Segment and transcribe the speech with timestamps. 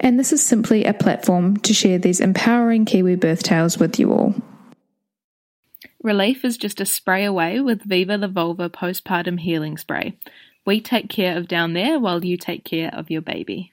[0.00, 4.12] and this is simply a platform to share these empowering Kiwi birth tales with you
[4.12, 4.34] all.
[6.02, 10.16] Relief is just a spray away with Viva La Vulva postpartum healing spray.
[10.64, 13.72] We take care of down there while you take care of your baby.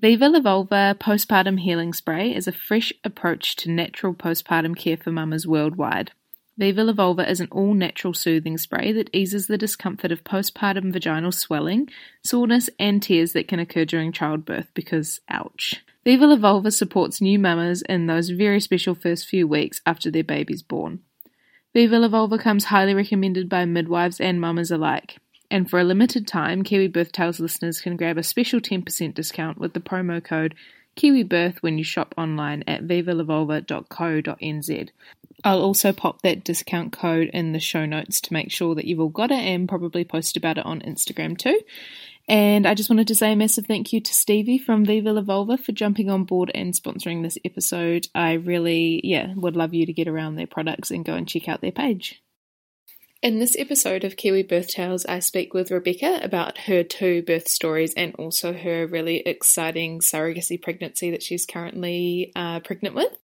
[0.00, 5.12] Viva La Vulva Postpartum Healing Spray is a fresh approach to natural postpartum care for
[5.12, 6.10] mamas worldwide.
[6.56, 11.32] Viva La is an all natural soothing spray that eases the discomfort of postpartum vaginal
[11.32, 11.88] swelling,
[12.22, 15.82] soreness, and tears that can occur during childbirth because, ouch.
[16.04, 20.62] Viva La supports new mamas in those very special first few weeks after their baby's
[20.62, 21.00] born.
[21.72, 25.18] Viva La comes highly recommended by midwives and mamas alike.
[25.50, 29.58] And for a limited time, Kiwi Birth Tales listeners can grab a special 10% discount
[29.58, 30.54] with the promo code
[30.96, 34.90] KiwiBirth when you shop online at vivalavulva.co.nz.
[35.44, 39.00] I'll also pop that discount code in the show notes to make sure that you've
[39.00, 41.60] all got it and probably post about it on Instagram too.
[42.26, 45.20] And I just wanted to say a massive thank you to Stevie from Viva La
[45.20, 48.08] Vulva for jumping on board and sponsoring this episode.
[48.14, 51.46] I really, yeah, would love you to get around their products and go and check
[51.46, 52.22] out their page.
[53.20, 57.48] In this episode of Kiwi Birth Tales, I speak with Rebecca about her two birth
[57.48, 63.16] stories and also her really exciting surrogacy pregnancy that she's currently uh, pregnant with.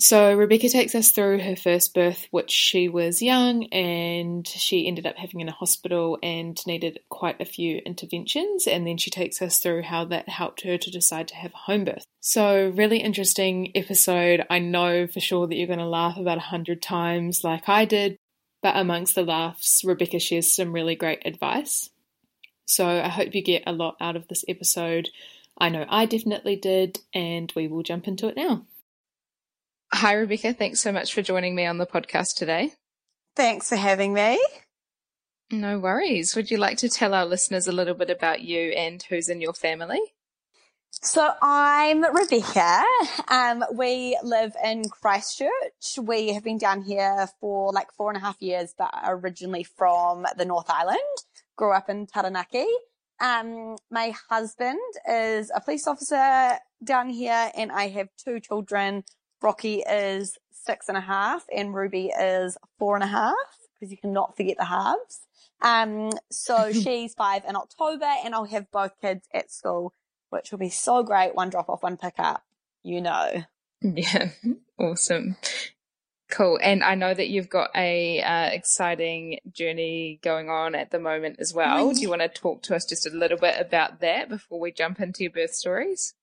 [0.00, 5.06] So, Rebecca takes us through her first birth, which she was young and she ended
[5.06, 8.66] up having in a hospital and needed quite a few interventions.
[8.66, 11.58] And then she takes us through how that helped her to decide to have a
[11.58, 12.06] home birth.
[12.20, 14.46] So, really interesting episode.
[14.48, 17.84] I know for sure that you're going to laugh about a hundred times, like I
[17.84, 18.16] did,
[18.62, 21.90] but amongst the laughs, Rebecca shares some really great advice.
[22.64, 25.10] So I hope you get a lot out of this episode.
[25.58, 28.64] I know I definitely did, and we will jump into it now.
[29.92, 30.52] Hi, Rebecca.
[30.52, 32.72] Thanks so much for joining me on the podcast today.
[33.36, 34.40] Thanks for having me.
[35.50, 36.36] No worries.
[36.36, 39.40] Would you like to tell our listeners a little bit about you and who's in
[39.40, 40.00] your family?
[40.90, 42.82] So I'm Rebecca.
[43.28, 45.98] Um, we live in Christchurch.
[46.00, 50.26] We have been down here for like four and a half years, but originally from
[50.36, 50.98] the North Island.
[51.56, 52.66] Grew up in Taranaki.
[53.20, 54.78] Um, my husband
[55.08, 59.04] is a police officer down here, and I have two children.
[59.42, 63.34] Rocky is six and a half, and Ruby is four and a half,
[63.74, 65.20] because you cannot forget the halves.
[65.62, 69.94] Um, so she's five in October, and I'll have both kids at school
[70.30, 71.34] which will be so great.
[71.34, 72.42] One drop off, one pick up,
[72.82, 73.44] you know.
[73.82, 74.30] Yeah,
[74.78, 75.36] awesome.
[76.30, 76.58] Cool.
[76.62, 81.36] And I know that you've got a uh, exciting journey going on at the moment
[81.40, 81.92] as well.
[81.92, 84.70] Do you want to talk to us just a little bit about that before we
[84.70, 86.14] jump into your birth stories?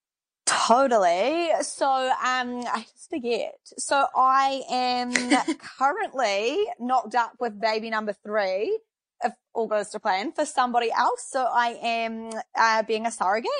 [0.48, 1.50] Totally.
[1.62, 3.56] So, um, I just forget.
[3.78, 5.12] So I am
[5.78, 8.80] currently knocked up with baby number three,
[9.24, 11.28] if all goes to plan, for somebody else.
[11.30, 13.52] So I am uh, being a surrogate.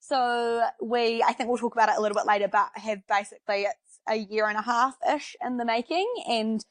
[0.00, 3.62] So we, I think we'll talk about it a little bit later, but have basically
[3.62, 6.06] it's a year and a half ish in the making.
[6.28, 6.64] And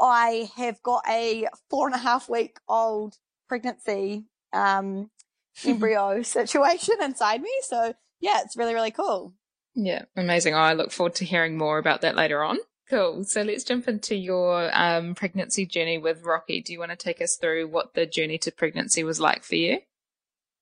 [0.00, 4.24] I have got a four and a half week old pregnancy,
[4.54, 5.10] um,
[5.66, 7.52] embryo situation inside me.
[7.62, 9.34] So yeah, it's really, really cool.
[9.74, 10.54] Yeah, amazing.
[10.54, 12.58] Oh, I look forward to hearing more about that later on.
[12.88, 13.24] Cool.
[13.24, 16.60] So let's jump into your um, pregnancy journey with Rocky.
[16.60, 19.56] Do you want to take us through what the journey to pregnancy was like for
[19.56, 19.78] you?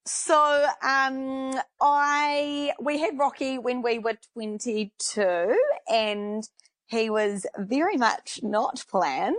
[0.07, 5.59] So, um, I, we had Rocky when we were 22
[5.93, 6.43] and
[6.87, 9.37] he was very much not planned.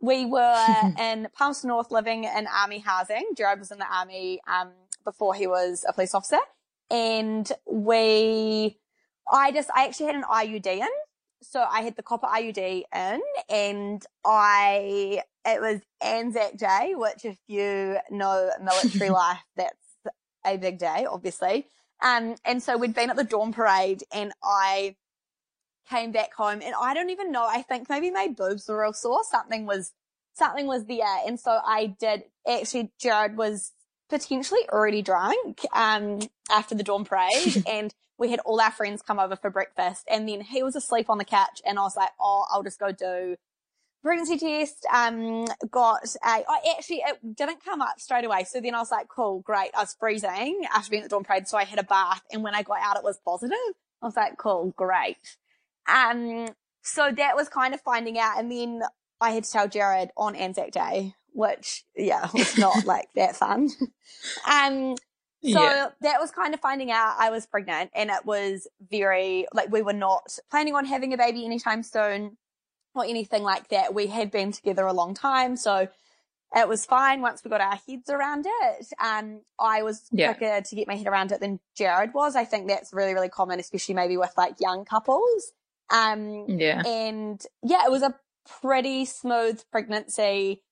[0.00, 0.66] We were
[0.98, 3.30] in Palmerston North living in army housing.
[3.36, 4.70] Jared was in the army, um,
[5.04, 6.40] before he was a police officer
[6.90, 8.78] and we,
[9.30, 10.88] I just, I actually had an IUD in.
[11.42, 17.38] So I had the copper IUD in and I, it was Anzac Day, which if
[17.46, 19.76] you know military life, that's
[20.44, 21.66] a big day, obviously.
[22.02, 24.96] Um, and so we'd been at the dawn parade and I
[25.88, 27.46] came back home and I don't even know.
[27.46, 29.20] I think maybe my boobs were real sore.
[29.24, 29.92] Something was,
[30.34, 31.18] something was there.
[31.26, 33.72] And so I did actually, Jared was
[34.08, 36.20] potentially already drunk, um,
[36.50, 40.28] after the dawn parade and we had all our friends come over for breakfast and
[40.28, 42.90] then he was asleep on the couch and I was like, Oh, I'll just go
[42.90, 43.36] do
[44.02, 44.86] pregnancy test.
[44.92, 48.44] Um, got a, I actually, it didn't come up straight away.
[48.44, 49.70] So then I was like, cool, great.
[49.74, 51.48] I was freezing after being at the dawn parade.
[51.48, 53.56] So I had a bath and when I got out, it was positive.
[54.02, 55.16] I was like, cool, great.
[55.88, 56.48] Um,
[56.82, 58.38] so that was kind of finding out.
[58.38, 58.82] And then
[59.20, 63.68] I had to tell Jared on Anzac Day, which, yeah, was not like that fun.
[64.50, 64.96] um,
[65.42, 65.86] so yeah.
[66.00, 69.82] that was kind of finding out I was pregnant and it was very, like, we
[69.82, 72.36] were not planning on having a baby anytime soon
[72.94, 73.94] or anything like that.
[73.94, 75.56] We had been together a long time.
[75.56, 75.88] So
[76.56, 78.86] it was fine once we got our heads around it.
[79.02, 80.32] Um, I was yeah.
[80.32, 82.36] quicker to get my head around it than Jared was.
[82.36, 85.52] I think that's really, really common, especially maybe with like young couples.
[85.90, 86.82] Um, yeah.
[86.86, 88.14] And yeah, it was a
[88.60, 90.62] pretty smooth pregnancy.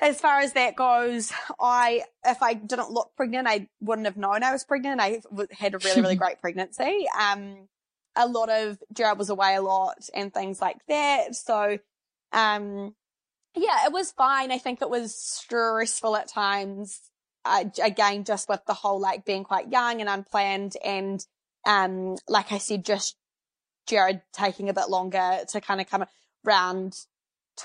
[0.00, 4.42] As far as that goes, I, if I didn't look pregnant, I wouldn't have known
[4.42, 5.00] I was pregnant.
[5.00, 5.20] I
[5.52, 7.06] had a really, really great pregnancy.
[7.18, 7.68] Um,
[8.14, 11.34] a lot of Jared was away a lot and things like that.
[11.34, 11.78] So,
[12.32, 12.94] um,
[13.54, 14.52] yeah, it was fine.
[14.52, 17.00] I think it was stressful at times.
[17.44, 21.24] Uh, again, just with the whole like being quite young and unplanned and,
[21.66, 23.16] um, like I said, just
[23.86, 26.04] Jared taking a bit longer to kind of come
[26.46, 26.96] around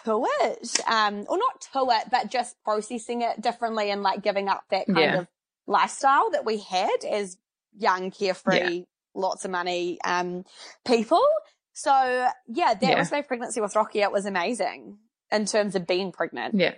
[0.03, 0.79] to it.
[0.89, 4.87] Um, or not to it, but just processing it differently and like giving up that
[4.87, 5.19] kind yeah.
[5.19, 5.27] of
[5.67, 7.37] lifestyle that we had as
[7.77, 8.83] young, carefree, yeah.
[9.13, 10.43] lots of money, um,
[10.85, 11.23] people.
[11.73, 11.91] So
[12.47, 12.99] yeah, that yeah.
[12.99, 14.01] was my pregnancy with Rocky.
[14.01, 14.97] It was amazing
[15.31, 16.55] in terms of being pregnant.
[16.55, 16.75] Yeah.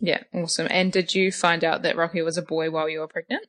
[0.00, 0.66] Yeah, awesome.
[0.68, 3.46] And did you find out that Rocky was a boy while you were pregnant?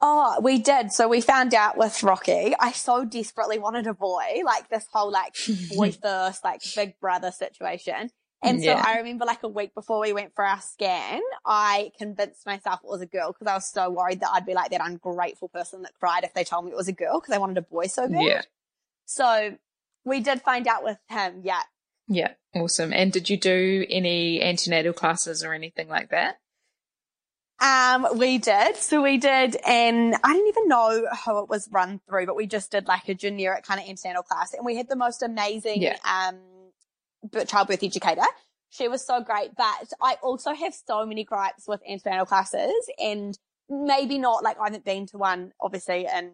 [0.00, 0.92] Oh, we did.
[0.92, 2.54] So we found out with Rocky.
[2.58, 5.34] I so desperately wanted a boy, like this whole like
[5.74, 8.10] boy first, like big brother situation.
[8.42, 8.72] And so.
[8.72, 12.88] I remember like a week before we went for our scan, I convinced myself it
[12.88, 15.82] was a girl because I was so worried that I'd be like that ungrateful person
[15.82, 17.86] that cried if they told me it was a girl because I wanted a boy
[17.86, 18.22] so bad.
[18.22, 18.42] Yeah.
[19.06, 19.56] So
[20.04, 21.40] we did find out with him.
[21.42, 21.62] Yeah.
[22.08, 22.34] Yeah.
[22.54, 22.92] Awesome.
[22.92, 26.38] And did you do any antenatal classes or anything like that?
[27.58, 28.76] Um, we did.
[28.76, 32.46] So we did, and I didn't even know how it was run through, but we
[32.46, 35.82] just did like a generic kind of antenatal class and we had the most amazing,
[35.82, 35.96] yeah.
[36.04, 36.38] um,
[37.46, 38.26] childbirth educator.
[38.68, 43.38] She was so great, but I also have so many gripes with antenatal classes and
[43.70, 46.32] maybe not like I haven't been to one obviously in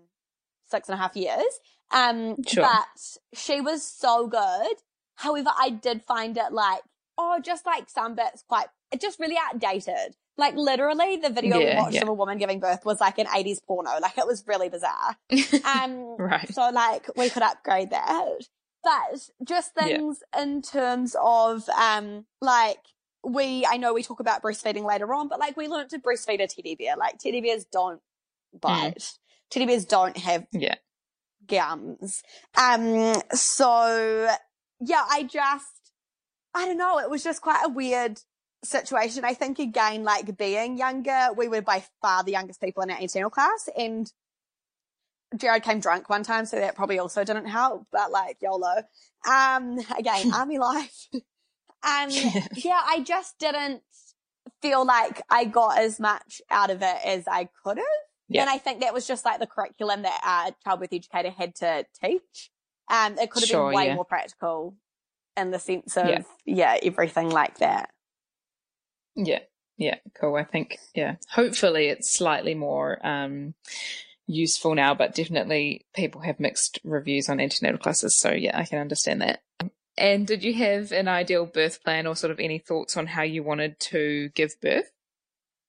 [0.71, 1.61] six and a half years.
[1.93, 2.65] Um, sure.
[2.65, 4.77] but she was so good.
[5.17, 6.83] However, I did find it like,
[7.17, 10.17] oh, just like some bits quite, it just really outdated.
[10.39, 12.03] Like literally the video yeah, we watched yeah.
[12.03, 13.91] of a woman giving birth was like an 80s porno.
[14.01, 15.17] Like it was really bizarre.
[15.65, 16.53] Um, right.
[16.53, 18.39] So like we could upgrade that.
[18.83, 20.43] But just things yeah.
[20.43, 22.81] in terms of, um, like
[23.25, 26.43] we, I know we talk about breastfeeding later on, but like we learned to breastfeed
[26.43, 26.97] a teddy bear.
[26.97, 28.01] Like teddy bears don't
[28.59, 28.99] bite.
[28.99, 29.19] Mm.
[29.51, 30.77] Teddy bears don't have yeah.
[31.47, 32.23] gums.
[32.57, 34.29] Um, so
[34.81, 35.93] yeah, I just,
[36.55, 36.99] I don't know.
[36.99, 38.21] It was just quite a weird
[38.65, 39.25] situation.
[39.25, 43.01] I think again, like being younger, we were by far the youngest people in our
[43.01, 44.11] antenatal class and
[45.37, 48.83] Jared came drunk one time, so that probably also didn't help, but like YOLO.
[49.29, 51.09] Um, again, army life.
[51.15, 52.09] Um,
[52.55, 53.83] yeah, I just didn't
[54.61, 57.87] feel like I got as much out of it as I could have.
[58.29, 58.43] Yeah.
[58.43, 61.85] And I think that was just like the curriculum that our childbirth educator had to
[62.03, 62.51] teach.
[62.91, 63.95] Um, it could have sure, been way yeah.
[63.95, 64.77] more practical
[65.37, 66.23] in the sense of, yeah.
[66.45, 67.91] yeah, everything like that.
[69.15, 69.41] Yeah.
[69.77, 69.97] Yeah.
[70.15, 70.37] Cool.
[70.37, 73.55] I think, yeah, hopefully it's slightly more, um,
[74.27, 78.19] useful now, but definitely people have mixed reviews on antenatal classes.
[78.19, 79.43] So yeah, I can understand that.
[79.99, 83.23] And did you have an ideal birth plan or sort of any thoughts on how
[83.23, 84.91] you wanted to give birth?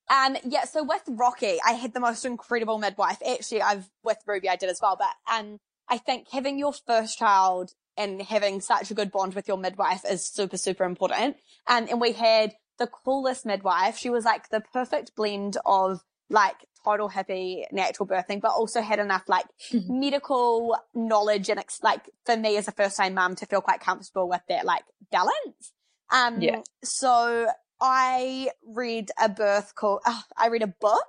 [0.09, 3.17] Um, yeah, so with Rocky, I had the most incredible midwife.
[3.27, 5.59] Actually, I've, with Ruby, I did as well, but, um,
[5.89, 10.03] I think having your first child and having such a good bond with your midwife
[10.09, 11.37] is super, super important.
[11.67, 13.97] Um, and we had the coolest midwife.
[13.97, 18.99] She was like the perfect blend of like total hippie natural birthing, but also had
[18.99, 19.99] enough like mm-hmm.
[19.99, 23.79] medical knowledge and ex- like for me as a first time mum to feel quite
[23.79, 25.73] comfortable with that like balance.
[26.11, 26.61] Um, yeah.
[26.83, 27.47] so
[27.81, 31.07] I read a birth called, uh, I read a book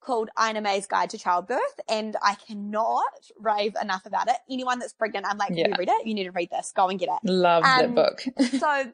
[0.00, 3.02] called Ina May's Guide to Childbirth and I cannot
[3.38, 4.36] rave enough about it.
[4.50, 5.68] Anyone that's pregnant, I'm like, yeah.
[5.68, 6.06] you read it?
[6.06, 6.72] You need to read this.
[6.74, 7.30] Go and get it.
[7.30, 8.22] Love um, that book.
[8.58, 8.92] so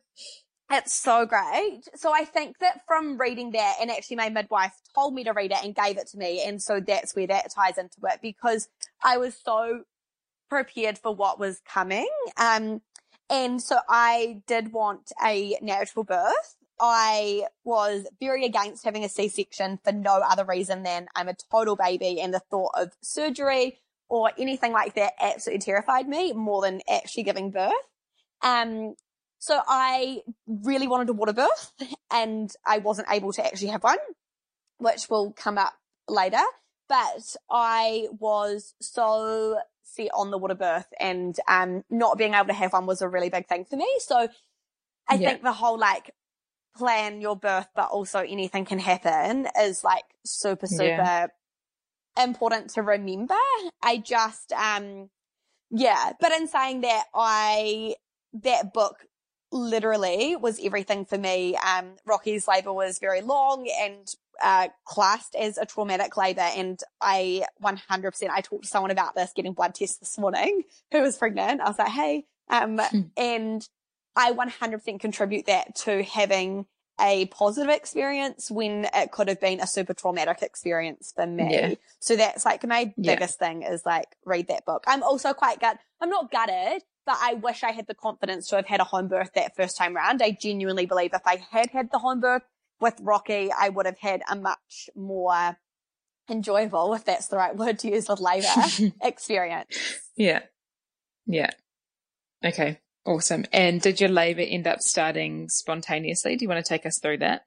[0.70, 1.82] It's so great.
[1.94, 5.52] So I think that from reading that, and actually my midwife told me to read
[5.52, 6.42] it and gave it to me.
[6.44, 8.68] And so that's where that ties into it because
[9.04, 9.82] I was so
[10.50, 12.08] prepared for what was coming.
[12.36, 12.80] Um,
[13.30, 16.56] and so I did want a natural birth.
[16.80, 21.76] I was very against having a C-section for no other reason than I'm a total
[21.76, 26.80] baby and the thought of surgery or anything like that absolutely terrified me more than
[26.88, 27.72] actually giving birth.
[28.42, 28.94] Um,
[29.38, 31.72] so I really wanted a water birth
[32.10, 33.98] and I wasn't able to actually have one,
[34.78, 35.74] which will come up
[36.08, 36.42] later.
[36.88, 42.52] But I was so set on the water birth and um, not being able to
[42.52, 43.88] have one was a really big thing for me.
[43.98, 44.28] So
[45.08, 45.28] I yeah.
[45.28, 46.12] think the whole like
[46.76, 51.26] plan your birth, but also anything can happen is like super, super yeah.
[52.18, 53.34] important to remember.
[53.82, 55.10] I just, um,
[55.70, 57.96] yeah, but in saying that, I,
[58.42, 59.06] that book
[59.56, 61.56] literally was everything for me.
[61.56, 66.48] Um, Rocky's labor was very long and uh, classed as a traumatic labor.
[66.56, 71.02] And I 100%, I talked to someone about this getting blood tests this morning who
[71.02, 71.60] was pregnant.
[71.60, 73.00] I was like, Hey, um, hmm.
[73.16, 73.68] and
[74.14, 76.66] I 100% contribute that to having
[76.98, 81.52] a positive experience when it could have been a super traumatic experience for me.
[81.52, 81.74] Yeah.
[81.98, 83.48] So that's like my biggest yeah.
[83.48, 84.84] thing is like read that book.
[84.86, 85.78] I'm also quite gut.
[86.00, 89.08] I'm not gutted, but I wish I had the confidence to have had a home
[89.08, 90.20] birth that first time round.
[90.22, 92.42] I genuinely believe if I had had the home birth
[92.80, 95.56] with Rocky, I would have had a much more
[96.28, 98.46] enjoyable, if that's the right word to use with labour
[99.02, 99.78] experience.
[100.16, 100.40] Yeah.
[101.26, 101.50] Yeah.
[102.44, 102.80] Okay.
[103.06, 103.44] Awesome.
[103.52, 106.36] And did your labour end up starting spontaneously?
[106.36, 107.42] Do you want to take us through that?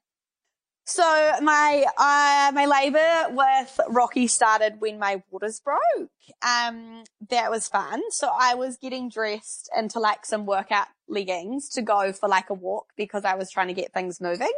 [0.90, 1.04] So
[1.44, 6.10] my uh, my labour with Rocky started when my waters broke.
[6.42, 8.02] Um, that was fun.
[8.10, 12.56] So I was getting dressed into like some workout leggings to go for like a
[12.56, 14.52] walk because I was trying to get things moving.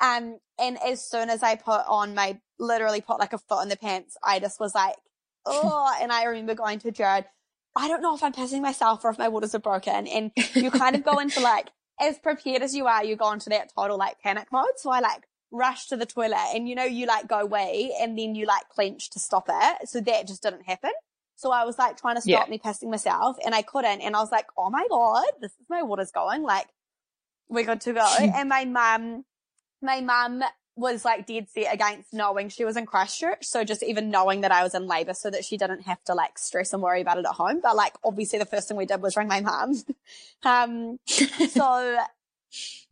[0.00, 3.68] Um, and as soon as I put on my literally put like a foot in
[3.68, 4.96] the pants, I just was like,
[5.44, 5.94] oh.
[6.00, 7.26] and I remember going to Jared,
[7.76, 10.06] I don't know if I'm pissing myself or if my waters are broken.
[10.06, 11.68] And you kind of go into like,
[12.00, 14.78] as prepared as you are, you go into that total like panic mode.
[14.78, 15.24] So I like
[15.54, 18.68] rush to the toilet and you know, you like go wee and then you like
[18.68, 19.88] clench to stop it.
[19.88, 20.90] So that just didn't happen.
[21.36, 22.50] So I was like trying to stop yeah.
[22.50, 24.00] me pissing myself and I couldn't.
[24.00, 26.42] And I was like, oh my God, this is my waters going.
[26.42, 26.66] Like,
[27.48, 28.06] we're good to go.
[28.20, 29.24] and my mum,
[29.80, 30.42] my mum
[30.76, 33.44] was like dead set against knowing she was in Christchurch.
[33.44, 36.14] So just even knowing that I was in labour so that she didn't have to
[36.14, 37.60] like stress and worry about it at home.
[37.62, 39.74] But like obviously the first thing we did was ring my mum.
[40.44, 41.98] um, so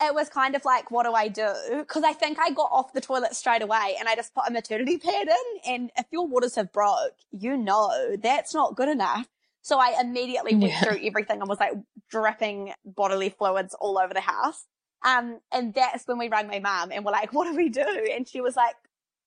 [0.00, 1.85] it was kind of like, what do I do?
[1.87, 4.50] Cause I think I got off the toilet straight away and I just put a
[4.50, 5.73] maternity pad in.
[5.73, 9.28] And if your waters have broke, you know, that's not good enough.
[9.62, 10.81] So I immediately went yeah.
[10.81, 11.75] through everything and was like
[12.11, 14.66] dripping bodily fluids all over the house.
[15.04, 18.09] Um, and that's when we rang my mum and we're like, what do we do?
[18.12, 18.75] And she was like,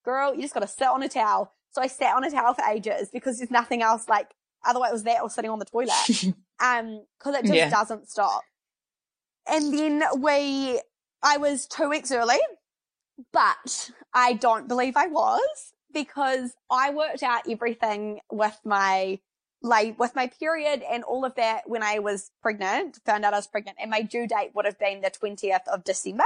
[0.04, 1.54] girl, you just got to sit on a towel.
[1.72, 4.34] So I sat on a towel for ages because there's nothing else like,
[4.66, 5.94] otherwise it was that or sitting on the toilet.
[6.60, 7.70] um, cause it just yeah.
[7.70, 8.44] doesn't stop.
[9.48, 10.82] And then we,
[11.22, 12.40] I was two weeks early,
[13.32, 19.20] but I don't believe I was because I worked out everything with my
[19.62, 23.38] like with my period and all of that when I was pregnant, found out I
[23.38, 26.24] was pregnant and my due date would have been the 20th of December.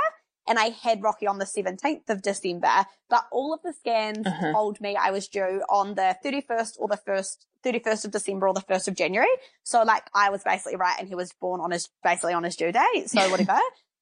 [0.50, 4.52] And I had Rocky on the 17th of December, but all of the scans uh-huh.
[4.52, 8.54] told me I was due on the 31st or the first, 31st of December or
[8.54, 9.30] the 1st of January.
[9.64, 12.56] So like I was basically right and he was born on his, basically on his
[12.56, 13.10] due date.
[13.10, 13.60] So whatever.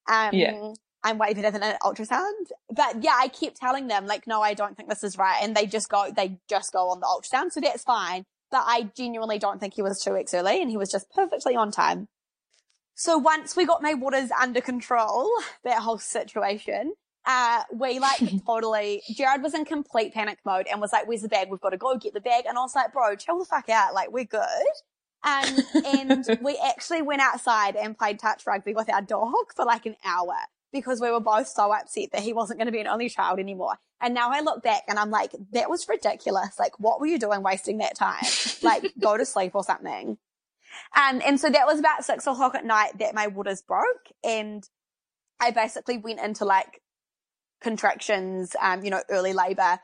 [0.09, 0.71] um, yeah.
[1.03, 2.47] I'm way better than an ultrasound.
[2.73, 5.39] But yeah, I kept telling them like, no, I don't think this is right.
[5.43, 7.51] And they just go, they just go on the ultrasound.
[7.51, 10.77] So that's fine but I genuinely don't think he was two weeks early and he
[10.77, 12.07] was just perfectly on time.
[12.99, 15.29] So once we got my waters under control,
[15.63, 16.93] that whole situation,
[17.27, 21.29] uh, we like totally, Jared was in complete panic mode and was like, where's the
[21.29, 21.49] bag?
[21.51, 22.45] We've got to go get the bag.
[22.47, 23.93] And I was like, bro, chill the fuck out.
[23.93, 24.41] Like, we're good.
[25.23, 29.85] Um, and we actually went outside and played touch rugby with our dog for like
[29.85, 30.33] an hour
[30.73, 33.37] because we were both so upset that he wasn't going to be an only child
[33.37, 33.75] anymore.
[34.01, 36.57] And now I look back and I'm like, that was ridiculous.
[36.57, 38.23] Like, what were you doing wasting that time?
[38.63, 40.17] like, go to sleep or something.
[40.95, 44.63] Um, and so that was about six o'clock at night that my waters broke and
[45.39, 46.81] I basically went into like
[47.61, 49.79] contractions, um, you know, early labor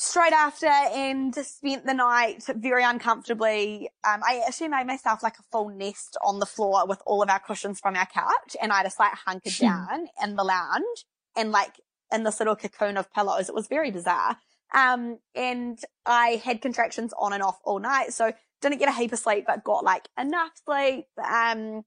[0.00, 3.90] straight after and spent the night very uncomfortably.
[4.08, 7.28] Um, I actually made myself like a full nest on the floor with all of
[7.28, 9.64] our cushions from our couch and I just like hunkered hmm.
[9.64, 11.04] down in the lounge
[11.36, 11.80] and like
[12.12, 13.48] in this little cocoon of pillows.
[13.48, 14.36] It was very bizarre.
[14.72, 18.12] Um, and I had contractions on and off all night.
[18.12, 21.06] So didn't get a heap of sleep, but got like enough sleep.
[21.18, 21.84] Um,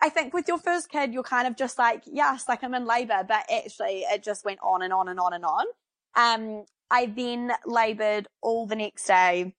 [0.00, 2.86] I think with your first kid, you're kind of just like, yes, like I'm in
[2.86, 5.66] labor, but actually it just went on and on and on and on.
[6.14, 9.54] Um, I then labored all the next day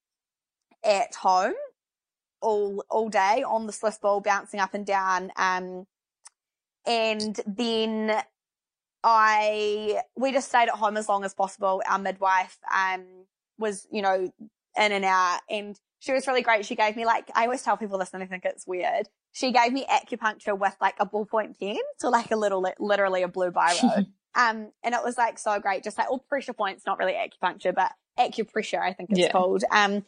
[0.82, 1.54] at home,
[2.40, 5.30] all, all day on the Swiss ball, bouncing up and down.
[5.36, 5.86] Um,
[6.86, 8.22] and then
[9.04, 11.82] I, we just stayed at home as long as possible.
[11.88, 13.04] Our midwife, um,
[13.58, 14.32] was, you know,
[14.78, 16.64] in and out and she was really great.
[16.64, 19.08] She gave me like, I always tell people this and I think it's weird.
[19.32, 21.76] She gave me acupuncture with like a ballpoint pen.
[21.98, 24.06] So like a little, literally a blue biro.
[24.34, 25.84] um, and it was like so great.
[25.84, 29.30] Just like all pressure points, not really acupuncture, but acupressure, I think it's yeah.
[29.30, 29.62] called.
[29.70, 30.06] Um,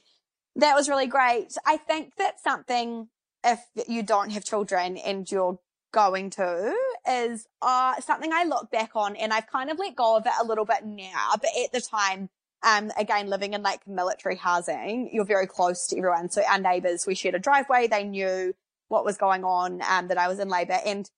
[0.57, 1.57] that was really great.
[1.67, 3.09] I think that's something
[3.45, 5.59] if you don't have children and you're
[5.93, 6.75] going to
[7.07, 10.33] is uh, something I look back on and I've kind of let go of it
[10.41, 12.31] a little bit now, but at the time,
[12.63, 16.31] um, again, living in like military housing, you're very close to everyone.
[16.31, 17.89] So our neighbors, we shared a driveway.
[17.89, 18.55] They knew
[18.89, 20.79] what was going on, um, that I was in labor.
[20.85, 21.11] And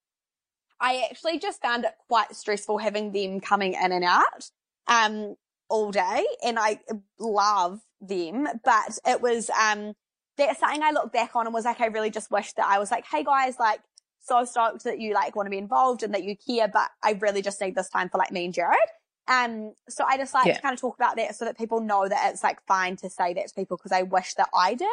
[0.80, 4.50] I actually just found it quite stressful having them coming in and out,
[4.86, 5.36] um,
[5.68, 6.24] all day.
[6.44, 6.80] And I
[7.18, 9.94] love them, but it was, um,
[10.36, 12.78] that's something I look back on and was like, I really just wish that I
[12.78, 13.80] was like, Hey guys, like,
[14.20, 17.12] so stoked that you like want to be involved and that you care, but I
[17.20, 18.78] really just need this time for like me and Jared.
[19.26, 20.54] Um, so I just like yeah.
[20.54, 23.08] to kind of talk about that so that people know that it's like fine to
[23.08, 24.88] say that to people because I wish that I did.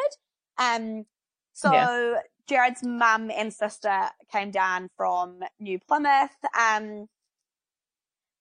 [0.57, 1.05] Um,
[1.53, 2.19] so yeah.
[2.47, 6.31] Jared's mum and sister came down from New Plymouth.
[6.57, 7.07] Um,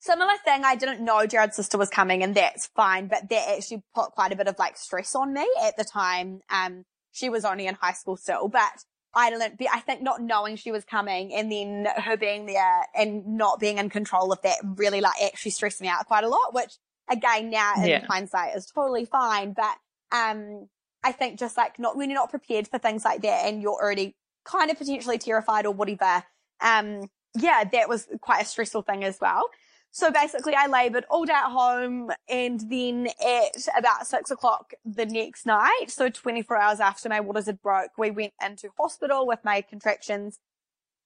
[0.00, 3.82] similar thing, I didn't know Jared's sister was coming and that's fine, but that actually
[3.94, 6.40] put quite a bit of like stress on me at the time.
[6.50, 10.22] Um, she was only in high school still, but I don't know, I think not
[10.22, 14.40] knowing she was coming and then her being there and not being in control of
[14.42, 16.74] that really like actually stressed me out quite a lot, which
[17.10, 18.06] again now in yeah.
[18.06, 19.52] hindsight is totally fine.
[19.52, 19.76] But,
[20.12, 20.68] um,
[21.02, 23.72] I think just like not when you're not prepared for things like that and you're
[23.72, 24.14] already
[24.44, 26.22] kind of potentially terrified or whatever,
[26.60, 29.48] um, yeah, that was quite a stressful thing as well.
[29.92, 35.04] So basically I labored all day at home and then at about six o'clock the
[35.04, 39.40] next night, so 24 hours after my waters had broke, we went into hospital with
[39.44, 40.38] my contractions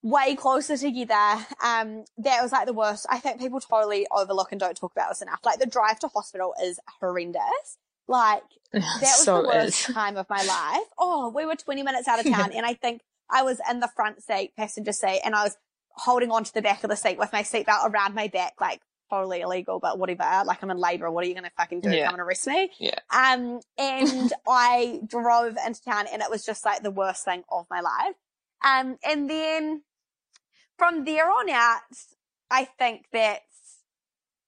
[0.02, 1.46] way closer together.
[1.64, 3.06] Um, that was like the worst.
[3.11, 5.40] I think people totally overlook and don't talk about this enough.
[5.44, 7.78] Like the drive to hospital is horrendous.
[8.06, 9.94] Like that was so the worst is.
[9.94, 10.87] time of my life.
[10.98, 13.88] Oh, we were 20 minutes out of town and I think I was in the
[13.88, 15.56] front seat, passenger seat, and I was
[15.94, 18.80] holding onto the back of the seat with my seatbelt around my back, like
[19.11, 20.42] totally illegal, but whatever.
[20.44, 21.11] Like I'm in labor.
[21.11, 21.90] What are you going to fucking do?
[21.90, 22.07] Yeah.
[22.07, 22.70] Come and arrest me?
[22.78, 22.98] Yeah.
[23.11, 27.66] Um, and I drove into town and it was just like the worst thing of
[27.70, 28.14] my life.
[28.64, 29.83] Um, and then
[30.78, 31.80] from there on out,
[32.50, 33.40] I think that,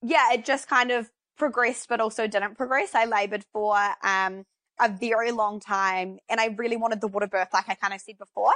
[0.03, 2.95] yeah, it just kind of progressed, but also didn't progress.
[2.95, 4.45] I labored for, um,
[4.79, 8.01] a very long time and I really wanted the water birth, like I kind of
[8.01, 8.53] said before.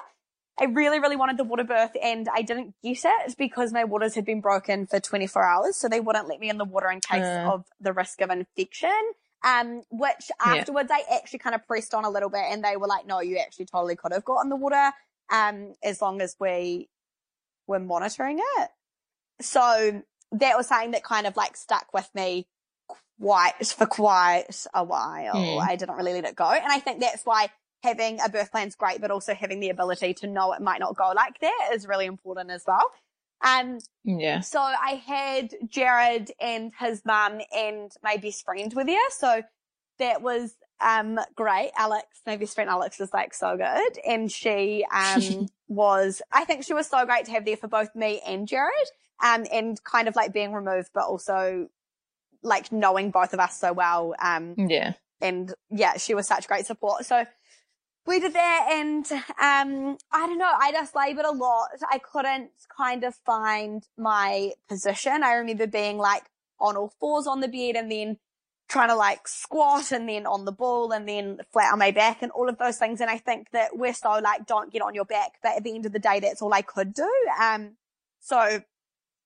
[0.61, 4.15] I really, really wanted the water birth and I didn't get it because my waters
[4.15, 5.77] had been broken for 24 hours.
[5.77, 7.51] So they wouldn't let me in the water in case uh.
[7.53, 9.13] of the risk of infection.
[9.43, 10.99] Um, which afterwards yeah.
[10.99, 13.39] I actually kind of pressed on a little bit and they were like, no, you
[13.39, 14.93] actually totally could have gotten the water.
[15.33, 16.91] Um, as long as we
[17.67, 18.69] were monitoring it.
[19.41, 22.47] So that was something that kind of like stuck with me
[23.21, 24.45] quite for quite
[24.75, 25.35] a while.
[25.35, 25.61] Mm.
[25.61, 26.51] I didn't really let it go.
[26.51, 27.49] And I think that's why
[27.83, 30.81] having a birth plan is great, but also having the ability to know it might
[30.81, 32.91] not go like that is really important as well.
[33.43, 34.41] Um, yeah.
[34.41, 39.11] So I had Jared and his mum and my best friend were there.
[39.11, 39.43] So
[39.99, 41.71] that was, um, great.
[41.77, 43.99] Alex, my best friend Alex is like so good.
[44.07, 47.95] And she, um, was, I think she was so great to have there for both
[47.95, 48.73] me and Jared.
[49.23, 51.69] Um, and kind of like being removed, but also
[52.43, 54.15] like knowing both of us so well.
[54.19, 54.95] Um, yeah.
[55.21, 57.05] And yeah, she was such great support.
[57.05, 57.27] So
[58.07, 61.69] we did that and um I don't know, I just labored a lot.
[61.91, 65.23] I couldn't kind of find my position.
[65.23, 66.25] I remember being like
[66.59, 68.19] on all fours on the bed and then
[68.71, 72.23] trying to like squat and then on the ball and then flat on my back
[72.23, 73.01] and all of those things.
[73.01, 75.33] And I think that we're so like, don't get on your back.
[75.43, 77.11] But at the end of the day, that's all I could do.
[77.41, 77.77] Um,
[78.21, 78.63] so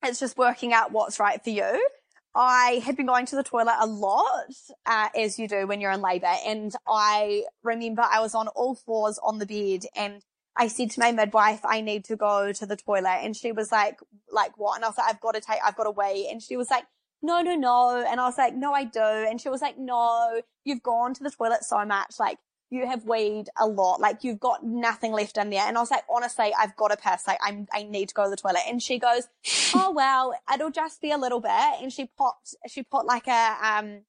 [0.03, 1.89] it's just working out what's right for you.
[2.35, 4.53] I had been going to the toilet a lot,
[4.87, 6.33] uh, as you do when you're in labor.
[6.45, 10.23] And I remember I was on all fours on the bed and
[10.57, 13.21] I said to my midwife, I need to go to the toilet.
[13.23, 14.77] And she was like, like what?
[14.77, 16.29] And I was like, I've got to take, I've got to wait.
[16.31, 16.85] And she was like,
[17.23, 18.05] no, no, no.
[18.07, 19.01] And I was like, no, I do.
[19.01, 22.17] And she was like, no, you've gone to the toilet so much.
[22.19, 22.39] Like
[22.71, 24.01] you have weighed a lot.
[24.01, 25.67] Like you've got nothing left in there.
[25.67, 27.27] And I was like, honestly, I've got a piss.
[27.27, 28.63] Like I'm, I need to go to the toilet.
[28.69, 29.29] And she goes,
[29.75, 31.51] Oh, well, it'll just be a little bit.
[31.81, 34.01] And she popped, she put like a, um,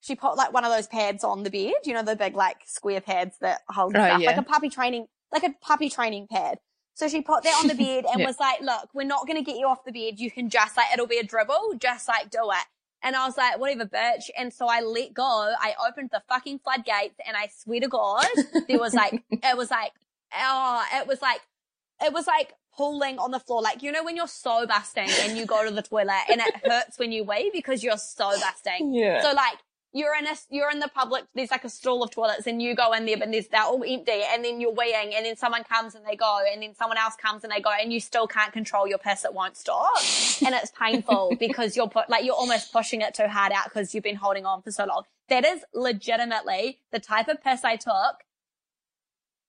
[0.00, 2.58] she put like one of those pads on the bed, you know, the big like
[2.66, 4.26] square pads that hold oh, stuff, yeah.
[4.26, 6.58] like a puppy training, like a puppy training pad.
[6.94, 8.26] So she put that on the bed and Yeah.
[8.26, 10.18] was like, look, we're not going to get you off the bed.
[10.20, 11.74] You can just like, it'll be a dribble.
[11.78, 12.66] Just like do it.
[13.02, 14.30] And I was like, whatever, bitch.
[14.38, 15.52] And so I let go.
[15.60, 18.26] I opened the fucking floodgates and I swear to God,
[18.68, 19.92] there was like, it was like,
[20.36, 21.40] oh, it was like,
[22.04, 23.60] it was like pulling on the floor.
[23.62, 26.54] Like, you know, when you're so busting and you go to the toilet and it
[26.64, 28.94] hurts when you wee because you're so busting.
[28.94, 29.20] Yeah.
[29.22, 29.58] So like,
[29.94, 32.74] you're in a, you're in the public, there's like a stall of toilets and you
[32.74, 35.64] go in there, but there's, they're all empty and then you're weeing and then someone
[35.64, 38.26] comes and they go and then someone else comes and they go and you still
[38.26, 39.24] can't control your piss.
[39.24, 39.92] It won't stop.
[40.44, 43.94] and it's painful because you're put, like, you're almost pushing it too hard out because
[43.94, 45.02] you've been holding on for so long.
[45.28, 48.24] That is legitimately the type of piss I took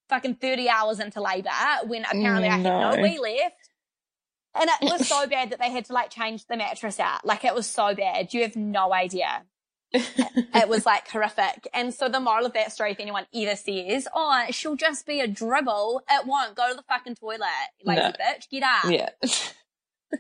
[0.10, 1.49] fucking 30 hours into labor
[1.86, 3.01] when apparently I had no No.
[3.01, 3.56] wee left.
[4.56, 7.25] And it was so bad that they had to like change the mattress out.
[7.25, 8.34] Like it was so bad.
[8.34, 9.43] You have no idea
[9.93, 11.67] it was like horrific.
[11.73, 15.19] And so the moral of that story, if anyone ever says, oh, she'll just be
[15.19, 16.56] a dribble, it won't.
[16.56, 17.47] Go to the fucking toilet,
[17.84, 18.12] lazy No.
[18.12, 18.49] bitch.
[18.49, 18.86] Get up.
[18.91, 19.10] yeah.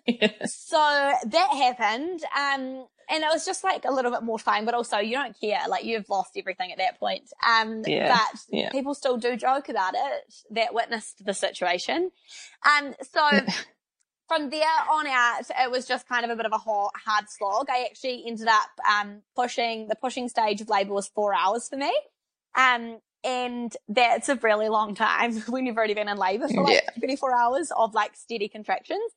[0.07, 0.31] yeah.
[0.45, 2.21] So that happened.
[2.35, 5.39] Um, and it was just like a little bit more fun, but also you don't
[5.39, 5.59] care.
[5.67, 7.29] Like you've lost everything at that point.
[7.47, 8.69] Um, Yeah, but yeah.
[8.71, 12.11] people still do joke about it that witnessed the situation.
[12.65, 13.29] Um, so
[14.27, 17.29] from there on out, it was just kind of a bit of a hard, hard
[17.29, 17.67] slog.
[17.69, 21.77] I actually ended up um, pushing the pushing stage of labour was four hours for
[21.77, 21.93] me,
[22.55, 26.83] um, and that's a really long time when you've already been in labour for like
[26.97, 29.11] 24 hours of like steady contractions.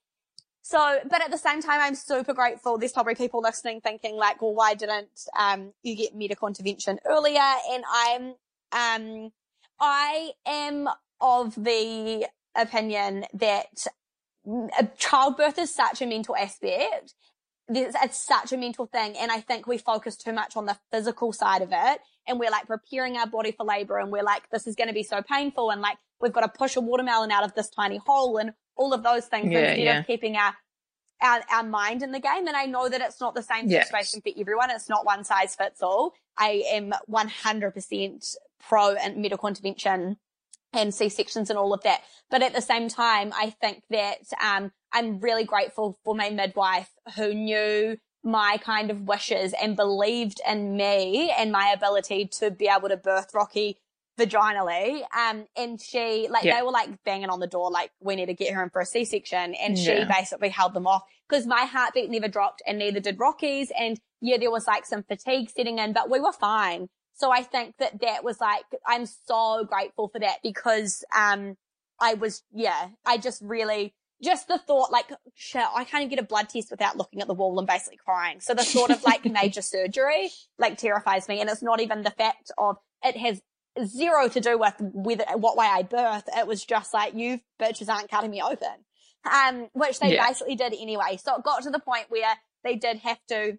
[0.63, 2.77] So, but at the same time, I'm super grateful.
[2.77, 7.39] There's probably people listening thinking like, well, why didn't um, you get medical intervention earlier?
[7.71, 8.35] And I'm,
[8.73, 9.31] um,
[9.79, 10.89] I am
[11.21, 13.87] of the opinion that
[14.99, 17.15] childbirth is such a mental aspect.
[17.69, 19.17] It's such a mental thing.
[19.19, 22.01] And I think we focus too much on the physical side of it.
[22.29, 24.95] And we're like preparing our body for labor and we're like, this is going to
[24.95, 25.71] be so painful.
[25.71, 28.93] And like, we've got to push a watermelon out of this tiny hole and all
[28.93, 29.99] of those things Yeah, instead yeah.
[30.01, 30.55] of keeping our,
[31.23, 32.47] our, our mind in the game.
[32.47, 33.89] And I know that it's not the same Yes.
[33.89, 34.71] situation for everyone.
[34.71, 36.13] It's not one size fits all.
[36.39, 38.37] I am 100%
[38.69, 40.19] pro and medical intervention
[40.83, 42.03] and C-sections and all of that.
[42.31, 46.91] But at the same time, I think that, um, I'm really grateful for my midwife
[47.17, 52.69] who knew my kind of wishes and believed in me and my ability to be
[52.69, 53.79] able to birth Rocky
[54.19, 55.03] vaginally.
[55.15, 56.57] Um, and she, like, Yeah.
[56.57, 58.81] they were like banging on the door, like, we need to get her in for
[58.81, 59.55] a C-section.
[59.55, 60.05] And she Yeah.
[60.05, 63.71] basically held them off because my heartbeat never dropped and neither did Rocky's.
[63.79, 66.89] And yeah, there was like some fatigue setting in, but we were fine.
[67.17, 71.57] So I think that that was like, I'm so grateful for that because, um,
[71.99, 76.19] I was, yeah, I just really, just the thought, like, shit, I can't even get
[76.19, 78.41] a blood test without looking at the wall and basically crying.
[78.41, 81.41] So the thought of like major surgery, like terrifies me.
[81.41, 83.41] And it's not even the fact of it has
[83.87, 86.25] zero to do with whether, what way I birth.
[86.37, 88.85] It was just like, you bitches aren't cutting me open.
[89.31, 90.27] Um, which they Yeah.
[90.27, 91.19] basically did anyway.
[91.23, 93.59] So it got to the point where they did have to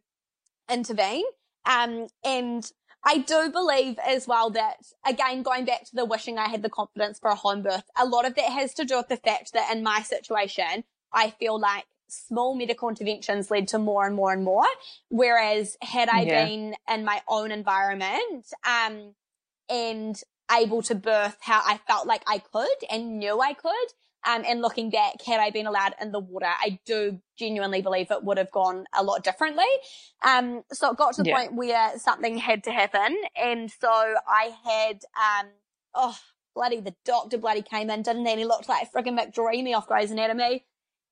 [0.69, 1.25] intervene.
[1.65, 2.69] Um, and
[3.07, 6.69] I do believe as well that, again, going back to the wishing I had the
[6.69, 9.53] confidence for a home birth, a lot of that has to do with the fact
[9.53, 14.33] that in my situation, I feel like small medical interventions led to more and more
[14.33, 14.67] and more.
[15.09, 16.47] Whereas had I Yeah.
[16.47, 19.15] been in my own environment, um,
[19.69, 23.87] and able to birth how I felt like I could and knew I could,
[24.27, 28.11] um, and looking back, had I been allowed in the water, I do genuinely believe
[28.11, 29.65] it would have gone a lot differently.
[30.23, 31.35] Um, so it got to the Yeah.
[31.35, 33.17] point where something had to happen.
[33.41, 35.47] And so I had, um,
[35.95, 36.17] oh,
[36.53, 38.31] bloody, the doctor bloody came in, didn't he?
[38.31, 40.65] And he looked like friggin' McDreamy off Grey's Anatomy.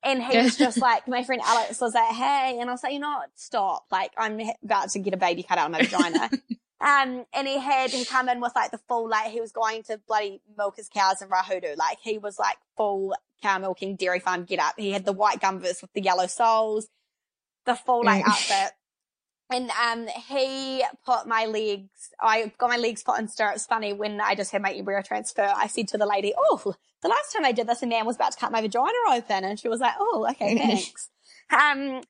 [0.03, 2.57] And he was just like, my friend Alex was like, hey.
[2.59, 3.29] And I was like, you know what?
[3.35, 3.85] Stop.
[3.91, 6.31] Like, I'm about to get a baby cut out of my vagina.
[6.81, 9.83] Um, and he had, he come in with like the full, like he was going
[9.83, 11.77] to bloody milk his cows in Rahotu.
[11.77, 14.75] Like he was like full cow milking dairy farm get up.
[14.77, 16.87] He had the white gumboots with the yellow soles,
[17.65, 18.27] the full like Mm.
[18.31, 18.71] outfit.
[19.51, 23.67] And, um, he put my legs, I got my legs put in stirrups.
[23.67, 27.07] Funny when I just had my embryo transfer, I said to the lady, Oh, the
[27.09, 29.43] last time I did this, a man was about to cut my vagina open.
[29.43, 31.09] And she was like, Oh, okay, thanks.
[31.53, 32.01] um,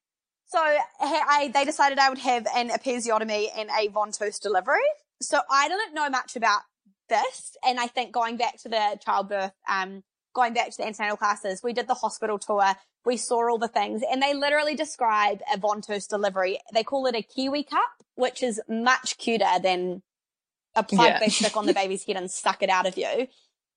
[0.47, 4.79] so I, they decided I would have an episiotomy and a von delivery.
[5.21, 6.61] So I didn't know much about
[7.09, 7.55] this.
[7.65, 10.03] And I think going back to the childbirth, um,
[10.33, 12.75] going back to the antenatal classes, we did the hospital tour.
[13.05, 16.59] We saw all the things and they literally describe a von delivery.
[16.73, 20.01] They call it a kiwi cup, which is much cuter than
[20.75, 21.19] a plug Yeah.
[21.19, 23.27] they stick on the baby's head and suck it out of you.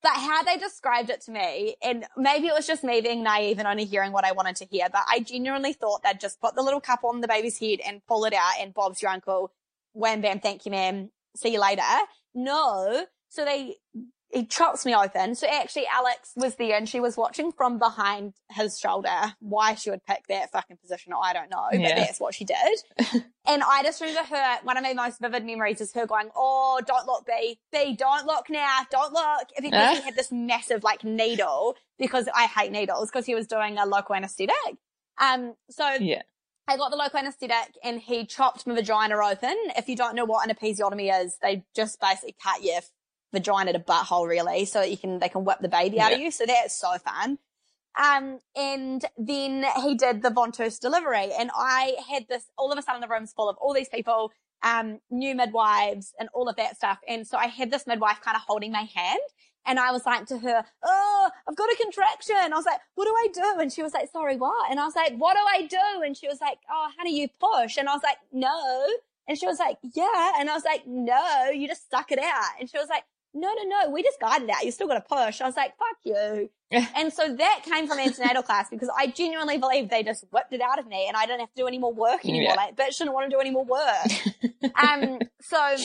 [0.03, 3.59] But how they described it to me, and maybe it was just me being naive
[3.59, 6.55] and only hearing what I wanted to hear, but I genuinely thought they'd just put
[6.55, 9.53] the little cup on the baby's head and pull it out and Bob's your uncle.
[9.95, 11.11] Wham bam, thank you ma'am.
[11.35, 11.83] See you later.
[12.35, 13.07] No.
[13.29, 13.77] So they,
[14.31, 15.35] he chops me open.
[15.35, 19.35] So actually Alex was there and she was watching from behind his shoulder.
[19.41, 21.95] Why she would pick that fucking position, I don't know, but Yeah.
[21.95, 22.79] that's what she did.
[23.47, 26.81] and I just remember her, one of my most vivid memories is her going, Oh,
[26.87, 27.59] don't look, B.
[27.73, 28.81] B, don't look now.
[28.91, 29.49] Don't look.
[29.61, 29.95] Because Ah.
[29.95, 33.87] he had this massive like needle because I hate needles because he was doing a
[33.87, 34.55] local anesthetic.
[35.21, 36.23] Um, so Yeah.
[36.71, 39.57] I got the local anesthetic and he chopped my vagina open.
[39.77, 42.81] If you don't know what an episiotomy is, they just basically cut your
[43.33, 46.19] vagina to butthole really so that you can, they can whip the baby out of
[46.19, 46.31] you.
[46.31, 47.39] So that's so fun.
[47.99, 52.83] Um, and then he did the ventouse delivery and I had this, all of a
[52.83, 56.77] sudden the room's full of all these people, um, new midwives and all of that
[56.77, 56.99] stuff.
[57.09, 59.21] And so I had this midwife kind of holding my hand
[59.67, 62.37] and I was like to her, Oh, I've got a contraction.
[62.37, 63.61] I was like, what do I do?
[63.61, 64.71] And she was like, sorry, what?
[64.71, 66.03] And I was like, what do I do?
[66.03, 67.77] And she was like, oh, honey, you push.
[67.77, 68.87] And I was like, no.
[69.29, 70.33] And she was like, yeah.
[70.39, 72.53] And I was like, no, you just suck it out.
[72.59, 74.65] And she was like, no, no, no, we just guided out.
[74.65, 75.41] You still got to push.
[75.41, 76.51] I was like, fuck you.
[76.97, 80.61] and so that came from antenatal class because I genuinely believe they just whipped it
[80.61, 82.55] out of me and I didn't have to do any more work anymore.
[82.55, 82.55] Yeah.
[82.55, 84.73] Like, bitch didn't want to do any more work.
[84.83, 85.77] um, so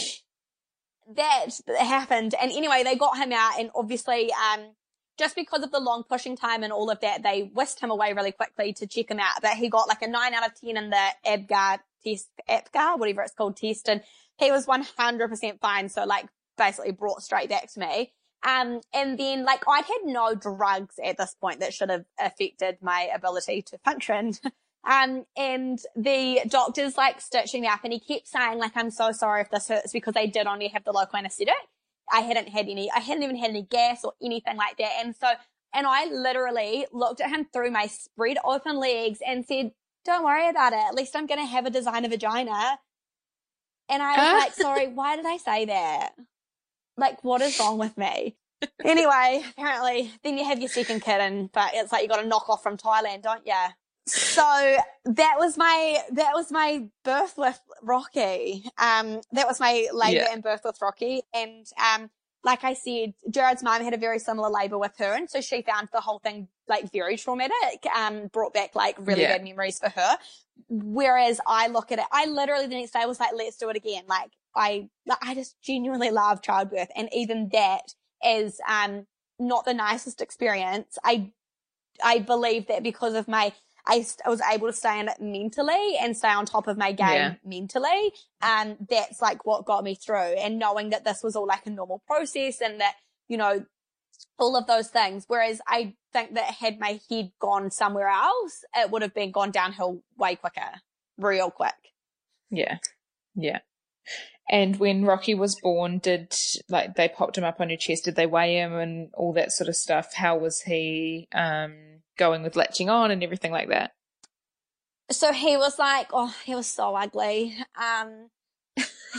[1.15, 2.35] that happened.
[2.39, 4.71] And anyway, they got him out and obviously, um,
[5.17, 8.13] just because of the long pushing time and all of that, they whisked him away
[8.13, 9.41] really quickly to check him out.
[9.41, 13.21] But he got like a nine out of 10 in the ABGAR test, APGAR, whatever
[13.21, 13.89] it's called test.
[13.89, 14.01] And
[14.37, 15.89] he was 100% fine.
[15.89, 16.25] So like
[16.57, 18.13] basically brought straight back to me.
[18.45, 22.77] Um, and then like I'd had no drugs at this point that should have affected
[22.81, 24.33] my ability to function.
[24.85, 29.11] Um, and the doctor's like stitching me up and he kept saying like, I'm so
[29.13, 31.55] sorry if this hurts because I did only have the local anesthetic.
[32.11, 34.91] I hadn't had any, I hadn't even had any gas or anything like that.
[34.99, 35.27] And so,
[35.73, 39.71] and I literally looked at him through my spread open legs and said,
[40.03, 40.79] don't worry about it.
[40.79, 42.77] At least I'm going to have a designer vagina.
[43.89, 46.11] And I was like, sorry, why did I say that?
[46.97, 48.35] Like, what is wrong with me?
[48.83, 52.49] anyway, apparently, then you have your second kitten, but it's like you got to knock
[52.49, 53.53] off from Thailand, don't you?
[54.05, 54.41] So
[55.05, 58.65] that was my that was my birth with Rocky.
[58.77, 60.33] Um, that was my labour Yeah.
[60.33, 62.09] and birth with Rocky, and um,
[62.43, 65.61] like I said, Jared's mum had a very similar labour with her, and so she
[65.61, 67.85] found the whole thing like very traumatic.
[67.97, 69.37] Um, brought back like really Yeah.
[69.37, 70.17] bad memories for her.
[70.69, 73.77] Whereas I look at it, I literally the next day was like, let's do it
[73.77, 74.03] again.
[74.07, 74.89] Like I,
[75.21, 77.93] I just genuinely love childbirth, and even that
[78.25, 79.05] is um
[79.39, 80.97] not the nicest experience.
[81.03, 81.31] I
[82.03, 83.53] I believe that because of my,
[83.85, 86.77] I, st- I was able to stay in it mentally and stay on top of
[86.77, 87.33] my game Yeah.
[87.43, 88.13] mentally.
[88.41, 91.69] And that's like what got me through and knowing that this was all like a
[91.69, 92.95] normal process and that,
[93.27, 93.65] you know,
[94.39, 95.25] all of those things.
[95.27, 99.51] Whereas I think that had my head gone somewhere else, it would have been gone
[99.51, 100.81] downhill way quicker,
[101.17, 101.75] real quick.
[102.49, 102.79] Yeah.
[103.35, 103.59] Yeah.
[104.49, 106.35] And when Rocky was born, did
[106.69, 108.05] like they popped him up on your chest?
[108.05, 110.13] Did they weigh him and all that sort of stuff?
[110.13, 111.75] How was he um
[112.17, 113.91] going with latching on and everything like that?
[115.11, 117.55] so he was like, oh, he was so ugly.
[117.75, 118.29] Um,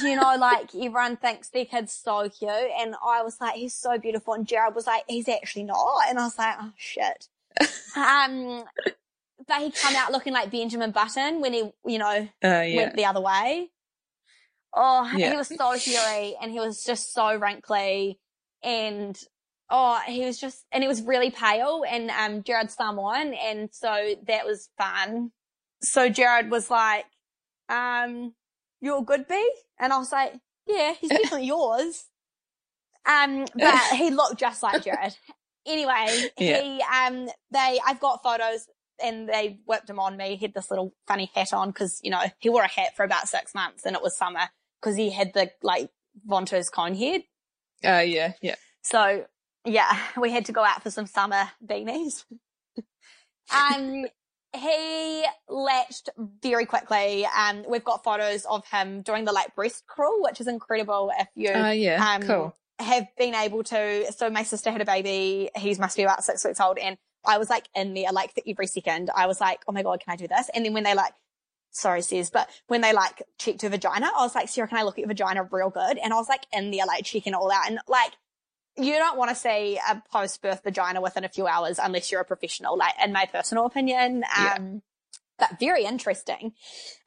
[0.02, 3.98] you know, like everyone thinks their kid's so cute, and I was like, he's so
[3.98, 7.28] beautiful, and Jared was like, he's actually not, and I was like, oh shit.
[7.96, 8.64] um,
[9.46, 12.76] but he come out looking like Benjamin Button when he, you know, Uh, yeah.
[12.76, 13.70] went the other way.
[14.74, 15.30] Oh, Yeah.
[15.30, 18.18] he was so hairy, and he was just so wrinkly,
[18.62, 19.18] and
[19.70, 24.14] oh, he was just, and he was really pale, and um, Jared's Samoan, and so
[24.26, 25.30] that was fun.
[25.82, 27.04] So Jared was like,
[27.68, 28.34] um,
[28.80, 30.34] "You're good, B," and I was like,
[30.66, 32.06] "Yeah, he's definitely yours."
[33.06, 35.16] Um, but he looked just like Jared.
[35.66, 36.60] Anyway, Yeah.
[36.60, 38.66] he um, they, I've got photos.
[39.02, 40.37] And they whipped him on me.
[40.37, 43.04] He had this little funny hat on because, you know, he wore a hat for
[43.04, 44.48] about six months and it was summer
[44.85, 45.88] because he had the like
[46.29, 47.23] ventouse cone head.
[47.85, 48.33] Uh, yeah.
[48.42, 48.57] Yeah.
[48.83, 49.25] So
[49.64, 52.25] yeah, we had to go out for some summer beanies.
[53.55, 54.05] um,
[54.55, 56.11] he latched
[56.42, 57.27] very quickly.
[57.27, 61.29] Um, we've got photos of him doing the like breast crawl, which is incredible if
[61.35, 62.14] you Uh, yeah.
[62.14, 62.57] um, cool.
[62.79, 64.12] have been able to.
[64.12, 65.51] So my sister had a baby.
[65.57, 68.42] He must be about six weeks old, and I was like in there like for
[68.47, 69.11] every second.
[69.14, 70.51] I was like, oh my god, can I do this?
[70.55, 71.14] And then when they like,
[71.74, 74.82] sorry, says, but when they like checked her vagina, I was like, Sarah, can I
[74.82, 75.98] look at your vagina real good?
[75.98, 78.12] And I was like in there like checking it all out, and like.
[78.76, 82.24] You don't want to see a post-birth vagina within a few hours unless you're a
[82.24, 84.24] professional, like in my personal opinion.
[84.37, 84.56] Yeah.
[84.58, 84.82] Um,
[85.38, 86.53] But very interesting.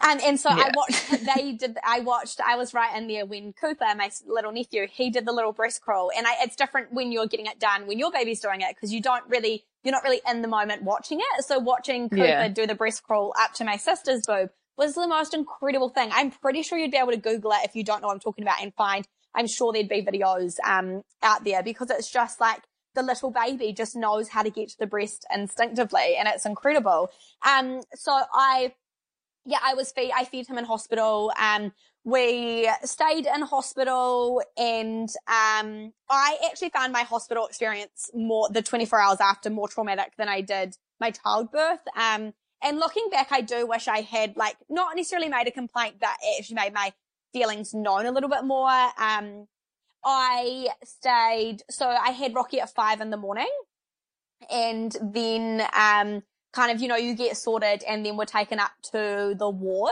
[0.01, 3.53] Um, and so I watched, they did, I watched, I was right in there when
[3.53, 6.11] Cooper, my little nephew, he did the little breast crawl.
[6.15, 8.91] And I, it's different when you're getting it done, when your baby's doing it, because
[8.91, 11.45] you don't really, you're not really in the moment watching it.
[11.45, 12.47] So watching Cooper Yeah.
[12.49, 16.09] do the breast crawl up to my sister's boob was the most incredible thing.
[16.11, 18.19] I'm pretty sure you'd be able to Google it if you don't know what I'm
[18.19, 22.41] talking about and find I'm sure there'd be videos um, out there because it's just
[22.41, 22.63] like
[22.97, 27.11] the little baby just knows how to get to the breast instinctively and it's incredible.
[27.45, 28.73] Um, so I,
[29.45, 31.31] yeah, I was feed, I fed him in hospital.
[31.39, 31.71] Um,
[32.03, 38.99] we stayed in hospital and, um, I actually found my hospital experience more, the 24
[38.99, 41.81] hours after more traumatic than I did my childbirth.
[41.95, 42.33] Um,
[42.63, 46.09] and looking back, I do wish I had like not necessarily made a complaint, but
[46.39, 46.93] actually made my
[47.31, 48.71] feelings known a little bit more.
[48.97, 49.47] Um,
[50.09, 53.49] I stayed, so I had Rocky at five in the morning
[54.49, 58.71] and then, um, kind of, you know, you get sorted and then we're taken up
[58.93, 59.91] to the ward.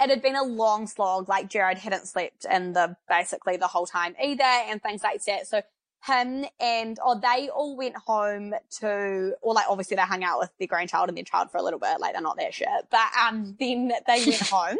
[0.00, 3.86] It had been a long slog, like Jared hadn't slept in the, basically the whole
[3.86, 5.46] time either and things like that.
[5.46, 5.62] So
[6.04, 10.50] him and, oh, they all went home to, or like obviously they hung out with
[10.58, 13.06] their grandchild and their child for a little bit, like they're not that shit, but,
[13.16, 14.78] um, then they went home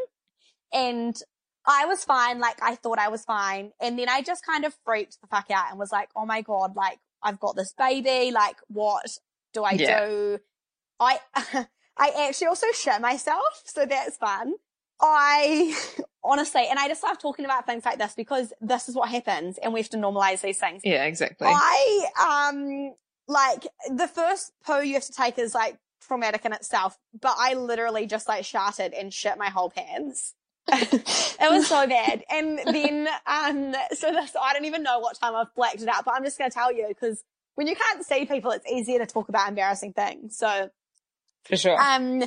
[0.73, 1.23] and
[1.67, 2.39] I was fine.
[2.39, 3.73] Like I thought I was fine.
[3.81, 6.43] And then I just kind of freaked the fuck out and was like, oh my
[6.43, 8.31] God, like I've got this baby.
[8.31, 9.07] Like what
[9.53, 10.07] do I yeah.
[10.07, 10.39] do?
[11.01, 11.19] I,
[11.97, 13.63] I actually also shit myself.
[13.65, 14.55] So that's fun.
[15.01, 15.77] I
[16.25, 19.59] honestly, and I just love talking about things like this because this is what happens
[19.59, 20.83] and we have to normalize these things.
[20.85, 21.49] Yeah, exactly.
[21.51, 22.95] I, um,
[23.29, 27.55] like the first poo you have to take is like traumatic in itself, but I
[27.55, 30.35] literally just like sharted and shit my whole pants.
[30.69, 32.25] It was so bad.
[32.31, 36.05] And then, um, so this, I don't even know what time I've blacked it out,
[36.05, 37.23] but I'm just going to tell you because
[37.55, 40.37] when you can't see people, it's easier to talk about embarrassing things.
[40.37, 40.71] So,
[41.45, 41.81] for sure.
[41.81, 42.25] Um,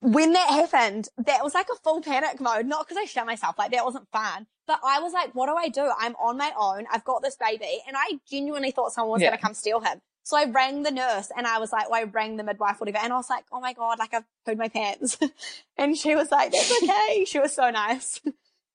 [0.00, 2.66] when that happened, that was like a full panic mode.
[2.66, 5.54] Not because I shut myself, like that wasn't fun, but I was like, what do
[5.56, 5.90] I do?
[5.98, 6.86] I'm on my own.
[6.90, 9.28] I've got this baby, and I genuinely thought someone was yeah.
[9.28, 10.00] going to come steal him.
[10.22, 12.98] So I rang the nurse and I was like, well, I rang the midwife, whatever.
[12.98, 15.18] And I was like, oh my God, like I've pooed my pants.
[15.76, 17.24] and she was like, that's okay.
[17.24, 18.20] she was so nice.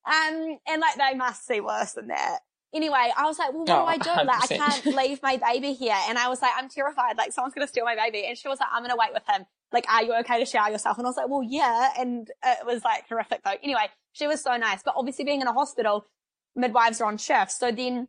[0.07, 2.41] Um, and like they must see worse than that.
[2.75, 4.09] Anyway, I was like, well, what oh, do I do?
[4.09, 4.25] 100%.
[4.25, 5.97] Like, I can't leave my baby here.
[6.07, 7.17] And I was like, I'm terrified.
[7.17, 8.25] Like, someone's going to steal my baby.
[8.27, 9.45] And she was like, I'm going to wait with him.
[9.71, 10.97] Like, are you okay to shower yourself?
[10.97, 11.91] And I was like, well, yeah.
[11.97, 13.55] And it was like horrific though.
[13.63, 14.83] Anyway, she was so nice.
[14.83, 16.05] But obviously being in a hospital,
[16.55, 17.51] midwives are on shift.
[17.51, 18.07] So then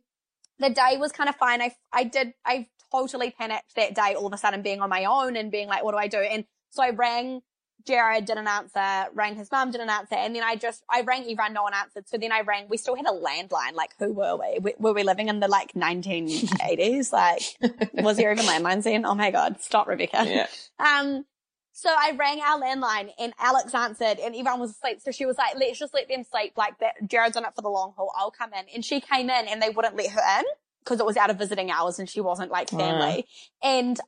[0.59, 1.61] the day was kind of fine.
[1.61, 5.05] I, I did, I totally panicked that day all of a sudden being on my
[5.05, 6.19] own and being like, what do I do?
[6.19, 7.41] And so I rang
[7.85, 10.15] Jared, didn't answer, rang his mum, didn't answer.
[10.15, 12.07] And then I just, I rang everyone, no one answered.
[12.07, 13.73] So then I rang, we still had a landline.
[13.73, 14.73] Like, who were we?
[14.77, 17.13] Were we living in the like 1980s?
[17.13, 19.05] like, was there even landlines then?
[19.05, 20.25] Oh my God, stop, Rebecca.
[20.27, 20.47] Yeah.
[20.79, 21.25] Um,
[21.71, 24.99] so I rang our landline and Alex answered and everyone was asleep.
[24.99, 26.53] So she was like, let's just let them sleep.
[26.57, 28.11] Like that, Jared's on it for the long haul.
[28.17, 28.65] I'll come in.
[28.73, 30.45] And she came in and they wouldn't let her in
[30.87, 33.25] because it was out of visiting hours and she wasn't like family.
[33.61, 33.99] And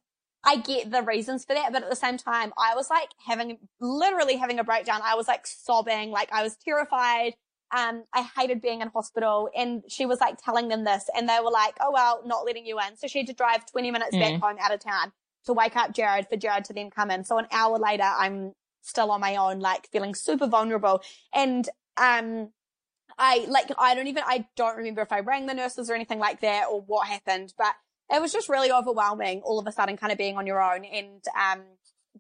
[0.46, 3.58] I get the reasons for that, but at the same time, I was like having,
[3.82, 5.02] literally having a breakdown.
[5.04, 7.34] I was like sobbing, like I was terrified.
[7.76, 11.38] Um, I hated being in hospital and she was like telling them this and they
[11.44, 12.96] were like, oh well, not letting you in.
[12.96, 14.20] So she had to drive 20 minutes mm.
[14.22, 15.12] back home out of town
[15.46, 17.26] to wake up Jared for Jared to then come in.
[17.26, 21.02] So an hour later, I'm still on my own, like feeling super vulnerable.
[21.34, 22.52] And, um,
[23.20, 26.20] I like, I don't even, I don't remember if I rang the nurses or anything
[26.20, 27.76] like that or what happened, but
[28.12, 30.86] it was just really overwhelming all of a sudden kind of being on your own
[30.86, 31.62] and, um,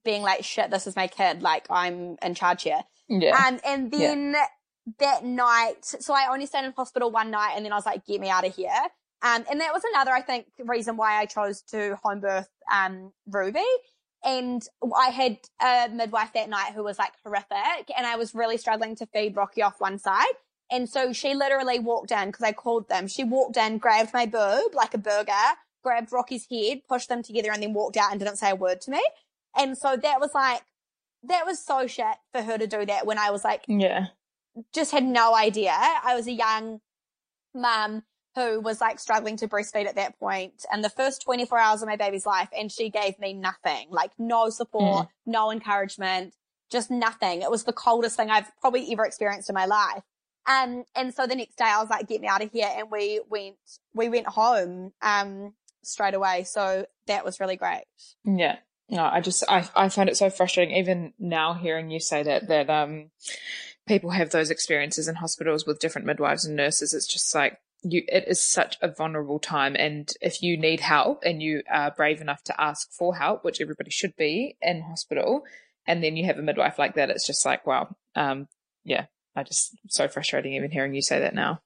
[0.04, 1.42] being like, shit, this is my kid.
[1.42, 2.82] Like I'm in charge here.
[3.08, 3.36] Yeah.
[3.36, 4.46] Um, and then yeah.
[5.00, 8.06] that night, so I only stayed in hospital one night and then I was like,
[8.06, 8.70] get me out of here.
[9.22, 13.12] Um, and that was another, I think, reason why I chose to home birth, um,
[13.26, 13.66] Ruby.
[14.24, 14.62] And
[14.96, 18.96] I had a midwife that night who was like horrific and I was really struggling
[18.98, 20.26] to feed Rocky off one side.
[20.72, 23.08] And so she literally walked in because I called them.
[23.08, 25.32] She walked in, grabbed my boob like a burger,
[25.84, 28.82] grabbed Rocky's head, pushed them together and then walked out and didn't say a word
[28.82, 29.02] to me.
[29.58, 30.62] And so that was like,
[31.24, 34.08] that was so shit for her to do that when I was like, yeah,
[34.74, 35.74] just had no idea.
[35.74, 36.82] I was a young
[37.54, 38.04] mum
[38.36, 41.88] who was like struggling to breastfeed at that point and the first 24 hours of
[41.88, 45.10] my baby's life and she gave me nothing, like no support, mm.
[45.26, 46.34] no encouragement,
[46.72, 47.42] just nothing.
[47.42, 50.04] It was the coldest thing I've probably ever experienced in my life.
[50.50, 52.68] Um, and so the next day I was like, get me out of here.
[52.76, 53.56] And we went,
[53.94, 56.44] we went home, um, straight away.
[56.44, 57.84] So that was really great.
[58.26, 58.58] Yeah.
[58.90, 62.48] No, I just, I, I find it so frustrating even now hearing you say that,
[62.48, 63.12] that, um,
[63.88, 66.94] people have those experiences in hospitals with different midwives and nurses.
[66.94, 69.76] It's just like, you, it is such a vulnerable time.
[69.78, 73.62] And if you need help and you are brave enough to ask for help, which
[73.62, 75.44] everybody should be in hospital,
[75.88, 78.48] and then you have a midwife like that, it's just like, wow, um,
[78.84, 79.06] yeah,
[79.40, 81.62] I just so frustrating even hearing you say that now.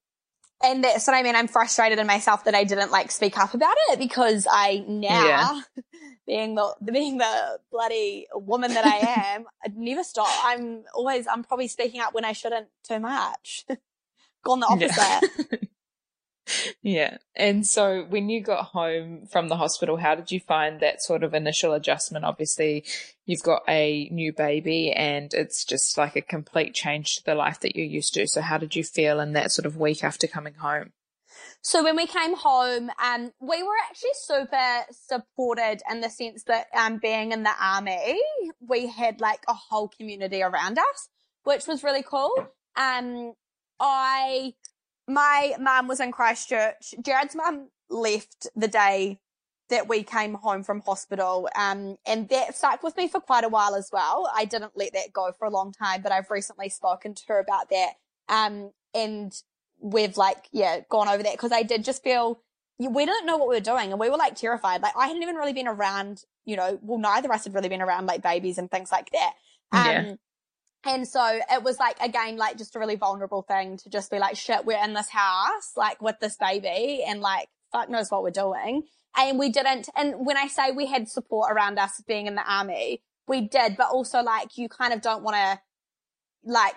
[0.63, 1.35] And that's what I mean.
[1.35, 5.25] I'm frustrated in myself that I didn't like speak up about it because I now,
[5.25, 5.61] yeah.
[6.27, 8.97] being the being the bloody woman that I
[9.35, 10.29] am, I'd never stop.
[10.45, 13.65] I'm always I'm probably speaking up when I shouldn't too much.
[14.43, 15.49] gone the opposite.
[15.51, 15.57] Yeah.
[16.81, 17.17] Yeah.
[17.35, 21.23] And so when you got home from the hospital, how did you find that sort
[21.23, 22.25] of initial adjustment?
[22.25, 22.83] Obviously,
[23.25, 27.59] you've got a new baby and it's just like a complete change to the life
[27.61, 28.27] that you're used to.
[28.27, 30.91] So how did you feel in that sort of week after coming home?
[31.61, 36.67] So when we came home, um, we were actually super supported in the sense that
[36.77, 38.19] um, being in the army,
[38.59, 41.09] we had like a whole community around us,
[41.45, 42.33] which was really cool.
[42.75, 43.33] Um,
[43.79, 44.53] I,
[45.07, 46.93] my mum was in Christchurch.
[47.01, 49.19] Jared's mum left the day
[49.69, 51.49] that we came home from hospital.
[51.55, 54.29] Um, and that stuck with me for quite a while as well.
[54.35, 57.39] I didn't let that go for a long time, but I've recently spoken to her
[57.39, 57.93] about that.
[58.29, 59.33] Um, and
[59.79, 62.41] we've like, yeah, gone over that because I did just feel
[62.77, 64.81] we didn't know what we were doing and we were like terrified.
[64.81, 67.69] Like I hadn't even really been around, you know, well, neither of us had really
[67.69, 69.33] been around like babies and things like that.
[69.71, 70.15] Um, yeah.
[70.85, 74.19] And so it was like, again, like just a really vulnerable thing to just be
[74.19, 78.23] like, shit, we're in this house, like with this baby and like, fuck knows what
[78.23, 78.83] we're doing.
[79.15, 82.51] And we didn't, and when I say we had support around us being in the
[82.51, 85.59] army, we did, but also like you kind of don't want to
[86.45, 86.75] like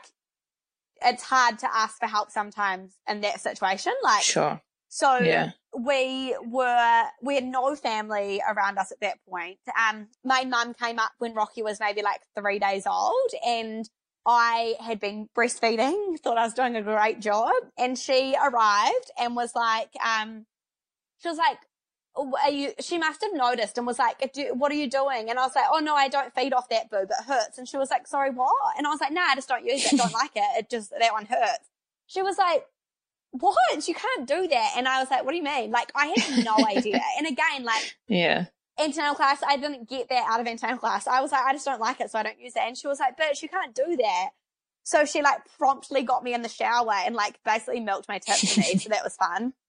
[1.03, 3.93] it's hard to ask for help sometimes in that situation.
[4.03, 4.61] Like, sure.
[4.89, 5.51] So yeah.
[5.77, 9.59] we were, we had no family around us at that point.
[9.79, 13.89] Um, my mum came up when Rocky was maybe like three days old and
[14.27, 17.53] I had been breastfeeding, thought I was doing a great job.
[17.79, 20.47] And she arrived and was like, um,
[21.19, 21.59] she was like,
[22.17, 24.17] are you, she must have noticed and was like,
[24.55, 25.31] what are you doing?
[25.31, 27.11] And I was like, oh no, I don't feed off that boob.
[27.11, 27.59] It hurts.
[27.59, 28.55] And she was like, sorry, what?
[28.79, 29.97] And I was like, nah, I just don't use it.
[29.97, 30.59] Don't like it.
[30.59, 31.69] It just, that one hurts.
[32.07, 32.65] She was like,
[33.39, 33.89] what?
[33.89, 34.73] You can't do that.
[34.77, 35.71] And I was like, what do you mean?
[35.71, 37.01] Like, I had no idea.
[37.19, 38.47] And again, like, yeah.
[38.79, 41.07] Antenatal class, I didn't get that out of antenatal class.
[41.07, 42.63] I was like, I just don't like it, so I don't use it.
[42.63, 44.29] And she was like, bitch, you can't do that.
[44.87, 48.55] So she like promptly got me in the shower and like basically milked my tits
[48.55, 48.79] for me.
[48.79, 49.53] so that was fun.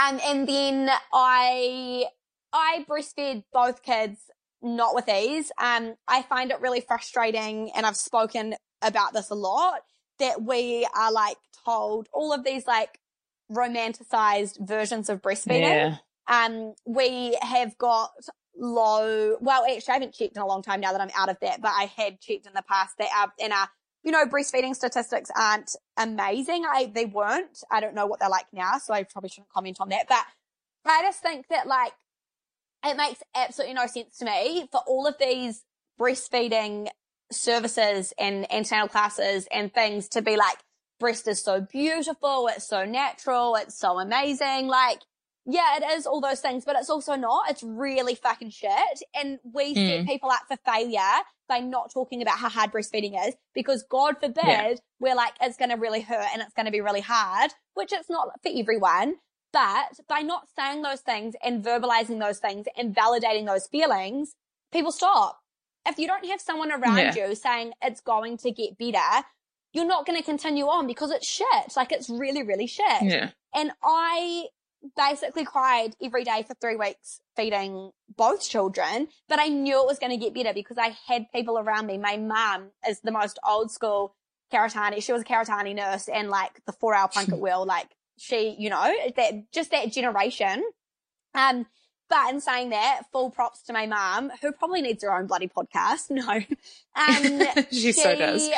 [0.00, 2.04] Um, and then I,
[2.52, 4.20] I breastfed both kids,
[4.62, 5.50] not with ease.
[5.60, 9.80] Um, I find it really frustrating and I've spoken about this a lot
[10.20, 11.36] that we are like
[11.68, 12.98] all of these like
[13.50, 15.60] romanticized versions of breastfeeding.
[15.60, 15.96] Yeah.
[16.26, 18.10] Um, we have got
[18.56, 21.38] low, well, actually I haven't checked in a long time now that I'm out of
[21.40, 23.68] that, but I had checked in the past that our, in our
[24.04, 26.64] you know, breastfeeding statistics aren't amazing.
[26.64, 27.62] I, they weren't.
[27.70, 30.04] I don't know what they're like now, so I probably shouldn't comment on that.
[30.08, 30.24] But
[30.86, 31.92] I just think that like,
[32.86, 35.64] it makes absolutely no sense to me for all of these
[36.00, 36.88] breastfeeding
[37.32, 40.58] services and antenatal classes and things to be like,
[40.98, 42.48] breast is so beautiful.
[42.48, 43.56] It's so natural.
[43.56, 44.66] It's so amazing.
[44.68, 45.00] Like,
[45.46, 47.48] yeah, it is all those things, but it's also not.
[47.50, 49.02] It's really fucking shit.
[49.14, 49.98] And we mm.
[49.98, 51.00] set people up for failure
[51.48, 54.74] by not talking about how hard breastfeeding is because God forbid yeah.
[55.00, 57.92] we're like, it's going to really hurt and it's going to be really hard, which
[57.92, 59.14] it's not for everyone.
[59.52, 64.34] But by not saying those things and verbalizing those things and validating those feelings,
[64.72, 65.38] people stop.
[65.86, 67.28] If you don't have someone around yeah.
[67.28, 69.24] you saying it's going to get better,
[69.72, 71.76] you're not going to continue on because it's shit.
[71.76, 73.02] Like it's really, really shit.
[73.02, 73.30] Yeah.
[73.54, 74.46] And I
[74.96, 79.98] basically cried every day for three weeks feeding both children, but I knew it was
[79.98, 81.98] going to get better because I had people around me.
[81.98, 84.14] My mum is the most old school
[84.52, 85.02] Karitane.
[85.02, 87.88] She was a Karitane nurse and like the four hour plunket wheel, like
[88.18, 90.64] she, you know, that just that generation.
[91.34, 91.66] Um,
[92.08, 95.48] but in saying that, full props to my mum, who probably needs her own bloody
[95.48, 96.10] podcast.
[96.10, 96.40] No.
[96.96, 98.48] Um, she, she so does.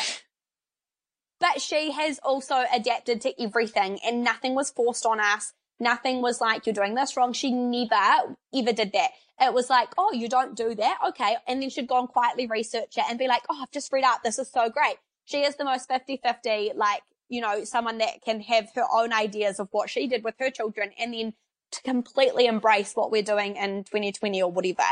[1.41, 5.55] But she has also adapted to everything and nothing was forced on us.
[5.79, 7.33] Nothing was like, you're doing this wrong.
[7.33, 9.11] She never ever did that.
[9.41, 10.99] It was like, oh, you don't do that.
[11.09, 11.37] Okay.
[11.49, 14.05] And then she'd go and quietly research it and be like, oh, I've just read
[14.05, 14.23] out.
[14.23, 14.97] This is so great.
[15.25, 19.59] She is the most 50-50, like, you know, someone that can have her own ideas
[19.59, 21.33] of what she did with her children and then
[21.71, 24.83] to completely embrace what we're doing in 2020 or whatever,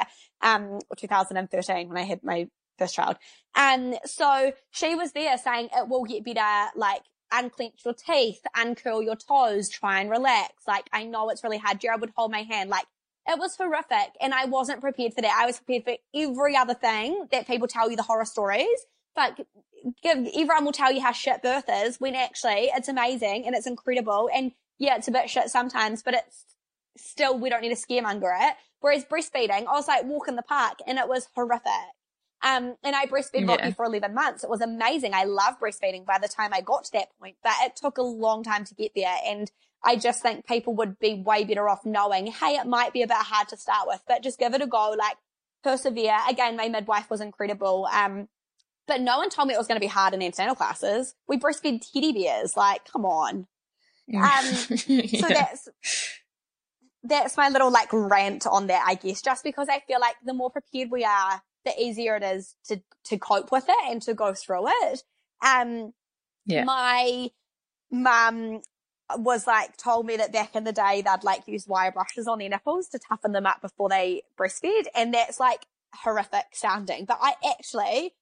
[0.41, 3.17] um, or 2013 when I had my first child.
[3.55, 6.71] And so she was there saying it will get better.
[6.77, 7.03] Like
[7.33, 10.53] unclench your teeth, uncurl your toes, try and relax.
[10.67, 11.81] Like, I know it's really hard.
[11.81, 12.71] Jared would hold my hand.
[12.71, 12.87] Like,
[13.27, 14.15] it was horrific.
[14.21, 15.39] And I wasn't prepared for that.
[15.39, 18.87] I was prepared for every other thing that people tell you the horror stories.
[19.15, 19.41] But
[20.03, 23.67] give, everyone will tell you how shit birth is when actually it's amazing and it's
[23.67, 24.31] incredible.
[24.33, 26.45] And yeah, it's a bit shit sometimes, but it's
[26.97, 28.55] still, we don't need to scaremonger it.
[28.81, 31.73] Whereas breastfeeding, I was like walk in the park and it was horrific.
[32.43, 33.71] Um, and I breastfed Rocky yeah.
[33.73, 34.45] for 11 months.
[34.45, 35.13] It was amazing.
[35.13, 38.03] I love breastfeeding by the time I got to that point, but it took a
[38.03, 39.17] long time to get there.
[39.27, 39.51] And
[39.85, 43.09] I just think people would be way better off knowing, hey, it might be a
[43.09, 44.95] bit hard to start with, but just give it a go.
[44.97, 45.17] Like
[45.63, 46.17] persevere.
[46.29, 47.89] Again, my midwife was incredible.
[47.93, 48.29] Um,
[48.87, 51.15] but no one told me it was going to be hard in antenatal classes.
[51.29, 52.57] We breastfed teddy bears.
[52.57, 53.47] Like, come on.
[54.15, 54.45] Um,
[54.77, 55.69] so that's
[57.05, 60.35] that's my little like rant on that, I guess, just because I feel like the
[60.35, 64.15] more prepared we are, the easier it is to to cope with it and to
[64.15, 65.03] go through it.
[65.45, 65.93] Um,
[66.47, 66.65] yeah.
[66.65, 67.31] my
[67.91, 68.63] mum
[69.17, 72.39] was like told me that back in the day they'd like use wire brushes on
[72.39, 77.05] their nipples to toughen them up before they breastfed, and that's like horrific sounding.
[77.07, 78.15] But I actually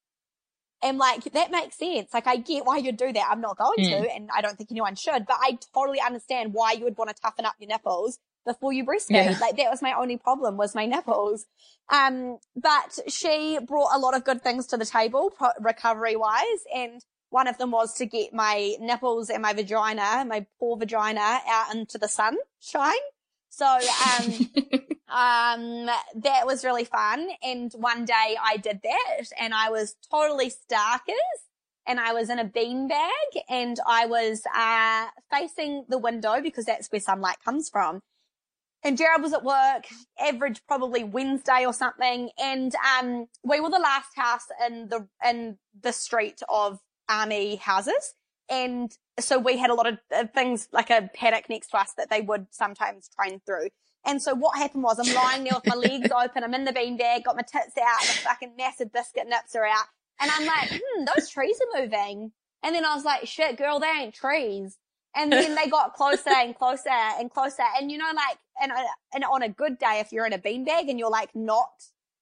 [0.82, 2.12] am like that makes sense.
[2.14, 3.28] Like I get why you'd do that.
[3.30, 3.88] I'm not going Mm.
[4.02, 5.26] to, and I don't think anyone should.
[5.26, 8.84] But I totally understand why you would want to toughen up your nipples before you
[8.84, 9.10] breastfeed.
[9.10, 9.38] Yeah.
[9.40, 11.46] Like that was my only problem was my nipples.
[11.92, 17.04] Um, but she brought a lot of good things to the table, recovery wise, and
[17.30, 21.74] one of them was to get my nipples and my vagina, my poor vagina, out
[21.74, 22.94] into the sun shine.
[23.50, 24.32] So, um,
[25.08, 25.86] um,
[26.16, 27.28] that was really fun.
[27.42, 31.40] And one day I did that and I was totally starkers
[31.86, 36.88] and I was in a beanbag and I was, uh, facing the window because that's
[36.88, 38.02] where sunlight comes from.
[38.86, 39.84] And Jared was at work,
[40.16, 42.30] average probably Wednesday or something.
[42.38, 46.78] And, um, we were the last house in the, in the street of
[47.08, 48.14] army houses.
[48.48, 49.98] And so we had a lot of
[50.32, 53.70] things like a paddock next to us that they would sometimes train through.
[54.06, 56.44] And so what happened was I'm lying there with my legs open.
[56.44, 59.86] I'm in the beanbag, got my tits out, the fucking massive biscuit nips are out.
[60.20, 62.30] And I'm like, hmm, those trees are moving.
[62.62, 64.78] And then I was like, shit, girl, they ain't trees.
[65.16, 67.62] And then they got closer and closer and closer.
[67.78, 68.82] And you know, like, and, uh,
[69.14, 71.70] and on a good day, if you're in a beanbag and you're like not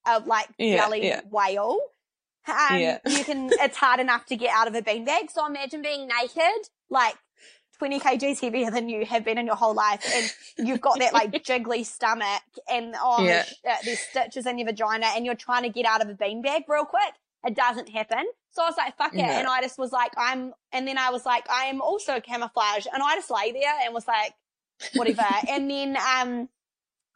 [0.07, 1.21] a like Yeah, belly yeah.
[1.31, 1.79] whale,
[2.49, 2.99] um, Yeah.
[3.09, 5.31] you can, it's hard enough to get out of a beanbag.
[5.31, 7.17] So imagine being naked, like
[7.79, 10.05] 20 kgs heavier than you have been in your whole life.
[10.15, 13.45] And you've got that like jiggly stomach and oh, Yeah.
[13.65, 16.15] there's, uh, there's stitches in your vagina and you're trying to get out of a
[16.15, 17.15] beanbag real quick.
[17.45, 18.25] It doesn't happen.
[18.53, 19.19] So I was like, fuck it.
[19.19, 19.25] No.
[19.25, 22.87] And I just was like, I'm, and then I was like, I am also camouflage.
[22.93, 24.33] And I just lay there and was like,
[24.95, 25.27] whatever.
[25.49, 26.49] and then, um,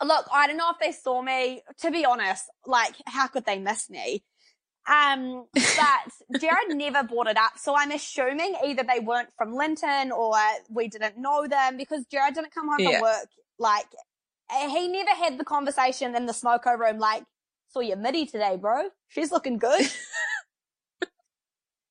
[0.05, 1.62] look, I don't know if they saw me.
[1.81, 4.24] To be honest, like, how could they miss me?
[4.89, 7.53] Um, but Jared never brought it up.
[7.59, 10.35] So I'm assuming either they weren't from Linton or
[10.68, 12.93] we didn't know them because Jared didn't come home Yeah.
[12.99, 13.29] from work.
[13.59, 13.87] Like,
[14.51, 17.24] he never had the conversation in the smoko room, like,
[17.68, 18.90] saw your midi today, bro.
[19.08, 19.82] She's looking good.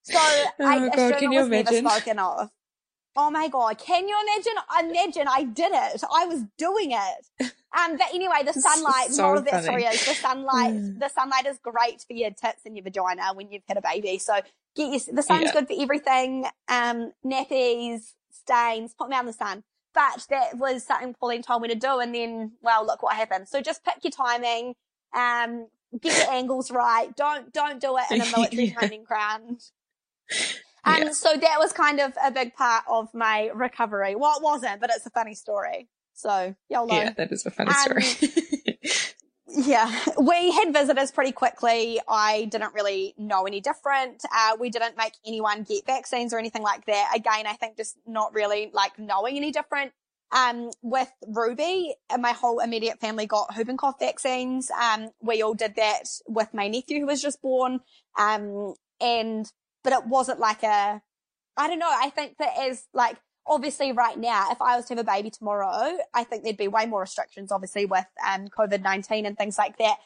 [0.04, 2.50] so I Oh, God, assume can you was never spoken of.
[3.16, 4.90] Oh my god, can you imagine?
[4.92, 6.04] Imagine I did it.
[6.14, 7.52] I was doing it.
[7.78, 11.46] Um, but anyway, the sunlight, So moral of that story is the sunlight, the sunlight
[11.48, 14.18] is great for your tits and your vagina when you've had a baby.
[14.20, 14.36] So
[14.76, 15.52] get your, the sun's Yeah.
[15.52, 16.46] good for everything.
[16.70, 19.64] Um, nappies, stains, put them out in the sun.
[19.94, 22.00] But that was something Pauline told me to do.
[22.00, 23.48] And then, well, look what happened.
[23.48, 24.76] So just pick your timing.
[25.14, 25.68] Um,
[26.02, 27.16] get your angles right.
[27.16, 28.74] Don't, don't do it in a military Yeah.
[28.76, 29.62] training ground.
[30.86, 31.12] Um, Yeah.
[31.12, 34.16] so that was kind of a big part of my recovery.
[34.16, 35.90] Well, it wasn't, but it's a funny story.
[36.14, 36.94] So, YOLO.
[36.96, 38.32] Yeah, that is a funny Um, story.
[39.50, 39.90] Yeah,
[40.22, 42.00] we had visitors pretty quickly.
[42.08, 44.24] I didn't really know any different.
[44.34, 47.12] Uh, we didn't make anyone get vaccines or anything like that.
[47.16, 49.94] Again, I think just not really like knowing any different.
[50.32, 54.70] Um, with Ruby, my whole immediate family got whooping cough vaccines.
[54.72, 57.80] Um, we all did that with my nephew who was just born.
[58.20, 59.50] Um, and,
[59.84, 61.02] but it wasn't like a,
[61.56, 61.90] I don't know.
[61.90, 65.30] I think that as like, obviously right now, if I was to have a baby
[65.30, 69.78] tomorrow, I think there'd be way more restrictions, obviously with, um, COVID-19 and things like
[69.78, 69.98] that.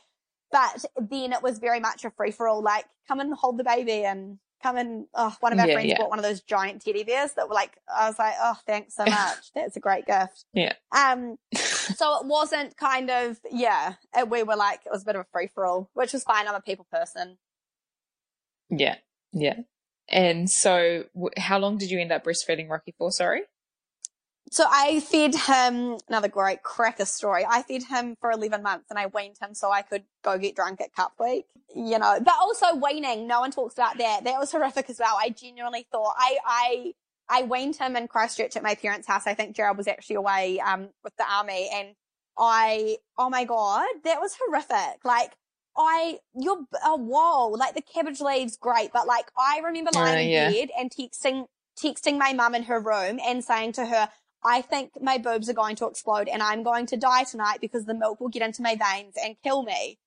[0.51, 3.63] But then it was very much a free for all, like come and hold the
[3.63, 5.97] baby and come and, oh, one of our Yeah, friends yeah.
[5.97, 8.95] bought one of those giant teddy bears that were like, I was like, oh, thanks
[8.95, 9.51] so much.
[9.55, 10.45] That's a great gift.
[10.53, 10.73] Yeah.
[10.91, 15.15] Um, so it wasn't kind of, yeah, it, we were like, it was a bit
[15.15, 16.47] of a free for all, which was fine.
[16.47, 17.37] I'm a people person.
[18.69, 18.95] yeah,
[19.33, 19.61] yeah.
[20.09, 23.11] And so, w- how long did you end up breastfeeding Rocky for?
[23.11, 23.43] Sorry.
[24.51, 27.45] So I fed him another great cracker story.
[27.49, 30.57] I fed him for 11 months and I weaned him so I could go get
[30.57, 33.27] drunk at Cup Week, you know, but also weaning.
[33.27, 34.25] No one talks about that.
[34.25, 35.15] That was horrific as well.
[35.17, 36.93] I genuinely thought I, I,
[37.29, 39.25] I weaned him in Christchurch at my parents' house.
[39.25, 41.95] I think Jared was actually away, um, with the army and
[42.37, 45.05] I, oh my God, that was horrific.
[45.05, 45.31] Like,
[45.77, 48.91] I, you're, oh, whoa, like the cabbage leaves, great.
[48.91, 51.45] But like, I remember lying Uh, in bed and texting,
[51.81, 54.09] texting my mum in her room and saying to her,
[54.43, 57.85] I think my boobs are going to explode and I'm going to die tonight because
[57.85, 59.99] the milk will get into my veins and kill me.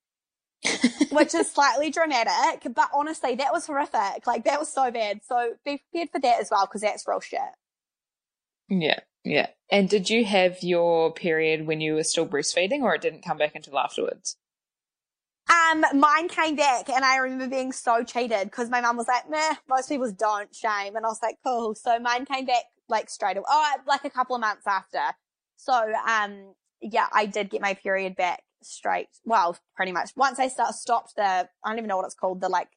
[1.11, 4.25] Which is slightly dramatic, but honestly, that was horrific.
[4.25, 5.21] Like, that was so bad.
[5.23, 7.39] So be prepared for that as well because that's real shit.
[8.67, 9.47] Yeah, yeah.
[9.69, 13.37] And did you have your period when you were still breastfeeding, or it didn't come
[13.37, 14.37] back until afterwards?
[15.47, 19.29] Um, mine came back and I remember being so cheated because my mum was like,
[19.29, 20.95] meh, most people's don't shame.
[20.95, 21.75] And I was like, cool.
[21.75, 23.45] So mine came back like straight away.
[23.49, 25.01] Oh, like a couple of months after.
[25.57, 29.07] So, um, yeah, I did get my period back straight.
[29.23, 32.41] Well, pretty much once I start, stopped the, I don't even know what it's called,
[32.41, 32.69] the like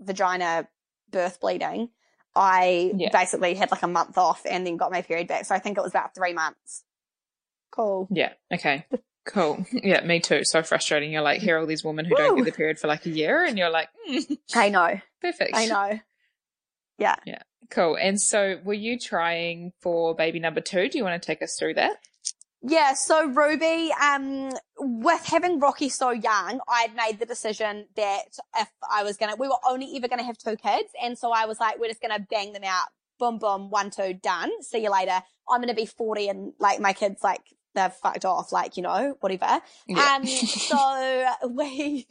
[0.00, 0.68] vagina
[1.10, 1.90] birth bleeding.
[2.34, 3.08] I Yeah.
[3.12, 5.46] basically had like a month off and then got my period back.
[5.46, 6.84] So I think it was about three months.
[7.70, 8.08] Cool.
[8.10, 8.32] Yeah.
[8.52, 8.84] Okay.
[9.24, 9.64] Cool.
[9.72, 10.44] Yeah, me too.
[10.44, 11.10] So frustrating.
[11.12, 13.10] You're like, here are all these women who don't get the period for like a
[13.10, 15.00] year, and you're like, mm, I know.
[15.20, 15.50] perfect.
[15.54, 15.98] I know.
[16.98, 17.16] Yeah.
[17.24, 17.42] Yeah.
[17.70, 17.96] Cool.
[17.96, 20.88] And so, were you trying for baby number two?
[20.88, 21.96] Do you want to take us through that?
[22.62, 28.24] Yeah, so Ruby, um, with having Rocky so young, I'd made the decision that
[28.58, 31.46] if I was gonna, we were only ever gonna have two kids, and so I
[31.46, 32.88] was like, we're just gonna bang them out,
[33.18, 34.50] boom, boom, one, two, done.
[34.62, 35.22] See you later.
[35.48, 37.42] I'm gonna be 40 and like my kids, like
[37.74, 39.60] they're fucked off, like you know, whatever.
[39.86, 40.16] Yeah.
[40.16, 42.08] Um, so we,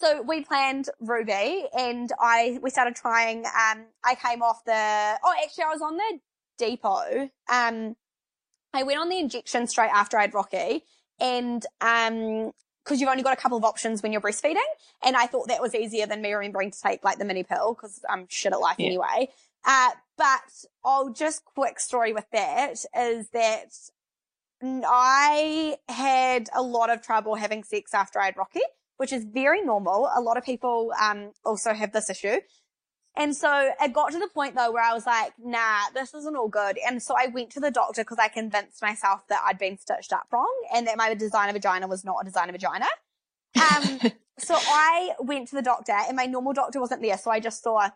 [0.00, 3.44] so we planned Ruby, and I we started trying.
[3.46, 4.72] Um, I came off the.
[5.22, 6.20] Oh, actually, I was on the
[6.58, 7.30] depot.
[7.52, 7.96] Um,
[8.72, 10.84] I went on the injection straight after I had Rocky,
[11.20, 12.52] and um,
[12.84, 14.56] because you've only got a couple of options when you're breastfeeding,
[15.04, 17.74] and I thought that was easier than me remembering to take like the mini pill
[17.74, 18.86] because I'm shit at life Yeah.
[18.86, 19.28] anyway.
[19.64, 23.72] Uh, but oh, just quick story with that is that
[24.62, 28.60] I had a lot of trouble having sex after I had Rocky,
[29.00, 30.10] which is very normal.
[30.14, 32.36] A lot of people um also have this issue.
[33.16, 36.36] And so it got to the point though where I was like, nah, this isn't
[36.36, 36.78] all good.
[36.86, 40.12] And so I went to the doctor because I convinced myself that I'd been stitched
[40.12, 42.88] up wrong and that my designer vagina was not a designer vagina.
[43.56, 44.00] Um,
[44.38, 47.16] so I went to the doctor and my normal doctor wasn't there.
[47.16, 47.88] So I just saw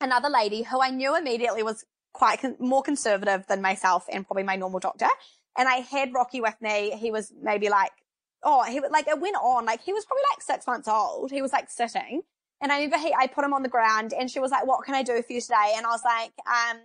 [0.00, 4.42] another lady who I knew immediately was quite con- more conservative than myself and probably
[4.42, 5.08] my normal doctor.
[5.56, 6.96] And I had Rocky with me.
[6.96, 7.92] He was maybe like,
[8.42, 9.64] oh, he like, it went on.
[9.64, 11.30] Like he was probably like six months old.
[11.30, 12.22] He was like sitting.
[12.60, 14.84] And I remember he, I put him on the ground and she was like, what
[14.84, 15.74] can I do for you today?
[15.76, 16.78] And I was like, um,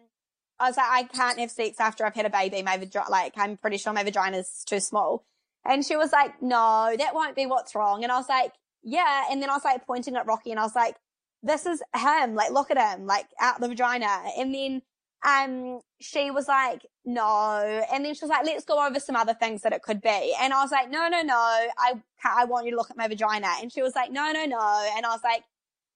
[0.59, 2.63] I was like, I can't have sex after I've had a baby.
[2.63, 5.23] My vagina, like, I'm pretty sure my vagina's too small.
[5.63, 8.03] And she was like, no, that won't be what's wrong.
[8.03, 9.25] And I was like, yeah.
[9.29, 10.95] And then I was like pointing at Rocky and I was like,
[11.43, 12.33] this is him.
[12.33, 14.23] Like, look at him, like out the vagina.
[14.37, 14.81] And then,
[15.27, 17.83] um, she was like, no.
[17.91, 20.33] And then she was like, let's go over some other things that it could be.
[20.39, 21.35] And I was like, no, no, no.
[21.35, 23.47] I I want you to look at my vagina.
[23.61, 24.89] And she was like, no, no, no.
[24.95, 25.43] And I was like,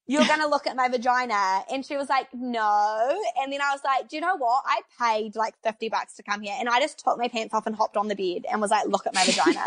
[0.07, 1.63] you're going to look at my vagina.
[1.71, 3.21] And she was like, no.
[3.41, 4.63] And then I was like, do you know what?
[4.65, 6.55] I paid like 50 bucks to come here.
[6.59, 8.87] And I just took my pants off and hopped on the bed and was like,
[8.87, 9.65] look at my vagina.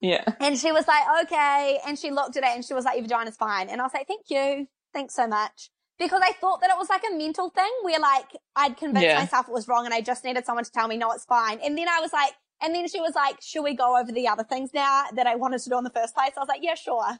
[0.00, 0.24] Yeah.
[0.38, 1.78] And she was like, okay.
[1.86, 3.70] And she looked at it and she was like, your vagina's fine.
[3.70, 4.68] And I was like, thank you.
[4.92, 5.70] Thanks so much.
[5.98, 8.26] Because I thought that it was like a mental thing where like
[8.56, 9.18] I'd convinced Yeah.
[9.18, 11.60] myself it was wrong and I just needed someone to tell me, no, it's fine.
[11.64, 12.32] And then I was like,
[12.62, 15.36] and then she was like, should we go over the other things now that I
[15.36, 16.32] wanted to do in the first place?
[16.36, 17.18] I was like, yeah, sure.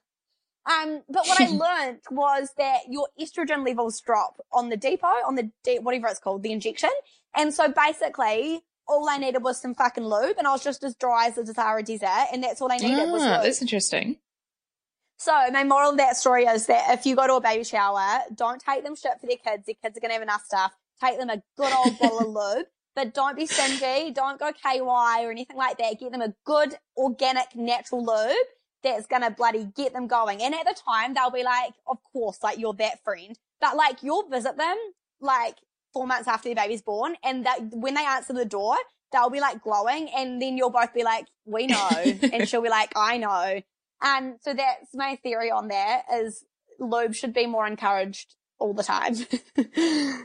[0.66, 1.48] Um, but what I
[1.84, 6.18] learned was that your estrogen levels drop on the depot, on the de- whatever it's
[6.20, 6.90] called, the injection.
[7.36, 10.94] And so basically, all I needed was some fucking lube, and I was just as
[10.94, 13.42] dry as the Sahara Desert, and that's all I needed was Ah, lube.
[13.44, 14.16] that's interesting.
[15.16, 18.20] So my moral of that story is that if you go to a baby shower,
[18.34, 19.66] don't take them shit for their kids.
[19.66, 20.72] Their kids are gonna have enough stuff.
[21.02, 24.10] Take them a good old bottle of lube, but don't be stingy.
[24.12, 25.98] Don't go KY or anything like that.
[25.98, 28.36] Get them a good organic natural lube
[28.82, 30.42] that's gonna bloody get them going.
[30.42, 34.02] And at the time, they'll be like, of course, like you're that friend, but like
[34.02, 34.76] you'll visit them
[35.20, 35.56] like
[35.92, 38.76] four months after their baby's born, and that when they answer the door,
[39.12, 41.88] they'll be like glowing, and then you'll both be like, we know,
[42.32, 43.62] and she'll be like, I know.
[44.04, 46.44] Um, so that's my theory on that is
[46.78, 49.16] lube should be more encouraged all the time.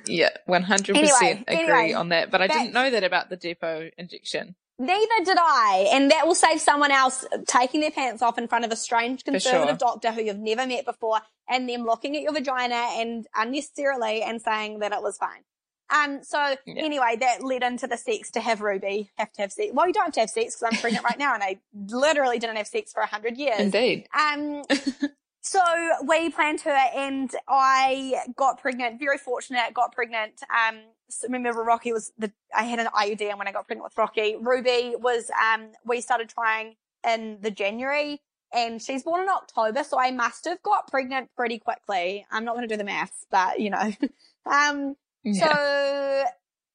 [0.08, 2.32] Yeah, one hundred Anyway, percent agree anyway, on that.
[2.32, 4.56] But I didn't know that about the depot injection.
[4.80, 5.90] Neither did I.
[5.92, 9.26] And that will save someone else taking their pants off in front of a strange
[9.26, 9.78] conservative sure.
[9.78, 11.20] doctor who you've never met before
[11.50, 15.44] and them looking at your vagina and unnecessarily and saying that it was fine.
[15.92, 16.76] Um, so Yeah.
[16.84, 19.72] anyway, that led into the sex to have Ruby have to have sex.
[19.74, 22.40] Well, you don't have to have sex because I'm pregnant right now and I literally
[22.40, 23.60] didn't have sex for a hundred years.
[23.60, 24.08] Indeed.
[24.18, 24.64] Um,
[25.42, 25.62] so
[26.08, 30.42] we planned her and I got pregnant, very fortunate, got pregnant.
[30.54, 30.80] Um,
[31.10, 33.98] so remember Rocky was the, I had an IUD and when I got pregnant with
[33.98, 36.76] Rocky, Ruby was, um, we started trying
[37.08, 38.22] in the January
[38.54, 39.84] and she's born in October.
[39.84, 42.26] So I must have got pregnant pretty quickly.
[42.32, 43.92] I'm not going to do the maths, but you know,
[44.46, 46.24] um, Yeah.
[46.24, 46.24] so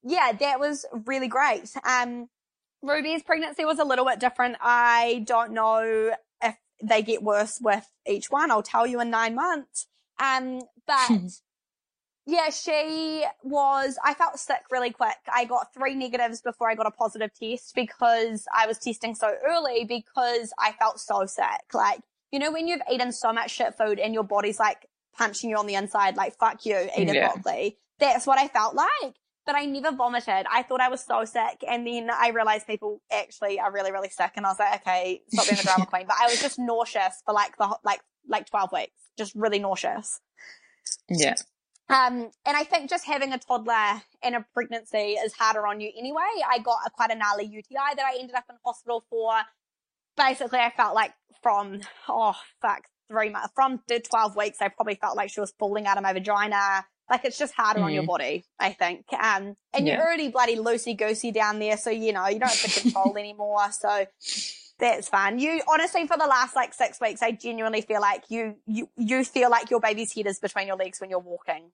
[0.03, 1.71] yeah, that was really great.
[1.83, 2.29] Um,
[2.81, 4.57] Ruby's pregnancy was a little bit different.
[4.61, 8.51] I don't know if they get worse with each one.
[8.51, 9.87] I'll tell you in nine months.
[10.19, 11.09] Um, but
[12.27, 15.17] yeah, she was, I felt sick really quick.
[15.31, 19.33] I got three negatives before I got a positive test because I was testing so
[19.47, 21.73] early because I felt so sick.
[21.73, 24.87] Like, you know, when you've eaten so much shit food and your body's like
[25.17, 27.31] punching you on the inside, like, fuck you, eat it Yeah.
[27.31, 27.77] broccoli.
[27.99, 29.15] That's what I felt like.
[29.45, 30.45] but I never vomited.
[30.51, 31.63] I thought I was so sick.
[31.67, 34.31] And then I realized people actually are really, really sick.
[34.35, 36.05] And I was like, okay, stop being a drama queen.
[36.07, 40.19] But I was just nauseous for like the, like, like 12 weeks, just really nauseous.
[41.09, 41.35] Yeah.
[41.87, 45.91] Um, and I think just having a toddler and a pregnancy is harder on you
[45.95, 46.23] anyway.
[46.49, 49.31] I got a quite a gnarly UTI that I ended up in hospital for.
[50.17, 54.95] Basically, I felt like from, oh, fuck, three months, from the 12 weeks, I probably
[54.95, 56.85] felt like she was falling out of my vagina.
[57.09, 57.83] Like it's just harder mm.
[57.83, 58.07] on your mm.
[58.07, 59.05] body, I think.
[59.13, 59.95] Um, and yeah.
[59.95, 61.77] you're already bloody loosey goosey down there.
[61.77, 63.71] So, you know, you don't have to control anymore.
[63.71, 64.07] So
[64.79, 65.37] that's fine.
[65.39, 69.23] You honestly, for the last like six weeks, I genuinely feel like you, you, you
[69.23, 71.71] feel like your baby's head is between your legs when you're walking.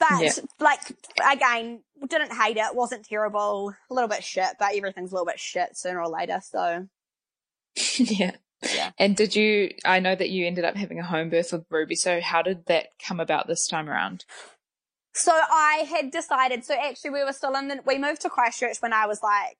[0.00, 0.32] But yeah.
[0.58, 0.80] like,
[1.30, 2.74] again, didn't hate it.
[2.74, 3.72] Wasn't terrible.
[3.88, 6.40] A little bit shit, but everything's a little bit shit sooner or later.
[6.42, 6.88] So
[7.98, 8.32] yeah.
[8.74, 8.90] Yeah.
[8.98, 11.96] And did you, I know that you ended up having a home birth with Ruby.
[11.96, 14.24] So how did that come about this time around?
[15.14, 18.78] So I had decided, so actually we were still in the, we moved to Christchurch
[18.80, 19.58] when I was like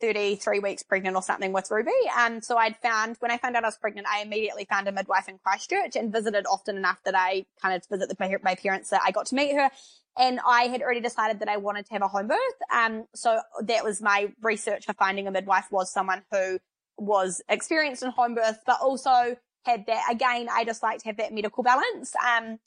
[0.00, 1.90] 33 weeks pregnant or something with Ruby.
[2.16, 4.92] And so I'd found, when I found out I was pregnant, I immediately found a
[4.92, 8.90] midwife in Christchurch and visited often enough that I kind of visit the, my parents
[8.90, 9.70] that I got to meet her.
[10.16, 12.38] And I had already decided that I wanted to have a home birth.
[12.72, 16.58] Um, so that was my research for finding a midwife was someone who
[16.96, 21.16] was experienced in home birth, but also had that, again, I just like to have
[21.18, 22.14] that medical balance.
[22.16, 22.58] Um,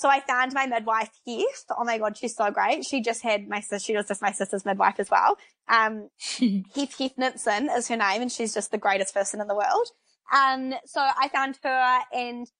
[0.00, 1.66] so I found my midwife, Heath.
[1.76, 2.86] Oh my God, she's so great.
[2.86, 5.36] She just had my sister, she was just my sister's midwife as well.
[5.68, 9.54] Um, Heath, Heath Nipson is her name and she's just the greatest person in the
[9.54, 9.88] world.
[10.34, 12.50] Um, so I found her and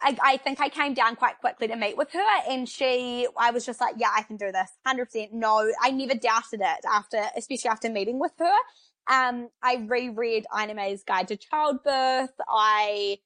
[0.00, 3.52] I, I, think I came down quite quickly to meet with her and she, I
[3.52, 4.70] was just like, yeah, I can do this.
[4.84, 5.70] 100% no.
[5.80, 8.56] I never doubted it after, especially after meeting with her.
[9.08, 12.34] Um, I reread Ina May's Guide to Childbirth.
[12.48, 13.18] I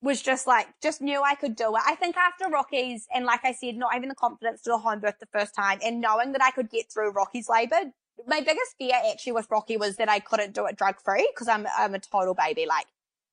[0.00, 1.82] was just like, just knew I could do it.
[1.86, 4.78] I think after Rocky's, and like I said, not having the confidence to do a
[4.78, 7.80] home birth the first time and knowing that I could get through Rocky's labor,
[8.26, 11.48] my biggest fear actually with Rocky was that I couldn't do it drug free because
[11.48, 12.66] I'm, I'm a total baby.
[12.66, 12.86] Like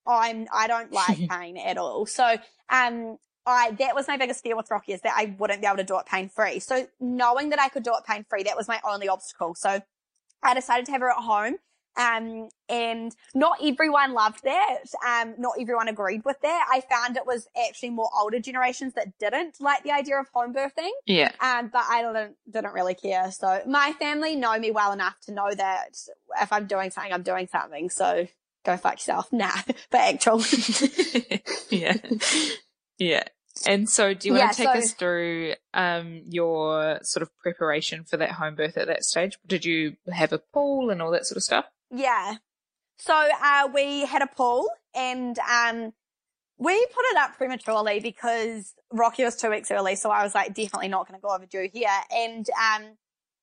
[0.08, 2.06] I'm, I don't like pain at all.
[2.06, 2.38] So,
[2.70, 5.78] um, I, that was my biggest fear with Rocky is that I wouldn't be able
[5.78, 6.60] to do it pain free.
[6.60, 9.54] So knowing that I could do it pain free, that was my only obstacle.
[9.54, 9.82] So
[10.42, 11.58] I decided to have her at home.
[11.98, 14.80] Um, and not everyone loved that.
[15.06, 16.68] Um, not everyone agreed with that.
[16.72, 20.54] I found it was actually more older generations that didn't like the idea of home
[20.54, 20.92] birthing.
[21.06, 21.32] Yeah.
[21.40, 23.32] Um, but I didn't, didn't really care.
[23.32, 25.98] So my family know me well enough to know that
[26.42, 27.90] if I'm doing something, I'm doing something.
[27.90, 28.28] So
[28.66, 29.30] go fuck yourself.
[29.32, 29.52] Nah,
[29.92, 30.42] but actual.
[31.70, 31.98] yeah.
[32.98, 33.24] Yeah.
[33.68, 37.30] And so do you want yeah, to take so, us through um, your sort of
[37.38, 39.38] preparation for that home birth at that stage?
[39.46, 41.66] Did you have a pool and all that sort of stuff?
[41.92, 42.36] Yeah.
[42.98, 45.94] So uh, we had a pool and um,
[46.58, 49.96] we put it up prematurely because Rocky was two weeks early.
[49.96, 51.90] So I was like, definitely not going to go overdue here.
[52.12, 52.84] And um,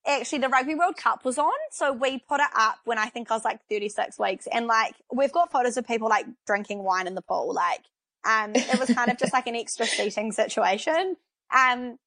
[0.06, 1.52] actually, the Rugby World Cup was on.
[1.70, 4.48] So we put it up when I think I was like 36 weeks.
[4.50, 7.52] And like, we've got photos of people like drinking wine in the pool.
[7.52, 7.84] Like,
[8.24, 11.16] um, it was kind of just like an extra seating situation.
[11.54, 11.98] Um,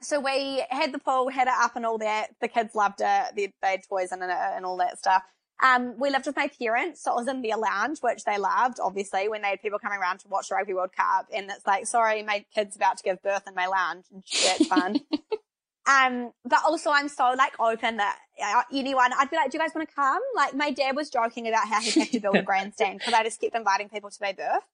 [0.00, 2.28] so we had the pool, had it up and all that.
[2.40, 3.34] The kids loved it.
[3.34, 5.22] They, they had toys in it and all that stuff.
[5.62, 8.78] Um, we lived with my parents, so it was in their lounge, which they loved,
[8.82, 11.26] obviously, when they had people coming around to watch the Rugby World Cup.
[11.34, 14.06] And it's like, sorry, my kid's about to give birth in my lounge.
[14.12, 15.00] And that's fun.
[15.86, 19.62] um, but also I'm so like open that uh, anyone, I'd be like, do you
[19.62, 20.20] guys want to come?
[20.34, 23.22] Like my dad was joking about how he'd have to build a grandstand because I
[23.22, 24.64] just kept inviting people to my birth.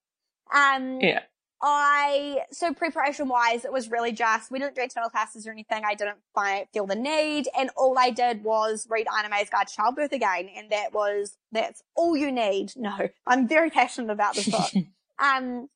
[0.53, 1.20] Um, yeah.
[1.62, 5.82] I, so preparation wise, it was really just, we didn't do antenatal classes or anything.
[5.84, 7.48] I didn't find, feel the need.
[7.58, 10.48] And all I did was read Ina May's Guide to Childbirth again.
[10.56, 12.72] And that was, that's all you need.
[12.76, 14.70] No, I'm very passionate about this book.
[15.18, 15.68] um,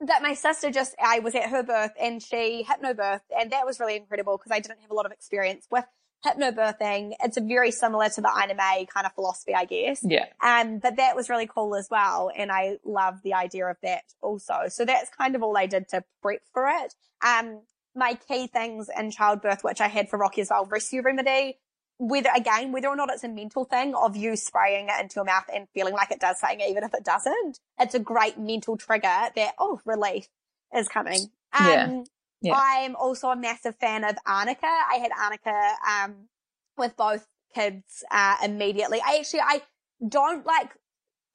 [0.00, 3.80] that my sister just, I was at her birth and she hypnobirthed and that was
[3.80, 5.84] really incredible because I didn't have a lot of experience with
[6.24, 7.12] hypnobirthing.
[7.22, 10.00] It's a very similar to the May kind of philosophy, I guess.
[10.02, 10.26] Yeah.
[10.42, 12.30] Um, but that was really cool as well.
[12.36, 14.68] And I love the idea of that also.
[14.68, 16.94] So that's kind of all I did to prep for it.
[17.26, 17.62] Um,
[17.94, 21.58] my key things in childbirth, which I had for Rocky as well, rescue remedy,
[21.98, 25.24] whether again, whether or not it's a mental thing of you spraying it into your
[25.24, 28.76] mouth and feeling like it does something, even if it doesn't, it's a great mental
[28.76, 30.28] trigger that, oh, relief
[30.74, 31.30] is coming.
[31.52, 32.02] Um, yeah.
[32.42, 32.54] Yeah.
[32.56, 34.66] I'm also a massive fan of Arnica.
[34.66, 36.28] I had Arnica um,
[36.76, 39.00] with both kids uh, immediately.
[39.04, 39.62] I actually I
[40.06, 40.70] don't like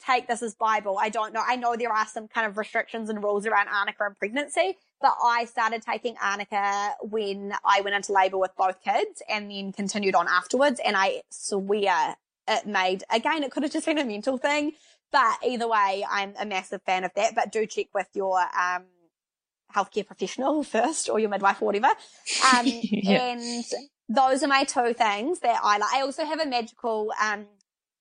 [0.05, 0.97] take this as Bible.
[0.99, 1.43] I don't know.
[1.45, 5.15] I know there are some kind of restrictions and rules around Arnica and pregnancy, but
[5.23, 10.15] I started taking Arnica when I went into labor with both kids and then continued
[10.15, 10.79] on afterwards.
[10.83, 12.15] And I swear
[12.47, 14.73] it made, again, it could have just been a mental thing,
[15.11, 17.33] but either way, I'm a massive fan of that.
[17.33, 18.83] But do check with your, um,
[19.75, 21.87] healthcare professional first or your midwife or whatever.
[21.87, 23.33] Um, yeah.
[23.33, 23.63] and
[24.07, 25.93] those are my two things that I like.
[25.93, 27.47] I also have a magical um,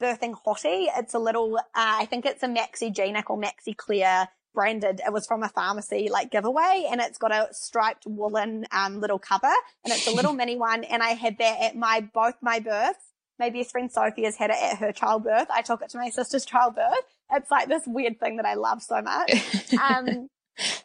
[0.00, 0.86] birthing hottie.
[0.96, 5.00] It's a little, uh, I think it's a Maxigenic or Maxi Clear branded.
[5.04, 9.18] It was from a pharmacy like giveaway and it's got a striped woolen um, little
[9.18, 9.52] cover
[9.84, 10.84] and it's a little mini one.
[10.84, 13.10] And I had that at my, both my births.
[13.38, 15.48] My best friend Sophie has had it at her childbirth.
[15.50, 16.94] I took it to my sister's childbirth.
[17.32, 19.32] It's like this weird thing that I love so much.
[19.74, 20.28] Um,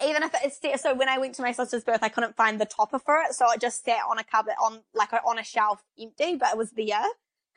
[0.04, 2.66] even if it's so when I went to my sister's birth, I couldn't find the
[2.66, 5.84] topper for it, so it just sat on a cupboard on like on a shelf
[6.00, 7.06] empty, but it was there.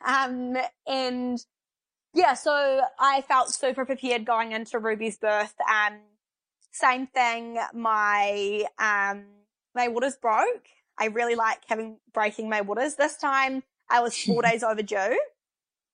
[0.05, 1.43] Um, and
[2.13, 5.55] yeah, so I felt super prepared going into Ruby's birth.
[5.61, 5.99] Um,
[6.71, 7.57] same thing.
[7.73, 9.23] My, um,
[9.73, 10.67] my waters broke.
[10.99, 12.95] I really like having breaking my waters.
[12.95, 15.17] This time I was four days overdue.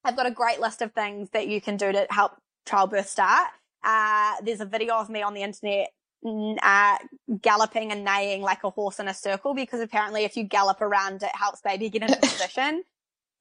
[0.04, 2.34] I've got a great list of things that you can do to help
[2.68, 3.48] childbirth start.
[3.84, 5.92] Uh, there's a video of me on the internet
[6.26, 6.98] uh,
[7.42, 11.24] galloping and neighing like a horse in a circle because apparently if you gallop around,
[11.24, 12.84] it helps baby get into position.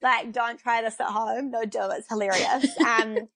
[0.01, 1.51] like, don't try this at home.
[1.51, 2.67] No, do It's hilarious.
[2.85, 3.27] Um,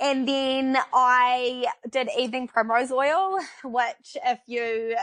[0.00, 4.94] and then I did evening primrose oil, which if you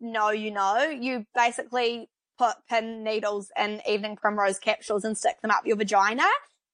[0.00, 2.08] know, you know, you basically
[2.38, 6.26] put pin needles in evening primrose capsules and stick them up your vagina.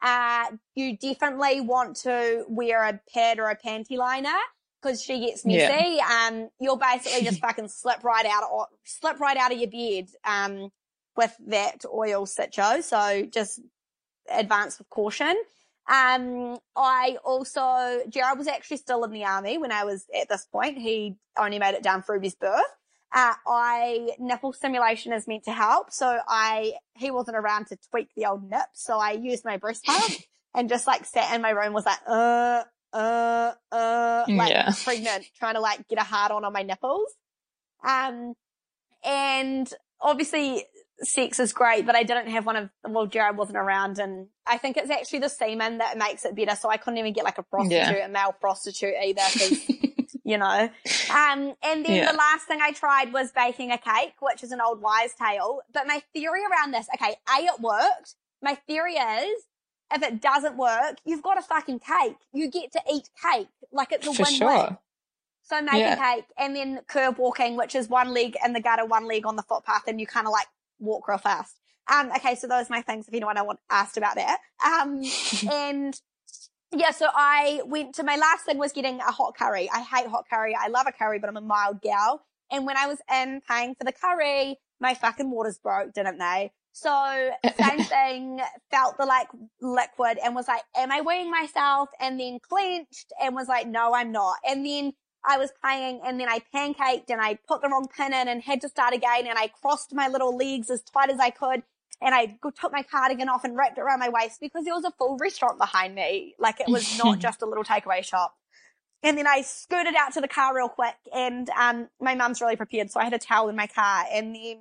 [0.02, 4.38] Uh, you definitely want to wear a pad or a panty liner
[4.80, 5.96] because she gets messy.
[5.96, 6.28] Yeah.
[6.28, 10.08] Um, you'll basically just fucking slip right out, or slip right out of your bed,
[10.24, 10.70] um,
[11.16, 12.82] with that oil sitcho.
[12.82, 13.60] So just
[14.30, 15.36] advance with caution.
[15.88, 20.46] Um, I also, Jared was actually still in the army when I was at this
[20.46, 20.78] point.
[20.78, 22.62] He only made it down for Ruby's birth.
[23.12, 25.92] Uh, I, nipple stimulation is meant to help.
[25.92, 28.66] So I, he wasn't around to tweak the old nip.
[28.72, 30.12] So I used my breast pump
[30.54, 32.62] and just like sat in my room was like, uh,
[32.92, 34.72] uh, uh, like yeah.
[34.84, 37.14] pregnant, trying to like get a hard on on my nipples.
[37.86, 38.34] Um,
[39.04, 40.64] and obviously
[41.02, 44.58] sex is great, but I didn't have one of, well, Jared wasn't around and I
[44.58, 46.56] think it's actually the semen that makes it better.
[46.56, 48.06] So I couldn't even get like a prostitute, yeah.
[48.06, 49.22] a male prostitute either.
[50.24, 50.68] you know,
[51.10, 52.12] um, and then yeah.
[52.12, 55.60] the last thing I tried was baking a cake, which is an old wise tale.
[55.72, 58.14] But my theory around this, okay, A, it worked.
[58.42, 59.42] My theory is
[59.92, 62.16] if it doesn't work, you've got a fucking cake.
[62.32, 63.48] You get to eat cake.
[63.72, 64.34] Like it's a win-win.
[64.34, 64.78] Sure.
[65.42, 65.94] So make yeah.
[65.94, 69.26] a cake and then curb walking, which is one leg in the gutter, one leg
[69.26, 70.46] on the footpath, and you kind of like
[70.78, 71.56] walk real fast.
[71.92, 74.38] Um, okay, so those are my things if anyone I want asked about that.
[74.64, 75.02] Um,
[75.50, 76.00] and
[76.72, 79.68] yeah, so I went to my last thing was getting a hot curry.
[79.72, 80.56] I hate hot curry.
[80.58, 82.22] I love a curry, but I'm a mild gal.
[82.52, 86.52] And when I was in paying for the curry, my fucking waters broke, didn't they?
[86.72, 88.40] So same thing,
[88.70, 89.28] felt the like
[89.60, 91.88] liquid and was like, am I weighing myself?
[92.00, 94.36] And then clenched and was like, no, I'm not.
[94.48, 94.92] And then
[95.24, 98.42] I was playing and then I pancaked and I put the wrong pin in and
[98.42, 101.62] had to start again and I crossed my little legs as tight as I could
[102.00, 104.84] and I took my cardigan off and wrapped it around my waist because there was
[104.84, 106.34] a full restaurant behind me.
[106.38, 108.34] Like it was not just a little takeaway shop.
[109.02, 112.56] And then I scooted out to the car real quick and, um, my mum's really
[112.56, 112.90] prepared.
[112.90, 114.58] So I had a towel in my car and then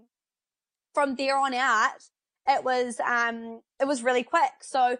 [0.93, 2.09] from there on out,
[2.47, 4.51] it was, um, it was really quick.
[4.61, 4.97] So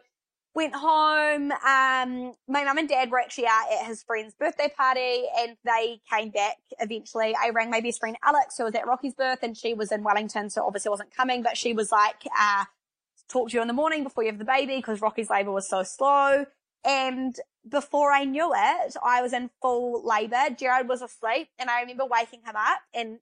[0.56, 1.52] went home.
[1.52, 6.02] Um, my mum and dad were actually out at his friend's birthday party and they
[6.12, 7.36] came back eventually.
[7.42, 10.04] I rang my best friend Alex, who was at Rocky's birth and she was in
[10.04, 10.50] Wellington.
[10.50, 12.66] So obviously wasn't coming, but she was like, uh,
[13.30, 15.70] talk to you in the morning before you have the baby because Rocky's labor was
[15.70, 16.46] so slow.
[16.84, 17.36] And
[17.68, 20.56] before I knew it, I was in full labor.
[20.58, 23.20] Jared was asleep and I remember waking him up and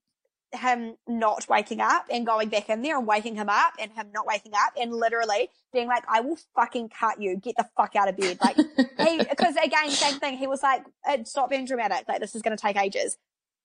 [0.57, 4.07] him not waking up and going back in there and waking him up and him
[4.13, 7.37] not waking up and literally being like, I will fucking cut you.
[7.37, 8.37] Get the fuck out of bed.
[8.41, 8.55] Like
[8.99, 10.37] he, cause again, same thing.
[10.37, 10.83] He was like,
[11.23, 12.07] stop being dramatic.
[12.07, 13.17] Like this is going to take ages.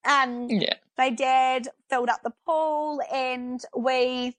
[0.05, 0.73] Um, yeah.
[0.97, 4.35] my dad filled up the pool and we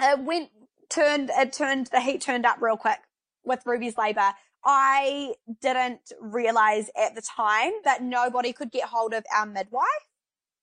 [0.00, 0.50] uh, went,
[0.88, 2.98] turned, it turned, the heat turned up real quick
[3.44, 4.32] with Ruby's labor.
[4.64, 10.07] I didn't realize at the time that nobody could get hold of our midwife.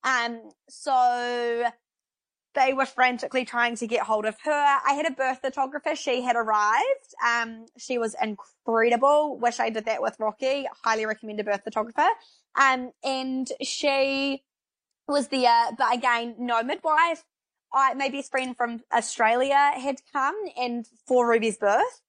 [0.06, 1.66] Um, so
[2.54, 4.52] they were frantically trying to get hold of her.
[4.52, 5.96] I had a birth photographer.
[5.96, 7.14] She had arrived.
[7.26, 9.38] Um, she was incredible.
[9.38, 10.66] Wish I did that with Rocky.
[10.84, 12.08] Highly recommend a birth photographer.
[12.56, 14.44] Um, and she
[15.08, 17.24] was there, but again, no midwife.
[17.74, 22.02] I, my best friend from Australia had come and for Ruby's birth.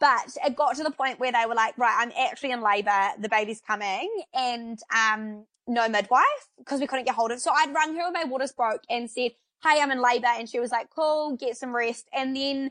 [0.00, 3.12] But it got to the point where they were like, right, I'm actually in labor.
[3.18, 7.40] The baby's coming and, um, no midwife because we couldn't get hold of.
[7.40, 10.28] So I'd rung her when my waters broke and said, Hey, I'm in labor.
[10.28, 12.08] And she was like, cool, get some rest.
[12.12, 12.70] And then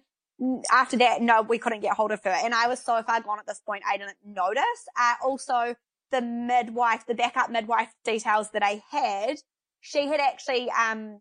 [0.72, 2.36] after that, no, we couldn't get hold of her.
[2.44, 4.64] And I was so far gone at this point, I didn't notice.
[5.00, 5.76] Uh, also
[6.12, 9.38] the midwife, the backup midwife details that I had,
[9.82, 11.20] she had actually, um,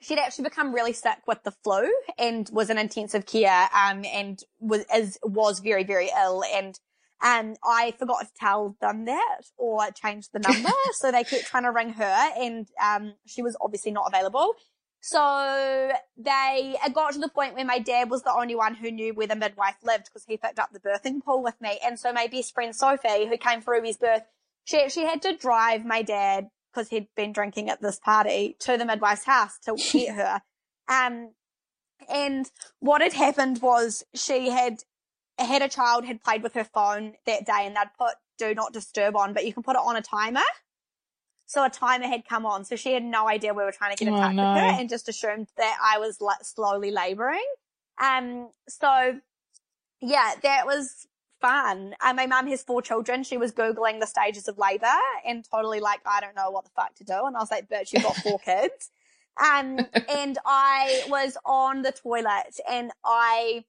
[0.00, 4.42] she'd actually become really sick with the flu and was in intensive care um, and
[4.58, 6.78] was is, was very very ill and
[7.22, 11.64] um, I forgot to tell them that or change the number so they kept trying
[11.64, 14.54] to ring her and um, she was obviously not available
[15.02, 18.90] so they it got to the point where my dad was the only one who
[18.90, 21.98] knew where the midwife lived because he picked up the birthing pool with me and
[21.98, 24.22] so my best friend Sophie who came for Ruby's birth
[24.64, 28.76] she actually had to drive my dad because he'd been drinking at this party to
[28.76, 30.42] the midwife's house to get her.
[30.88, 31.32] Um,
[32.08, 34.82] and what had happened was she had
[35.44, 38.72] had a child had played with her phone that day and they'd put do not
[38.72, 40.40] disturb on, but you can put it on a timer.
[41.46, 42.64] So a timer had come on.
[42.64, 44.52] So she had no idea we were trying to get in Oh, touch no.
[44.54, 47.44] with her and just assumed that I was like slowly laboring.
[48.00, 49.20] Um, so
[50.00, 51.06] yeah, that was
[51.40, 51.94] fun.
[52.00, 53.24] And my mum has four children.
[53.24, 54.86] She was Googling the stages of labor
[55.26, 57.24] and totally like, I don't know what the fuck to do.
[57.26, 58.90] And I was like, bitch, you've got four kids.
[59.42, 59.78] Um,
[60.08, 63.64] and I was on the toilet and I,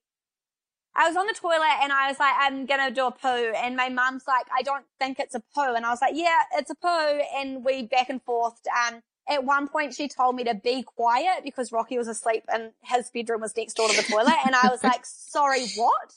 [0.94, 3.52] I was on the toilet and I was like, I'm gonna do a poo.
[3.56, 5.74] And my mum's like, I don't think it's a poo.
[5.74, 7.20] And I was like, yeah, it's a poo.
[7.36, 8.60] And we back and forth.
[8.86, 12.72] Um, at one point she told me to be quiet because Rocky was asleep and
[12.84, 14.34] his bedroom was next door to the toilet.
[14.44, 16.14] And I was like, sorry, what?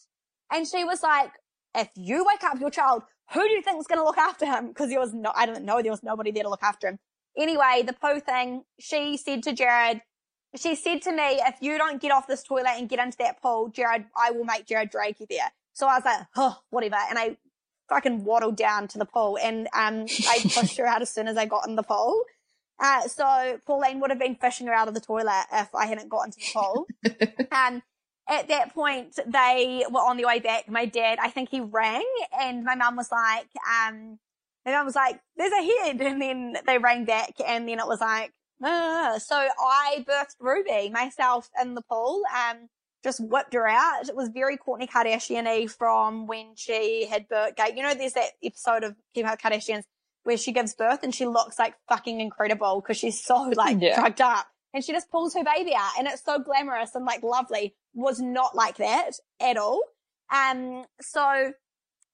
[0.51, 1.32] And she was like,
[1.73, 3.03] if you wake up your child,
[3.34, 4.67] who do you think is going to look after him?
[4.67, 6.99] Because there was no, I didn't know there was nobody there to look after him.
[7.38, 10.01] Anyway, the poo thing, she said to Jared,
[10.58, 13.41] she said to me, if you don't get off this toilet and get into that
[13.41, 15.51] pool, Jared, I will make Jared drag you there.
[15.74, 16.97] So I was like, oh, whatever.
[17.10, 17.38] And I
[17.89, 21.38] fucking waddled down to the pool and, um, I pushed her out as soon as
[21.38, 22.24] I got in the pool.
[22.80, 26.10] Uh, so Pauline would have been fishing her out of the toilet if I hadn't
[26.10, 26.88] gotten to the pool.
[27.51, 27.82] um,
[28.28, 30.68] at that point, they were on their way back.
[30.68, 32.08] My dad, I think he rang
[32.39, 34.20] and my mum was like, um,
[34.66, 36.01] my mum was like, there's a head.
[36.01, 38.34] And then they rang back and then it was like,
[38.66, 39.18] ah.
[39.24, 42.70] so I birthed Ruby myself in the pool, um,
[43.03, 44.09] just whipped her out.
[44.09, 47.53] It was very Kourtney Kardashian-y from when she had birth.
[47.76, 49.84] You know, there's that episode of Kim Kardashians
[50.24, 53.95] where she gives birth and she looks like fucking incredible because she's so like Yeah.
[53.99, 57.22] drugged up and she just pulls her baby out and it's so glamorous and like
[57.22, 59.82] lovely was not like that at all.
[60.34, 61.53] Um, so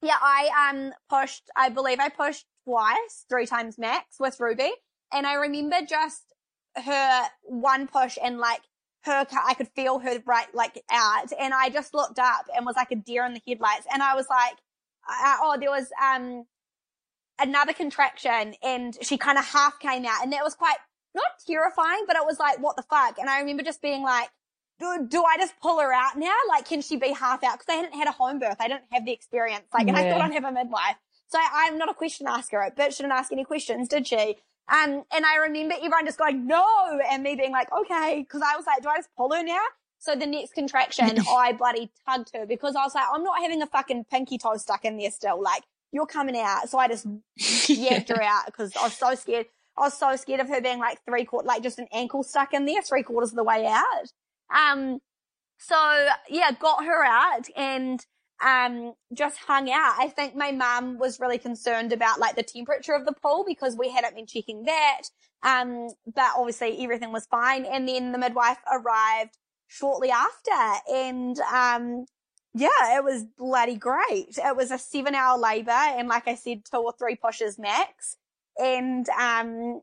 [0.01, 4.71] yeah, I, um, pushed, I believe I pushed twice, three times max with Ruby.
[5.13, 6.30] And I remember just
[6.75, 8.61] her one push and like
[9.03, 11.31] her, I could feel her right, like out.
[11.39, 13.87] And I just looked up and was like a deer in the headlights.
[13.91, 14.57] And I was like,
[15.09, 16.45] uh, oh, there was, um,
[17.39, 20.77] another contraction and she kind of half came out and that was quite
[21.15, 23.17] not terrifying, but it was like, what the fuck?
[23.17, 24.29] And I remember just being like,
[24.79, 26.33] do, do I just pull her out now?
[26.49, 27.59] Like, can she be half out?
[27.59, 28.57] Cause I hadn't had a home birth.
[28.59, 29.65] I didn't have the experience.
[29.73, 30.95] Like, and I thought I'd have a midwife.
[31.27, 32.71] So I, I'm not a question asker.
[32.75, 34.37] But she didn't ask any questions, did she?
[34.71, 36.65] Um, and I remember everyone just going, no,
[37.11, 38.25] and me being like, okay.
[38.29, 39.59] Cause I was like, do I just pull her now?
[39.99, 43.61] So the next contraction, I bloody tugged her because I was like, I'm not having
[43.61, 45.41] a fucking pinky toe stuck in there still.
[45.41, 46.69] Like, you're coming out.
[46.69, 47.05] So I just
[47.37, 49.47] yanked her out because I was so scared.
[49.77, 52.53] I was so scared of her being like three quarter, like just an ankle stuck
[52.53, 54.11] in there, three quarters of the way out.
[54.55, 54.99] Um,
[55.57, 58.05] so yeah, got her out and,
[58.41, 59.95] um, just hung out.
[59.99, 63.75] I think my mum was really concerned about like the temperature of the pool because
[63.77, 65.01] we hadn't been checking that.
[65.43, 67.65] Um, but obviously everything was fine.
[67.65, 69.37] And then the midwife arrived
[69.67, 72.05] shortly after and, um,
[72.53, 74.37] yeah, it was bloody great.
[74.37, 78.17] It was a seven hour labor and like I said, two or three pushes max
[78.57, 79.81] and, um,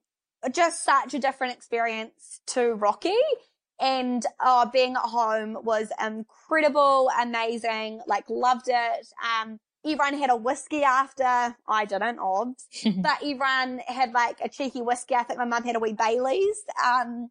[0.52, 3.14] just such a different experience to Rocky.
[3.80, 9.06] And, uh, being at home was incredible, amazing, like loved it.
[9.22, 11.56] Um, everyone had a whiskey after.
[11.68, 12.66] I didn't, obs.
[12.96, 15.14] but everyone had like a cheeky whiskey.
[15.14, 16.62] I think my mum had a wee Bailey's.
[16.84, 17.30] Um,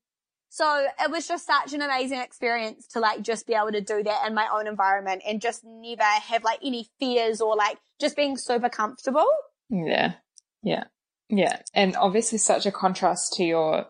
[0.49, 4.01] so it was just such an amazing experience to like just be able to do
[4.03, 8.15] that in my own environment and just never have like any fears or like just
[8.15, 9.27] being super comfortable.
[9.69, 10.13] Yeah.
[10.63, 10.85] Yeah.
[11.29, 11.61] Yeah.
[11.73, 13.87] And obviously such a contrast to your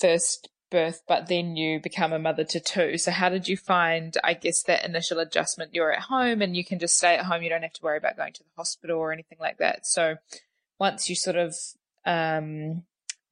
[0.00, 2.98] first birth, but then you become a mother to two.
[2.98, 5.74] So how did you find, I guess, that initial adjustment?
[5.74, 7.42] You're at home and you can just stay at home.
[7.42, 9.86] You don't have to worry about going to the hospital or anything like that.
[9.86, 10.16] So
[10.80, 11.54] once you sort of,
[12.04, 12.82] um,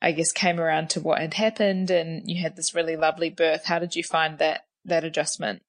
[0.00, 3.64] I guess came around to what had happened and you had this really lovely birth,
[3.64, 5.62] how did you find that, that adjustment?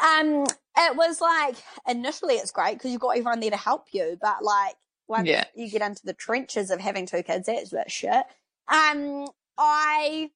[0.00, 0.44] Um,
[0.76, 1.56] it was like
[1.88, 4.76] initially it's great because you've got everyone there to help you, but like
[5.08, 5.44] once Yeah.
[5.54, 8.24] you get into the trenches of having two kids, that's a bit shit.
[8.68, 9.26] Um,
[9.58, 10.30] I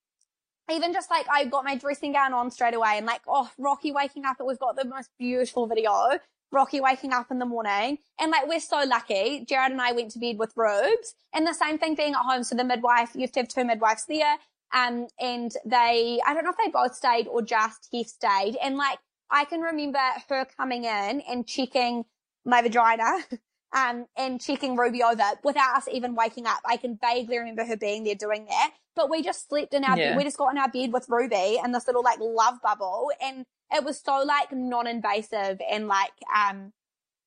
[0.70, 3.92] even just like I got my dressing gown on straight away and like, oh, Rocky
[3.92, 6.18] waking up, and we've got the most beautiful video.
[6.52, 9.44] Rocky waking up in the morning and like we're so lucky.
[9.48, 12.42] Jared and I went to bed with robes and the same thing being at home.
[12.42, 14.36] So the midwife, you have to have two midwives there.
[14.74, 18.56] Um, and they, I don't know if they both stayed or just he stayed.
[18.62, 18.98] And like,
[19.30, 22.04] I can remember her coming in and checking
[22.44, 23.18] my vagina,
[23.72, 26.60] um, and checking Ruby over without us even waking up.
[26.64, 29.96] I can vaguely remember her being there doing that, but we just slept in our,
[29.98, 30.16] Yeah.
[30.16, 33.10] we just got in our bed with Ruby and this little like love bubble.
[33.20, 36.72] And it was so like non-invasive and like, um,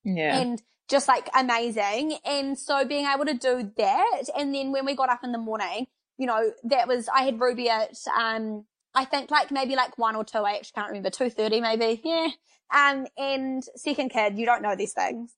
[0.03, 0.37] Yeah.
[0.39, 2.17] and just like amazing.
[2.25, 4.23] And so being able to do that.
[4.37, 5.87] And then when we got up in the morning,
[6.17, 10.15] you know, that was, I had Ruby at, um, I think like maybe like one
[10.15, 12.01] or two, I actually can't remember, 2.30 maybe.
[12.03, 12.27] Yeah.
[12.73, 15.33] Um, and second kid, you don't know these things.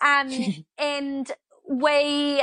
[0.00, 0.28] Um,
[0.78, 1.30] and
[1.68, 2.42] we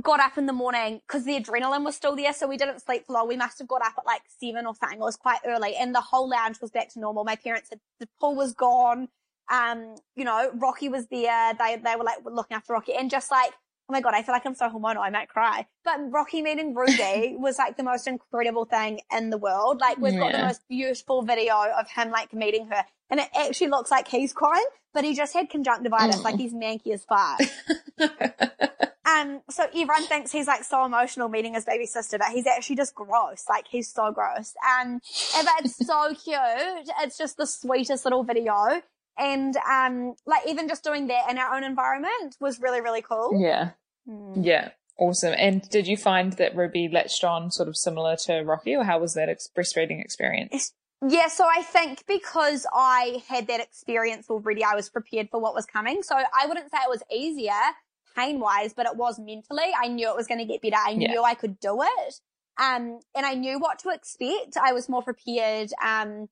[0.00, 2.32] got up in the morning because the adrenaline was still there.
[2.32, 3.28] So we didn't sleep for long.
[3.28, 4.98] We must have got up at like seven or something.
[4.98, 7.24] It was quite early and the whole lounge was back to normal.
[7.24, 9.08] My parents had, the pool was gone.
[9.50, 11.54] Um, you know, Rocky was there.
[11.54, 13.50] They, they were like looking after Rocky and just like,
[13.88, 14.98] oh my God, I feel like I'm so hormonal.
[14.98, 15.66] I might cry.
[15.84, 19.80] But Rocky meeting Ruby was like the most incredible thing in the world.
[19.80, 23.66] Like we've got the most beautiful video of him like meeting her and it actually
[23.66, 24.64] looks like he's crying,
[24.94, 26.22] but he just had conjunctivitis.
[26.22, 27.40] Like he's manky as fuck.
[29.10, 32.76] Um, so everyone thinks he's like so emotional meeting his baby sister, but he's actually
[32.76, 33.44] just gross.
[33.48, 34.54] Like he's so gross.
[34.64, 35.00] Um,
[35.36, 36.90] and but it's so cute.
[37.00, 38.82] It's just the sweetest little video.
[39.18, 43.38] And, um, like even just doing that in our own environment was really, really cool.
[43.40, 43.70] yeah.
[44.08, 44.44] Mm.
[44.44, 44.70] Yeah.
[44.98, 45.34] Awesome.
[45.38, 48.98] And did you find that Ruby latched on sort of similar to Rocky, or how
[48.98, 50.72] was that ex- breastfeeding experience?
[51.06, 55.54] Yeah, so I think because I had that experience already, I was prepared for what
[55.54, 56.02] was coming.
[56.02, 57.54] So I wouldn't say it was easier
[58.16, 59.70] pain wise, but it was mentally.
[59.78, 60.76] I knew it was going to get better.
[60.76, 61.10] I Yeah.
[61.10, 62.20] knew I could do it.
[62.58, 64.56] Um, and I knew what to expect.
[64.56, 65.70] I was more prepared.
[65.82, 66.28] Um,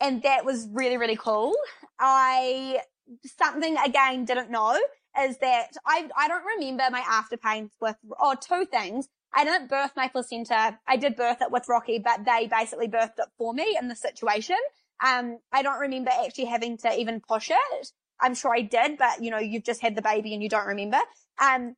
[0.00, 1.54] and that was really, really cool.
[1.98, 2.80] I,
[3.24, 4.78] something again didn't know
[5.18, 9.08] is that I, I don't remember my after pains with, or two things.
[9.32, 10.78] I didn't birth my placenta.
[10.86, 13.96] I did birth it with Rocky, but they basically birthed it for me in the
[13.96, 14.58] situation.
[15.04, 17.92] Um, I don't remember actually having to even push it.
[18.20, 20.66] I'm sure I did, but you know, you've just had the baby and you don't
[20.66, 21.00] remember.
[21.40, 21.76] Um,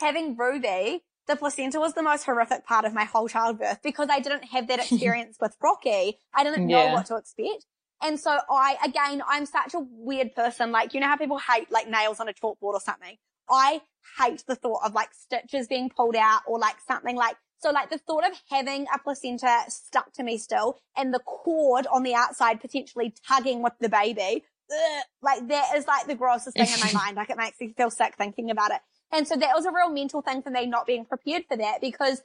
[0.00, 4.20] having Ruby, the placenta was the most horrific part of my whole childbirth because I
[4.20, 6.18] didn't have that experience with Rocky.
[6.34, 6.94] I didn't know Yeah.
[6.94, 7.66] what to expect.
[8.02, 10.72] And so I, again, I'm such a weird person.
[10.72, 13.16] Like, you know how people hate like nails on a chalkboard or something?
[13.48, 13.82] I
[14.20, 17.90] hate the thought of like stitches being pulled out or like something like, so like
[17.90, 22.14] the thought of having a placenta stuck to me still and the cord on the
[22.14, 26.80] outside potentially tugging with the baby, ugh, like that is like the grossest thing in
[26.80, 27.16] my mind.
[27.16, 28.80] Like it makes me feel sick thinking about it.
[29.12, 31.80] And so that was a real mental thing for me not being prepared for that
[31.80, 32.22] because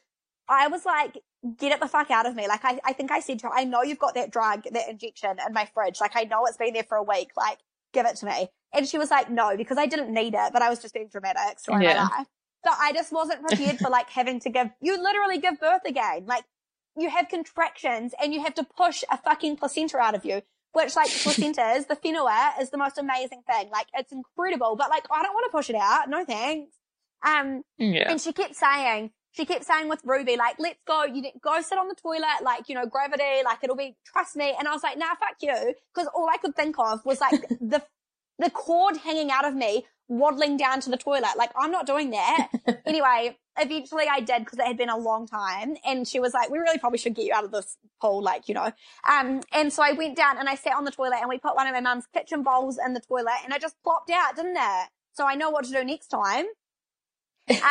[0.49, 1.17] I was like,
[1.57, 2.47] get it the fuck out of me.
[2.47, 4.87] Like I, I think I said to her, I know you've got that drug, that
[4.89, 5.99] injection in my fridge.
[5.99, 7.31] Like I know it's been there for a week.
[7.35, 7.59] Like
[7.93, 8.47] give it to me.
[8.73, 11.09] And she was like, no, because I didn't need it, but I was just being
[11.09, 11.59] dramatic.
[11.59, 11.95] Story Yeah.
[11.95, 12.27] my life.
[12.65, 16.25] So I just wasn't prepared for like having to give, you literally give birth again.
[16.25, 16.43] Like
[16.97, 20.41] you have contractions and you have to push a fucking placenta out of you,
[20.77, 23.69] which like placentas, the whenua is the most amazing thing.
[23.71, 26.09] Like it's incredible, but like I don't want to push it out.
[26.09, 26.73] No thanks.
[27.25, 28.11] Um, Yeah.
[28.11, 31.77] and she kept saying, she kept saying with Ruby, like, let's go, you go sit
[31.77, 34.53] on the toilet, like, you know, gravity, like it'll be, trust me.
[34.57, 35.73] And I was like, nah, fuck you.
[35.95, 37.81] Cause all I could think of was like the,
[38.39, 41.37] the cord hanging out of me waddling down to the toilet.
[41.37, 42.49] Like, I'm not doing that.
[42.85, 45.75] anyway, eventually I did because it had been a long time.
[45.85, 48.47] And she was like, we really probably should get you out of this pool, like,
[48.47, 48.71] you know.
[49.09, 51.55] Um, and so I went down and I sat on the toilet and we put
[51.55, 54.57] one of my mum's kitchen bowls in the toilet and it just plopped out, didn't
[54.57, 54.87] it?
[55.13, 56.45] So I know what to do next time.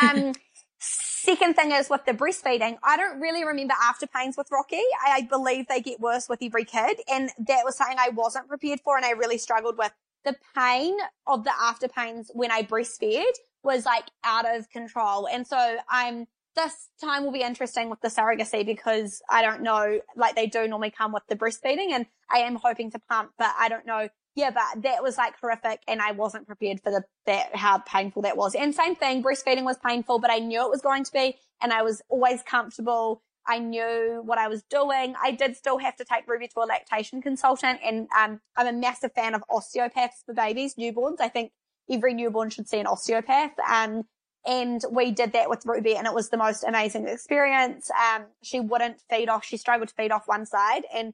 [0.01, 0.33] Um,
[0.79, 4.81] second thing is with the breastfeeding, I don't really remember after pains with Rocky.
[5.05, 6.99] I, I believe they get worse with every kid.
[7.11, 9.91] And that was something I wasn't prepared for and I really struggled with.
[10.27, 15.25] The pain of the after pains when I breastfed was like out of control.
[15.25, 20.01] And so I'm, this time will be interesting with the surrogacy because I don't know,
[20.17, 23.53] like they do normally come with the breastfeeding and I am hoping to pump, but
[23.57, 24.09] I don't know.
[24.35, 28.23] Yeah, but that was like horrific and I wasn't prepared for the, that, how painful
[28.23, 28.53] that was.
[28.53, 31.71] And same thing, breastfeeding was painful, but I knew it was going to be and
[31.71, 33.23] I was always comfortable.
[33.47, 35.15] I knew what I was doing.
[35.21, 38.73] I did still have to take Ruby to a lactation consultant and, um, I'm a
[38.73, 41.17] massive fan of osteopaths for babies, newborns.
[41.19, 41.51] I think
[41.89, 43.51] every newborn should see an osteopath.
[43.59, 44.03] Um,
[44.45, 47.89] and we did that with Ruby and it was the most amazing experience.
[47.91, 49.45] Um, she wouldn't feed off.
[49.45, 51.13] She struggled to feed off one side and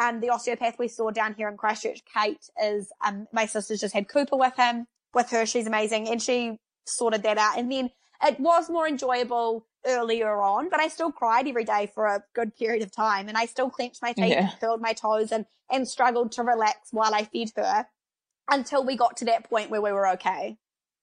[0.00, 3.94] um, the osteopath we saw down here in Christchurch, Kate is, um, my sister's just
[3.94, 5.46] had Cooper with him, with her.
[5.46, 6.08] She's amazing.
[6.08, 7.58] And she sorted that out.
[7.58, 7.90] And then
[8.22, 12.56] it was more enjoyable earlier on, but I still cried every day for a good
[12.56, 13.28] period of time.
[13.28, 14.50] And I still clenched my teeth Yeah.
[14.50, 17.86] and curled my toes and, and struggled to relax while I fed her
[18.50, 20.56] until we got to that point where we were okay.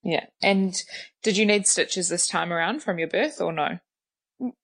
[0.03, 0.26] Yeah.
[0.41, 0.76] And
[1.24, 3.80] did you need stitches this time around from your birth or no?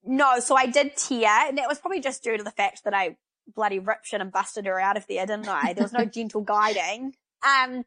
[0.04, 2.94] No, so I did tear, and that was probably just due to the fact that
[2.94, 3.16] I
[3.54, 5.72] bloody ripped and busted her out of there, didn't I?
[5.72, 7.14] There was no gentle guiding.
[7.42, 7.84] Um,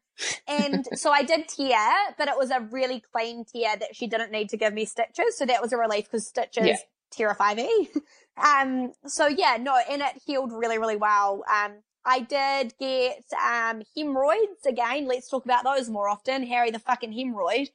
[0.47, 4.31] and so I did tear, but it was a really clean tear that she didn't
[4.31, 5.37] need to give me stitches.
[5.37, 6.77] So that was a relief because stitches Yeah.
[7.11, 7.89] terrify me.
[8.43, 11.43] um, so yeah, no, and it healed really, really well.
[11.51, 15.05] Um, I did get, um, hemorrhoids again.
[15.05, 16.43] Let's talk about those more often.
[16.47, 17.67] Harry the fucking hemorrhoid.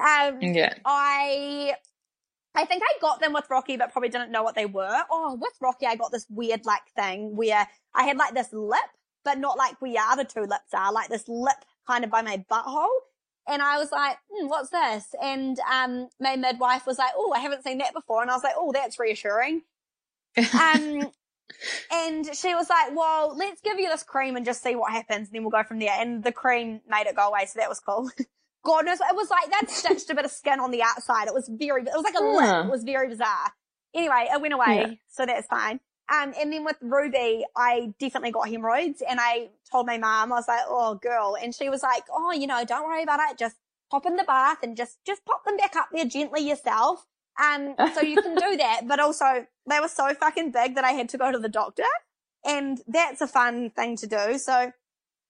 [0.00, 0.74] Um, Yeah.
[0.84, 1.74] I
[2.54, 5.02] I think I got them with Rocky, but probably didn't know what they were.
[5.10, 8.80] Oh, with Rocky, I got this weird like thing where I had like this lip,
[9.28, 12.22] but not like we are the two lips are, like this lip kind of by
[12.22, 12.88] my butthole.
[13.46, 15.14] And I was like, hmm, what's this?
[15.22, 18.22] And um, my midwife was like, oh, I haven't seen that before.
[18.22, 19.62] And I was like, oh, that's reassuring.
[20.38, 21.10] Um,
[21.92, 25.28] and she was like, well, let's give you this cream and just see what happens.
[25.28, 25.92] And then we'll go from there.
[25.98, 27.44] And the cream made it go away.
[27.44, 28.10] So that was cool.
[28.64, 31.28] God knows, it was like they'd stitched a bit of skin on the outside.
[31.28, 32.56] It was very, it was like a Huh.
[32.56, 32.66] lip.
[32.66, 33.52] It was very bizarre.
[33.94, 34.86] Anyway, it went away.
[34.88, 34.94] Yeah.
[35.08, 35.80] So that's fine.
[36.10, 40.36] Um, and then with Ruby, I definitely got hemorrhoids and I told my mom, I
[40.36, 41.36] was like, oh girl.
[41.40, 43.38] And she was like, oh, you know, don't worry about it.
[43.38, 43.56] Just
[43.90, 47.04] pop in the bath and just, just pop them back up there gently yourself.
[47.40, 48.82] Um, so you can do that.
[48.86, 51.84] But also they were so fucking big that I had to go to the doctor
[52.44, 54.38] and that's a fun thing to do.
[54.38, 54.72] So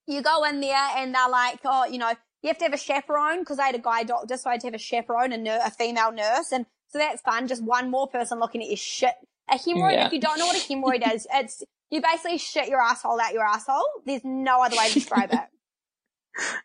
[0.07, 2.79] you go in there and they're like, oh, you know, you have to have a
[2.79, 5.39] chaperone because I had a guy doctor, so I had to have a chaperone, a,
[5.39, 6.53] nur- a female nurse.
[6.53, 7.49] And so that's fun.
[7.49, 9.15] Just one more person looking at your shit.
[9.51, 10.07] A hemorrhoid, Yeah.
[10.07, 13.33] if you don't know what a hemorrhoid is, it's, you basically shit your asshole out
[13.33, 13.85] your asshole.
[14.07, 15.41] There's no other way to describe it.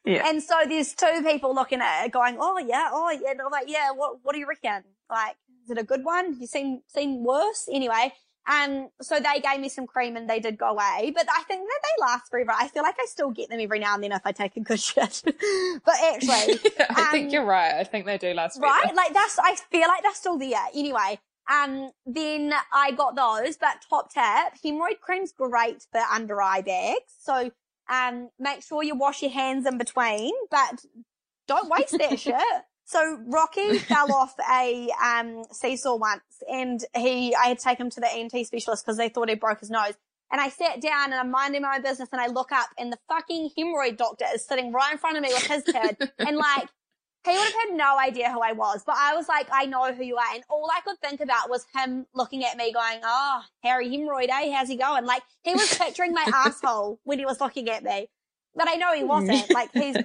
[0.06, 0.28] Yeah.
[0.30, 3.32] And so there's two people looking at it going, oh yeah, oh yeah.
[3.32, 4.84] And I'm like, yeah, what, what do you reckon?
[5.10, 6.40] Like, is it a good one?
[6.40, 7.68] You seen, seen worse?
[7.72, 8.14] Anyway.
[8.46, 11.66] Um, so they gave me some cream and they did go away, but I think
[11.66, 12.52] that they last forever.
[12.52, 14.60] I feel like I still get them every now and then if I take a
[14.60, 15.24] good shit.
[15.86, 17.74] but actually, I think Um, you're right.
[17.76, 18.76] I think they do last forever.
[18.84, 18.94] right?
[18.94, 20.60] Like that's, I feel like they're still there.
[20.76, 21.20] Anyway,
[21.52, 27.14] um, then I got those, but top tip, hemorrhoid cream's great for under eye bags.
[27.20, 27.52] So,
[27.90, 30.86] um, make sure you wash your hands in between, but
[31.48, 32.36] don't waste that shit.
[32.86, 36.22] So Rocky fell off a um, seesaw once,
[36.52, 39.36] and he I had to take him to the ENT specialist because they thought he
[39.36, 39.94] broke his nose.
[40.32, 42.92] And I sat down and I'm minding my own business, and I look up, and
[42.92, 46.38] the fucking hemorrhoid doctor is sitting right in front of me with his kid, and
[46.38, 46.70] like
[47.26, 49.94] he would have had no idea who I was, but I was like, I know
[49.94, 53.00] who you are, and all I could think about was him looking at me, going,
[53.04, 54.52] "Oh, Harry hemorrhoid, eh?
[54.54, 58.10] How's he going?" Like he was picturing my asshole when he was looking at me,
[58.56, 59.52] but I know he wasn't.
[59.54, 59.96] Like he's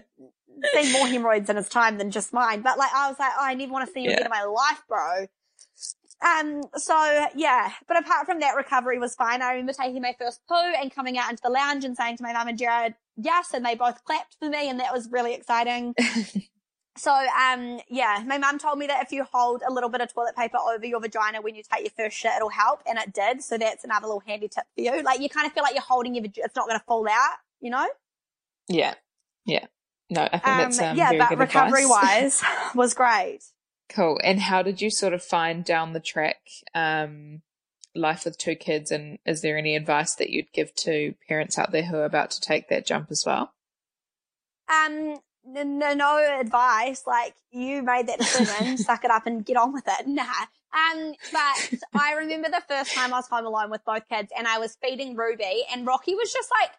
[0.75, 2.63] seen more hemorrhoids in his time than just mine.
[2.63, 4.17] But like, I was like, oh, I never want to see you Yeah.
[4.17, 5.27] again in my life, bro.
[6.21, 9.41] Um, so yeah, but apart from that, recovery was fine.
[9.41, 12.23] I remember taking my first poo and coming out into the lounge and saying to
[12.25, 15.35] my mum and Jared, yes, and they both clapped for me and that was really
[15.35, 15.95] exciting.
[16.99, 20.13] so, um, yeah, my mum told me that if you hold a little bit of
[20.13, 22.83] toilet paper over your vagina when you take your first shit, it'll help.
[22.87, 23.43] And it did.
[23.43, 25.03] So that's another little handy tip for you.
[25.03, 27.37] Like you kind of feel like you're holding your, it's not going to fall out,
[27.61, 27.87] you know?
[28.69, 28.95] Yeah.
[29.45, 29.67] Yeah.
[30.11, 32.43] No, I think that's um, yeah, very but recovery advice.
[32.43, 32.43] wise
[32.75, 33.41] was great.
[33.89, 34.19] Cool.
[34.23, 36.39] And how did you sort of find down the track
[36.75, 37.43] um,
[37.95, 38.91] life with two kids?
[38.91, 42.31] And is there any advice that you'd give to parents out there who are about
[42.33, 43.53] to take that jump as well?
[44.69, 45.19] Um,
[45.65, 47.05] no, no advice.
[47.07, 50.07] Like you made that decision, suck it up and get on with it.
[50.19, 50.25] Nah.
[50.71, 54.47] Um, but I remember the first time I was home alone with both kids and
[54.47, 56.73] I was feeding Ruby and Rocky was just like,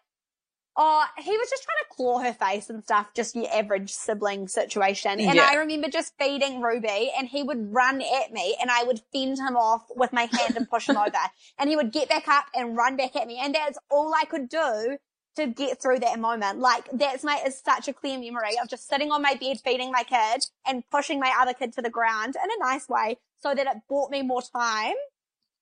[0.76, 4.46] oh, he was just trying to claw her face and stuff, just your average sibling
[4.46, 5.18] situation.
[5.20, 5.48] And Yeah.
[5.50, 9.38] I remember just feeding Ruby and he would run at me and I would fend
[9.38, 11.10] him off with my hand and push him over.
[11.58, 13.40] And he would get back up and run back at me.
[13.42, 14.98] And that's all I could do
[15.36, 16.58] to get through that moment.
[16.58, 19.90] Like that's my, is such a clear memory of just sitting on my bed feeding
[19.90, 23.54] my kid and pushing my other kid to the ground in a nice way so
[23.54, 24.94] that it bought me more time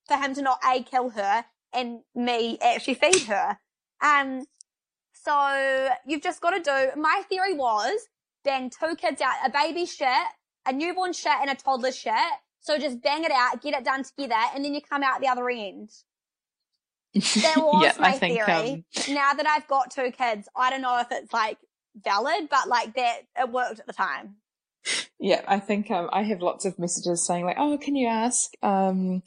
[0.07, 3.59] for him to not A, kill her and me actually feed her.
[4.01, 4.47] Um,
[5.13, 8.09] so you've just got to do, my theory was
[8.45, 10.09] bang two kids out, a baby shit,
[10.67, 12.15] a newborn shit and a toddler shit.
[12.61, 15.29] So just bang it out, get it done together and then you come out the
[15.29, 15.91] other end.
[17.15, 17.25] That
[17.57, 18.85] was Yeah, my I think, theory.
[19.09, 21.59] um, now that I've got two kids, I don't know if it's like
[22.05, 24.37] valid, but like that, it worked at the time.
[25.19, 28.53] Yeah, I think um, I have lots of messages saying like, "Oh, can you ask,
[28.63, 29.23] um,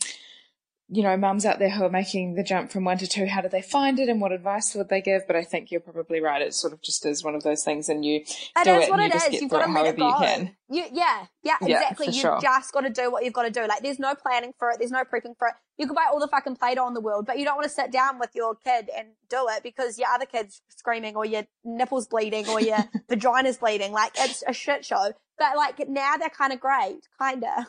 [0.94, 3.40] you know, mums out there who are making the jump from one to two, how
[3.40, 6.20] do they find it, and what advice would they give?" But I think you're probably
[6.20, 6.42] right.
[6.42, 8.28] It sort of just is one of those things, and you It
[8.66, 9.32] do is it, what and you it just is.
[9.32, 10.56] get You've through got it to let it however you can.
[10.70, 12.06] You, yeah, yeah, Yeah, exactly.
[12.08, 12.40] for You sure.
[12.42, 13.66] just got to do what you've got to do.
[13.68, 14.78] Like, there's no planning for it.
[14.80, 15.54] There's no prepping for it.
[15.78, 17.74] You can buy all the fucking Play-Doh in the world, but you don't want to
[17.74, 21.44] sit down with your kid and do it because your other kid's screaming or your
[21.66, 22.78] nipples bleeding or your
[23.10, 23.92] vagina's bleeding.
[23.92, 25.12] Like, it's a shit show.
[25.40, 27.68] But like now they're kind of great, kinda.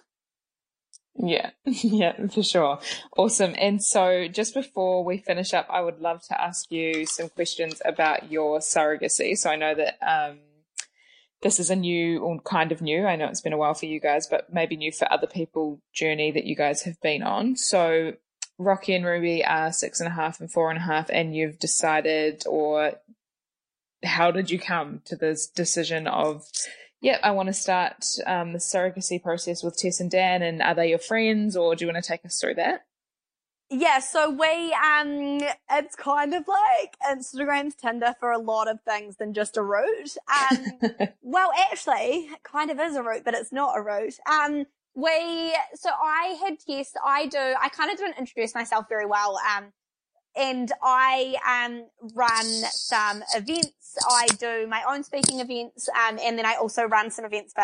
[1.15, 2.79] Yeah, yeah, for sure.
[3.17, 3.55] Awesome.
[3.59, 7.83] And so just before we finish up, I would love to ask you some questions
[7.85, 9.37] about your surrogacy.
[9.37, 10.39] So I know that um,
[11.43, 13.07] this is a new or kind of new.
[13.07, 15.81] I know it's been a while for you guys, but maybe new for other people
[15.93, 17.57] journey that you guys have been on.
[17.57, 18.15] So
[18.59, 21.59] Rocky and Ruby are six and a half and four and a half, and you've
[21.59, 22.95] decided, or
[24.05, 26.47] how did you come to this decision of,
[27.03, 30.75] yeah, I want to start um, the surrogacy process with Tess and Dan, and are
[30.75, 32.87] they your friends, or do you want to take us through that?
[33.75, 39.17] Yeah, so we um it's kind of like Instagram's Tinder for a lot of things
[39.17, 40.15] than just a route.
[40.29, 40.79] Um
[41.23, 44.19] well actually it kind of is a route, but it's not a route.
[44.31, 49.07] Um we so I had Tess, I do I kind of didn't introduce myself very
[49.07, 49.39] well.
[49.57, 49.73] Um
[50.37, 53.97] and I um run some events.
[54.09, 57.63] I do my own speaking events, um and then I also run some events for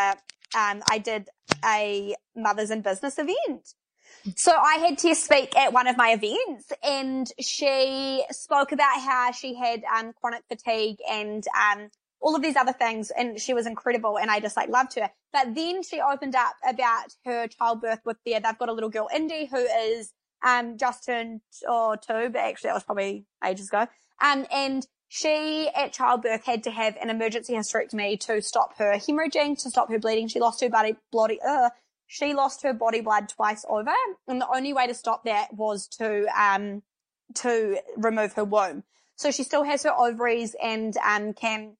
[0.58, 1.28] um I did
[1.64, 3.74] a mothers in business event.
[4.36, 9.32] So I had Tess speak at one of my events and she spoke about how
[9.32, 11.90] she had um, chronic fatigue and um,
[12.20, 15.10] all of these other things and she was incredible and I just like loved her.
[15.32, 19.08] But then she opened up about her childbirth with their, they've got a little girl,
[19.14, 20.12] Indy, who is
[20.44, 23.86] um, just turned or two, but actually that was probably ages ago.
[24.20, 29.60] Um, and she at childbirth had to have an emergency hysterectomy to stop her hemorrhaging,
[29.62, 30.28] to stop her bleeding.
[30.28, 31.70] She lost her body, bloody, uh,
[32.06, 33.92] she lost her body blood twice over,
[34.26, 36.82] and the only way to stop that was to um
[37.34, 38.84] to remove her womb.
[39.16, 41.76] So she still has her ovaries and um can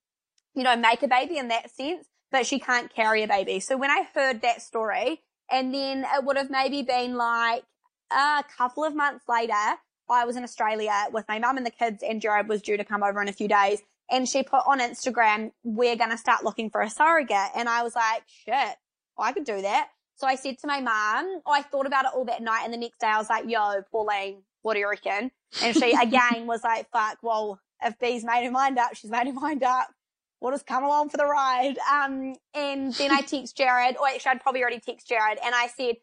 [0.55, 3.60] you know make a baby in that sense, but she can't carry a baby.
[3.60, 7.64] So when I heard that story, and then it would have maybe been like
[8.10, 9.76] a couple of months later,
[10.10, 12.85] I was in Australia with my mum and the kids, and Jared was due to
[12.85, 13.80] come over in a few days.
[14.10, 17.51] And she put on Instagram, we're going to start looking for a surrogate.
[17.55, 18.76] And I was like, shit,
[19.18, 19.89] I could do that.
[20.16, 22.62] So I said to my mom, oh, I thought about it all that night.
[22.64, 25.30] And the next day I was like, yo, Pauline, what do you reckon?
[25.62, 29.26] And she again was like, fuck, well, if B's made her mind up, she's made
[29.26, 29.89] her mind up.
[30.40, 31.76] We'll just come along for the ride.
[31.93, 35.68] Um, and then I text Jared, or actually I'd probably already text Jared and I
[35.68, 35.97] said,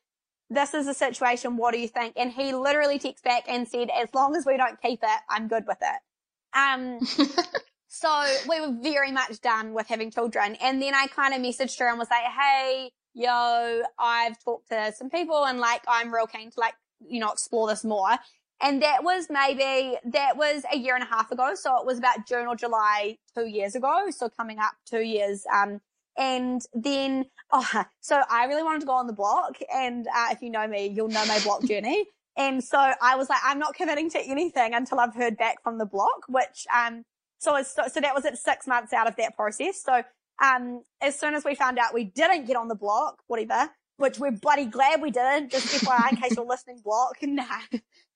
[0.49, 1.57] this is the situation.
[1.57, 2.13] What do you think?
[2.15, 5.47] And he literally texted back and said, as long as we don't keep it, I'm
[5.47, 6.57] good with it.
[6.57, 6.99] Um,
[7.88, 10.55] so we were very much done with having children.
[10.61, 14.93] And then I kind of messaged her and was like, Hey, yo, I've talked to
[14.95, 18.17] some people and like, I'm real keen to like, you know, explore this more.
[18.61, 21.55] And that was maybe, that was a year and a half ago.
[21.55, 24.05] So it was about June or July two years ago.
[24.11, 25.43] So coming up two years.
[25.53, 25.81] Um,
[26.17, 29.57] and then, oh, so I really wanted to go on the block.
[29.73, 32.05] And, uh, if you know me, you'll know my block journey.
[32.37, 35.77] And so I was like, I'm not committing to anything until I've heard back from
[35.77, 37.05] the block, which, um,
[37.37, 39.81] so, so, so that was at six months out of that process.
[39.81, 40.03] So
[40.43, 44.19] um, as soon as we found out we didn't get on the block, whatever, which
[44.19, 47.43] we're bloody glad we didn't, just FYI in case you're listening block, nah.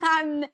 [0.02, 0.46] Um,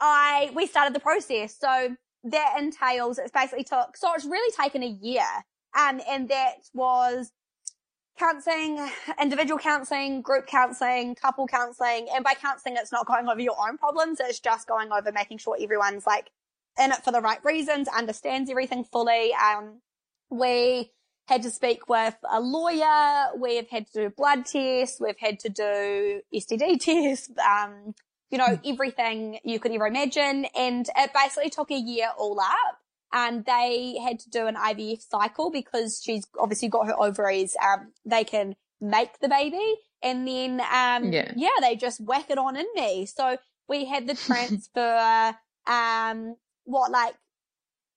[0.00, 1.56] I, we started the process.
[1.58, 5.22] So that entails, it's basically took, so it's really taken a year.
[5.78, 7.32] Um, and that was
[8.18, 8.88] counseling,
[9.20, 12.08] individual counseling, group counseling, couple counseling.
[12.14, 14.20] And by counseling, it's not going over your own problems.
[14.20, 16.30] It's just going over making sure everyone's like
[16.80, 19.32] in it for the right reasons, understands everything fully.
[19.32, 19.80] Um,
[20.30, 20.90] we
[21.26, 23.38] had to speak with a lawyer.
[23.38, 25.00] We've had to do blood tests.
[25.00, 27.30] We've had to do STD tests.
[27.38, 27.94] Um,
[28.30, 30.46] you know, everything you could ever imagine.
[30.56, 32.78] And it basically took a year all up.
[33.14, 37.56] And they had to do an IVF cycle because she's obviously got her ovaries.
[37.64, 41.32] Um, they can make the baby and then, um, yeah.
[41.34, 43.06] yeah, they just whack it on in me.
[43.06, 43.38] So
[43.68, 45.34] we had the transfer,
[45.66, 47.14] um, what, like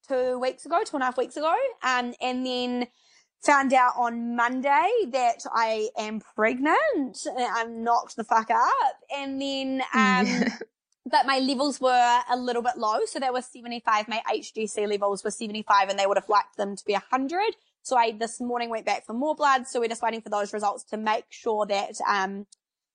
[0.08, 1.54] two weeks ago, two and a half weeks ago.
[1.84, 2.88] Um, and then
[3.46, 7.18] found out on Monday that I am pregnant.
[7.38, 8.96] I'm knocked the fuck up.
[9.16, 10.46] And then, um,
[11.10, 13.06] but my levels were a little bit low.
[13.06, 14.08] So they were 75.
[14.08, 17.56] My HGC levels were 75 and they would have liked them to be 100.
[17.82, 19.68] So I this morning went back for more blood.
[19.68, 22.46] So we're just waiting for those results to make sure that, um,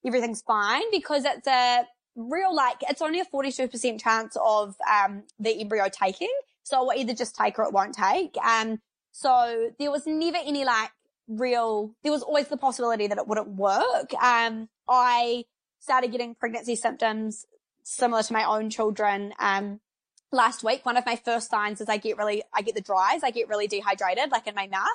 [0.04, 1.86] everything's fine because it's a
[2.16, 6.32] real, like, it's only a 42% chance of, um, the embryo taking.
[6.64, 8.36] So I'll either just take or it won't take.
[8.44, 8.80] Um,
[9.12, 10.90] so there was never any like
[11.28, 14.12] real, there was always the possibility that it wouldn't work.
[14.22, 15.44] Um, I
[15.78, 17.46] started getting pregnancy symptoms
[17.82, 19.32] similar to my own children.
[19.38, 19.80] Um,
[20.30, 23.22] last week, one of my first signs is I get really, I get the dries,
[23.22, 24.86] I get really dehydrated, like in my mouth.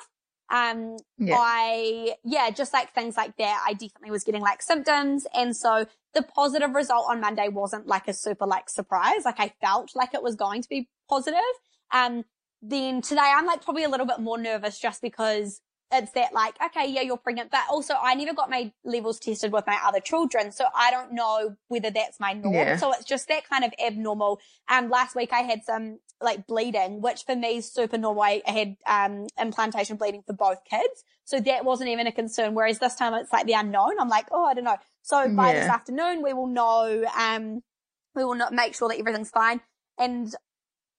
[0.50, 1.36] Um, yeah.
[1.38, 5.26] I, yeah, just like things like that, I definitely was getting like symptoms.
[5.34, 9.24] And so the positive result on Monday wasn't like a super like surprise.
[9.24, 11.38] Like I felt like it was going to be positive.
[11.92, 12.24] Um,
[12.62, 15.60] then today I'm like probably a little bit more nervous just because
[15.90, 19.52] it's that like, okay, yeah, you're pregnant, but also I never got my levels tested
[19.52, 20.52] with my other children.
[20.52, 22.54] So I don't know whether that's my norm.
[22.54, 22.76] Yeah.
[22.76, 24.40] So it's just that kind of abnormal.
[24.68, 28.22] Um, last week I had some like bleeding, which for me is super normal.
[28.22, 31.04] I had, um, implantation bleeding for both kids.
[31.24, 32.54] So that wasn't even a concern.
[32.54, 33.98] Whereas this time it's like the unknown.
[33.98, 34.78] I'm like, oh, I don't know.
[35.02, 37.62] So by this afternoon, we will know, um,
[38.14, 39.60] we will not make sure that everything's fine.
[39.98, 40.34] And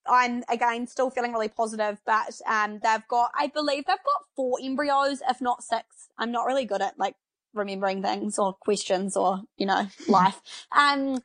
[0.07, 4.57] I'm again still feeling really positive, but um, they've got, I believe they've got four
[4.61, 6.09] embryos, if not six.
[6.17, 7.15] I'm not really good at like
[7.53, 10.41] remembering things or questions or you know life.
[10.71, 11.19] Um,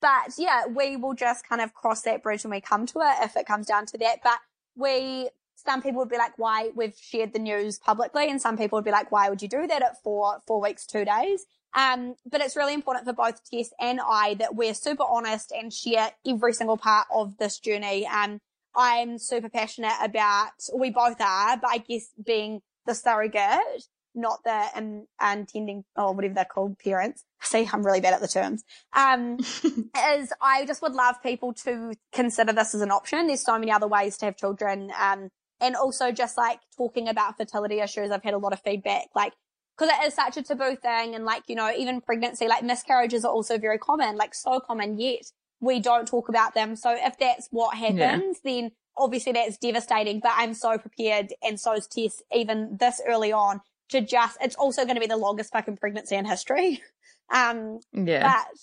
[0.00, 3.24] but yeah, we will just kind of cross that bridge when we come to it
[3.24, 4.20] if it comes down to that.
[4.22, 4.38] But
[4.74, 8.78] we, some people would be like, why we've shared the news publicly, and some people
[8.78, 11.46] would be like, why would you do that at four four weeks two days?
[11.74, 15.72] Um, but it's really important for both Tess and I that we're super honest and
[15.72, 18.06] share every single part of this journey.
[18.06, 18.40] Um,
[18.74, 23.84] I'm super passionate about, we both are, but I guess being the surrogate,
[24.14, 27.24] not the um, intending or whatever they're called parents.
[27.42, 28.64] See, I'm really bad at the terms.
[28.92, 29.38] Um,
[30.12, 33.26] is I just would love people to consider this as an option.
[33.26, 34.92] There's so many other ways to have children.
[35.00, 35.30] Um,
[35.60, 38.10] and also just like talking about fertility issues.
[38.10, 39.34] I've had a lot of feedback, like,
[39.80, 41.14] cause it is such a taboo thing.
[41.14, 44.98] And like, you know, even pregnancy, like miscarriages are also very common, like so common
[44.98, 46.76] yet we don't talk about them.
[46.76, 51.72] So if that's what happens, then obviously that's devastating, but I'm so prepared and so
[51.74, 55.52] is Tess even this early on to just, it's also going to be the longest
[55.52, 56.82] fucking pregnancy in history.
[57.32, 58.22] Um, Yeah.
[58.34, 58.58] but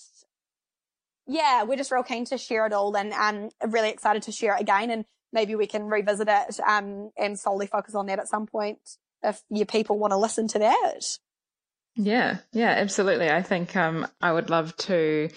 [1.26, 4.56] yeah, we're just real keen to share it all and um really excited to share
[4.56, 8.28] it again and maybe we can revisit it um and solely focus on that at
[8.28, 11.18] some point if your people want to listen to that.
[11.96, 13.28] Yeah, yeah, absolutely.
[13.28, 15.28] I think um, I would love to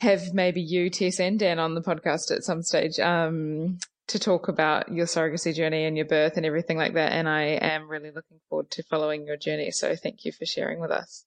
[0.00, 3.78] have maybe you, Tess, and Dan on the podcast at some stage um,
[4.08, 7.12] to talk about your surrogacy journey and your birth and everything like that.
[7.12, 9.70] And I am really looking forward to following your journey.
[9.70, 11.24] So thank you for sharing with us.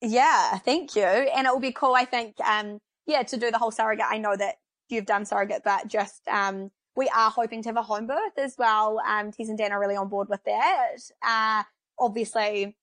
[0.00, 1.04] Yeah, thank you.
[1.04, 4.06] And it will be cool, I think, um, yeah, to do the whole surrogate.
[4.08, 4.54] I know that
[4.88, 8.54] you've done surrogate, but just, um, we are hoping to have a home birth as
[8.58, 9.00] well.
[9.06, 10.96] Um, Tess and Dan are really on board with that.
[11.26, 11.62] Uh,
[11.98, 12.76] obviously,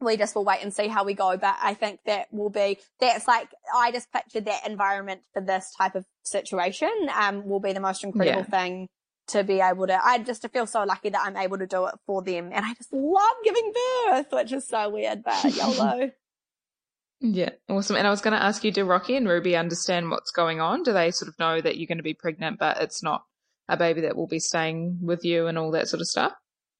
[0.00, 2.78] we just will wait and see how we go, but I think that will be,
[3.00, 7.72] that's like, I just pictured that environment for this type of situation, um, will be
[7.72, 8.58] the most incredible Yeah.
[8.58, 8.88] thing
[9.28, 11.94] to be able to, I just feel so lucky that I'm able to do it
[12.06, 12.50] for them.
[12.52, 13.72] And I just love giving
[14.06, 16.10] birth, which is so weird, but YOLO.
[17.22, 17.96] Yeah, awesome.
[17.96, 20.82] And I was going to ask you, do Rocky and Ruby understand what's going on?
[20.82, 23.24] Do they sort of know that you're going to be pregnant, but it's not
[23.70, 26.32] a baby that will be staying with you and all that sort of stuff?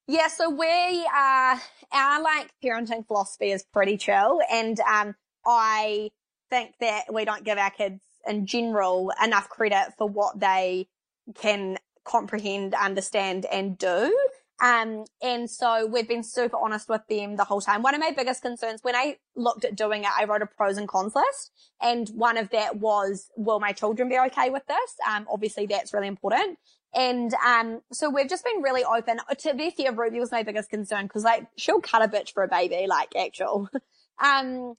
[0.07, 0.67] Yeah, so we
[1.15, 1.61] are,
[1.93, 4.41] our like parenting philosophy is pretty chill.
[4.51, 5.15] And, um,
[5.47, 6.11] I
[6.51, 10.89] think that we don't give our kids in general enough credit for what they
[11.35, 14.15] can comprehend, understand and do.
[14.63, 17.83] Um, and so we've been super honest with them the whole time.
[17.83, 20.77] One of my biggest concerns when I looked at doing it, I wrote a pros
[20.77, 21.51] and cons list.
[21.81, 24.97] And one of that was, will my children be okay with this?
[25.09, 26.59] Um, obviously that's really important.
[26.95, 29.19] And um, so we've just been really open.
[29.39, 32.43] To be fair, Ruby was my biggest concern because like she'll cut a bitch for
[32.43, 33.69] a baby, like actual.
[34.23, 34.75] um,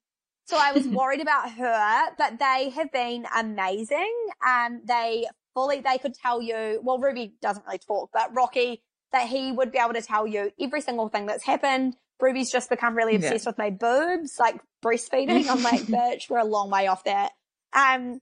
[0.45, 4.13] so I was worried about her, but they have been amazing.
[4.45, 6.81] Um, they fully they could tell you.
[6.83, 8.81] Well, Ruby doesn't really talk, but Rocky
[9.13, 11.95] that he would be able to tell you every single thing that's happened.
[12.21, 13.19] Ruby's just become really Yeah.
[13.19, 15.49] obsessed with my boobs, like breastfeeding.
[15.49, 17.31] I'm like, bitch, we're a long way off that.
[17.73, 18.21] Um,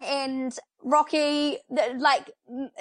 [0.00, 2.30] and Rocky, th- like,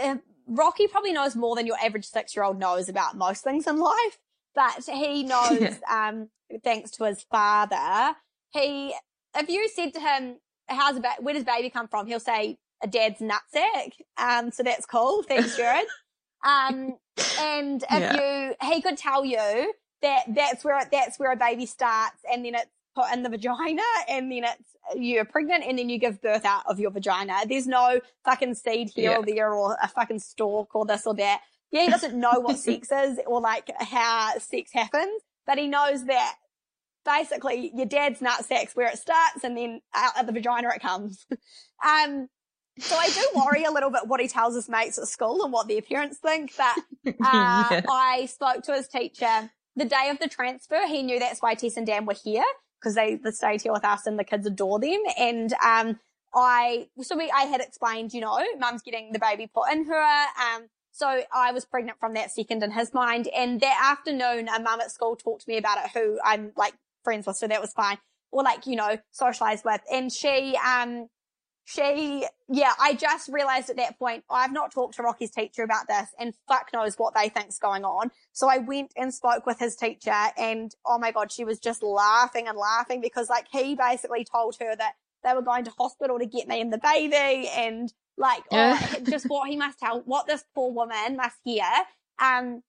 [0.02, 0.16] uh,
[0.48, 3.78] Rocky probably knows more than your average six year old knows about most things in
[3.80, 4.20] life,
[4.54, 5.78] but he knows, Yeah.
[6.10, 6.30] um,
[6.64, 8.16] thanks to his father,
[8.52, 8.94] he,
[9.36, 12.08] if you said to him, how's ba- where does baby come from?
[12.08, 13.94] He'll say, a dad's nutsack.
[14.18, 15.24] Um, so that's cool.
[15.24, 15.86] Thanks, Jared.
[16.46, 16.98] um,
[17.40, 18.50] and if Yeah.
[18.50, 22.56] you, he could tell you that that's where, that's where a baby starts and then
[22.56, 26.46] it's put in the vagina and then it's, you're pregnant and then you give birth
[26.46, 27.34] out of your vagina.
[27.48, 29.18] There's no fucking seed here Yeah.
[29.18, 31.42] or there or a fucking stalk or this or that.
[31.72, 36.06] Yeah, he doesn't know what sex is or like how sex happens, but he knows
[36.06, 36.36] that
[37.04, 41.26] basically your dad's nutsack's where it starts and then out of the vagina it comes.
[41.86, 42.28] um,
[42.80, 45.54] so I do worry a little bit what he tells his mates at school and
[45.54, 46.76] what their parents think, but
[47.08, 47.12] uh,
[47.72, 47.82] Yeah.
[47.90, 50.86] I spoke to his teacher the day of the transfer.
[50.88, 52.44] He knew that's why Tess and Dan were here
[52.86, 55.02] because they, they stayed here with us and the kids adore them.
[55.18, 56.00] And, um,
[56.36, 60.26] I, so we, I had explained, you know, mum's getting the baby put in her.
[60.40, 63.28] Um, so I was pregnant from that second in his mind.
[63.36, 66.76] And that afternoon, a mum at school talked to me about it who I'm like
[67.04, 67.38] friends with.
[67.38, 67.98] So that was fine.
[68.32, 69.82] Or like, you know, socialized with.
[69.92, 71.08] And she, um,
[71.66, 75.88] she, yeah, I just realized at that point, I've not talked to Rocky's teacher about
[75.88, 78.12] this and fuck knows what they think's going on.
[78.34, 81.82] So I went and spoke with his teacher and oh my God, she was just
[81.82, 84.94] laughing and laughing because like he basically told her that
[85.24, 88.78] they were going to hospital to get me and the baby and like, yeah.
[88.80, 91.66] oh, just what he must tell, what this poor woman must hear.
[92.22, 92.62] Um,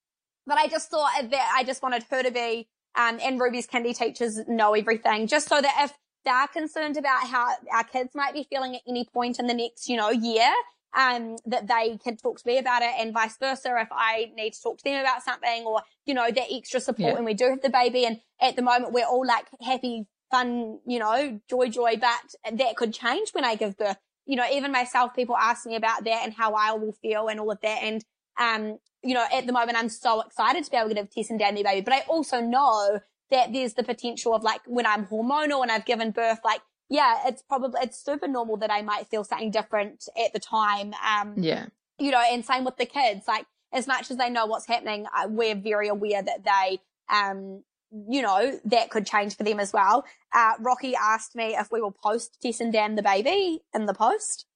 [0.47, 3.95] but I just thought that I just wanted her to be, um, and Ruby's kindy
[3.95, 5.93] teachers know everything just so that if
[6.27, 9.89] they're concerned about how our kids might be feeling at any point in the next,
[9.89, 10.51] you know, year,
[10.95, 14.55] um, that they can talk to me about it and vice versa if I need
[14.55, 17.15] to talk to them about something or, you know, that extra support yeah.
[17.15, 18.05] when we do have the baby.
[18.05, 22.77] And at the moment, we're all like happy, fun, you know, joy, joy, but that
[22.77, 23.99] could change when I give birth.
[24.25, 27.39] You know, even myself, people ask me about that and how I will feel and
[27.39, 27.83] all of that.
[27.83, 28.05] And,
[28.41, 31.31] um, you know, at the moment, I'm so excited to be able to give Tess
[31.31, 33.01] and Dan their baby, but I also know
[33.31, 37.23] that there's the potential of like when I'm hormonal and I've given birth, like, yeah,
[37.27, 40.95] it's probably, it's super normal that I might feel something different at the time.
[41.05, 41.67] Um, yeah.
[41.99, 45.07] You know, and same with the kids, like as much as they know what's happening,
[45.29, 46.79] we're very aware that they,
[47.09, 47.65] um,
[48.09, 50.05] you know, that could change for them as well.
[50.33, 53.95] Uh, Rocky asked me if we will post Tess and Dan the baby in the
[53.95, 54.47] post.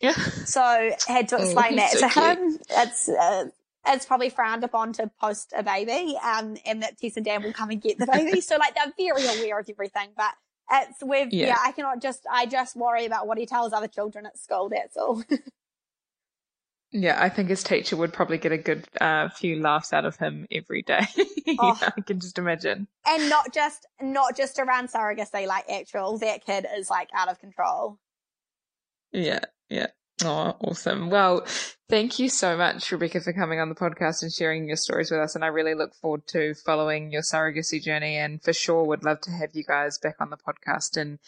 [0.00, 0.12] Yeah.
[0.12, 2.38] So had to oh, explain oh, that so to cute.
[2.38, 2.58] him.
[2.70, 3.46] It's, uh,
[3.86, 7.52] it's probably frowned upon to post a baby, um, and that Tess and Dan will
[7.52, 8.40] come and get the baby.
[8.40, 10.34] so like they're very aware of everything, but
[10.72, 11.48] it's with, yeah.
[11.48, 14.68] yeah, I cannot just, I just worry about what he tells other children at school.
[14.68, 15.22] That's all.
[16.92, 20.16] yeah, I think his teacher would probably get a good uh, few laughs out of
[20.16, 21.06] him every day.
[21.58, 21.76] Oh.
[21.82, 22.86] I can just imagine.
[23.04, 27.40] And not just, not just around surrogacy, like actual, that kid is like out of
[27.40, 27.98] control.
[29.10, 29.88] Yeah, yeah.
[30.22, 31.08] Oh, awesome.
[31.08, 31.46] Well,
[31.88, 35.20] thank you so much, Rebecca, for coming on the podcast and sharing your stories with
[35.20, 35.34] us.
[35.34, 39.20] And I really look forward to following your surrogacy journey and for sure would love
[39.22, 41.18] to have you guys back on the podcast and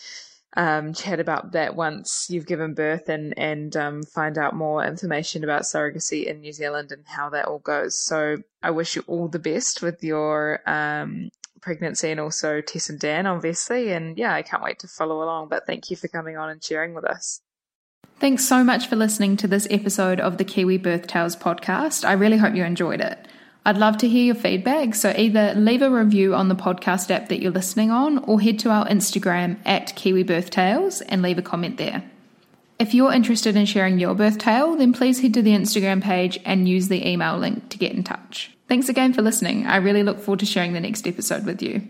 [0.55, 5.43] um, chat about that once you've given birth and, and um, find out more information
[5.43, 7.99] about surrogacy in New Zealand and how that all goes.
[7.99, 11.31] So I wish you all the best with your um,
[11.63, 13.93] pregnancy and also Tess and Dan, obviously.
[13.93, 15.49] And yeah, I can't wait to follow along.
[15.49, 17.41] But thank you for coming on and sharing with us.
[18.23, 22.05] Thanks so much for listening to this episode of the Kiwi Birth Tales podcast.
[22.05, 23.19] I really hope you enjoyed it.
[23.67, 27.31] I'd love to hear your feedback, so either leave a review on the podcast app
[27.31, 31.39] that you're listening on or head to our Instagram at Kiwi Birth Tales and leave
[31.39, 32.05] a comment there.
[32.79, 36.39] If you're interested in sharing your birth tale, then please head to the Instagram page
[36.45, 38.53] and use the email link to get in touch.
[38.69, 39.67] Thanks again for listening.
[39.67, 41.89] I really look forward to sharing the next episode with you.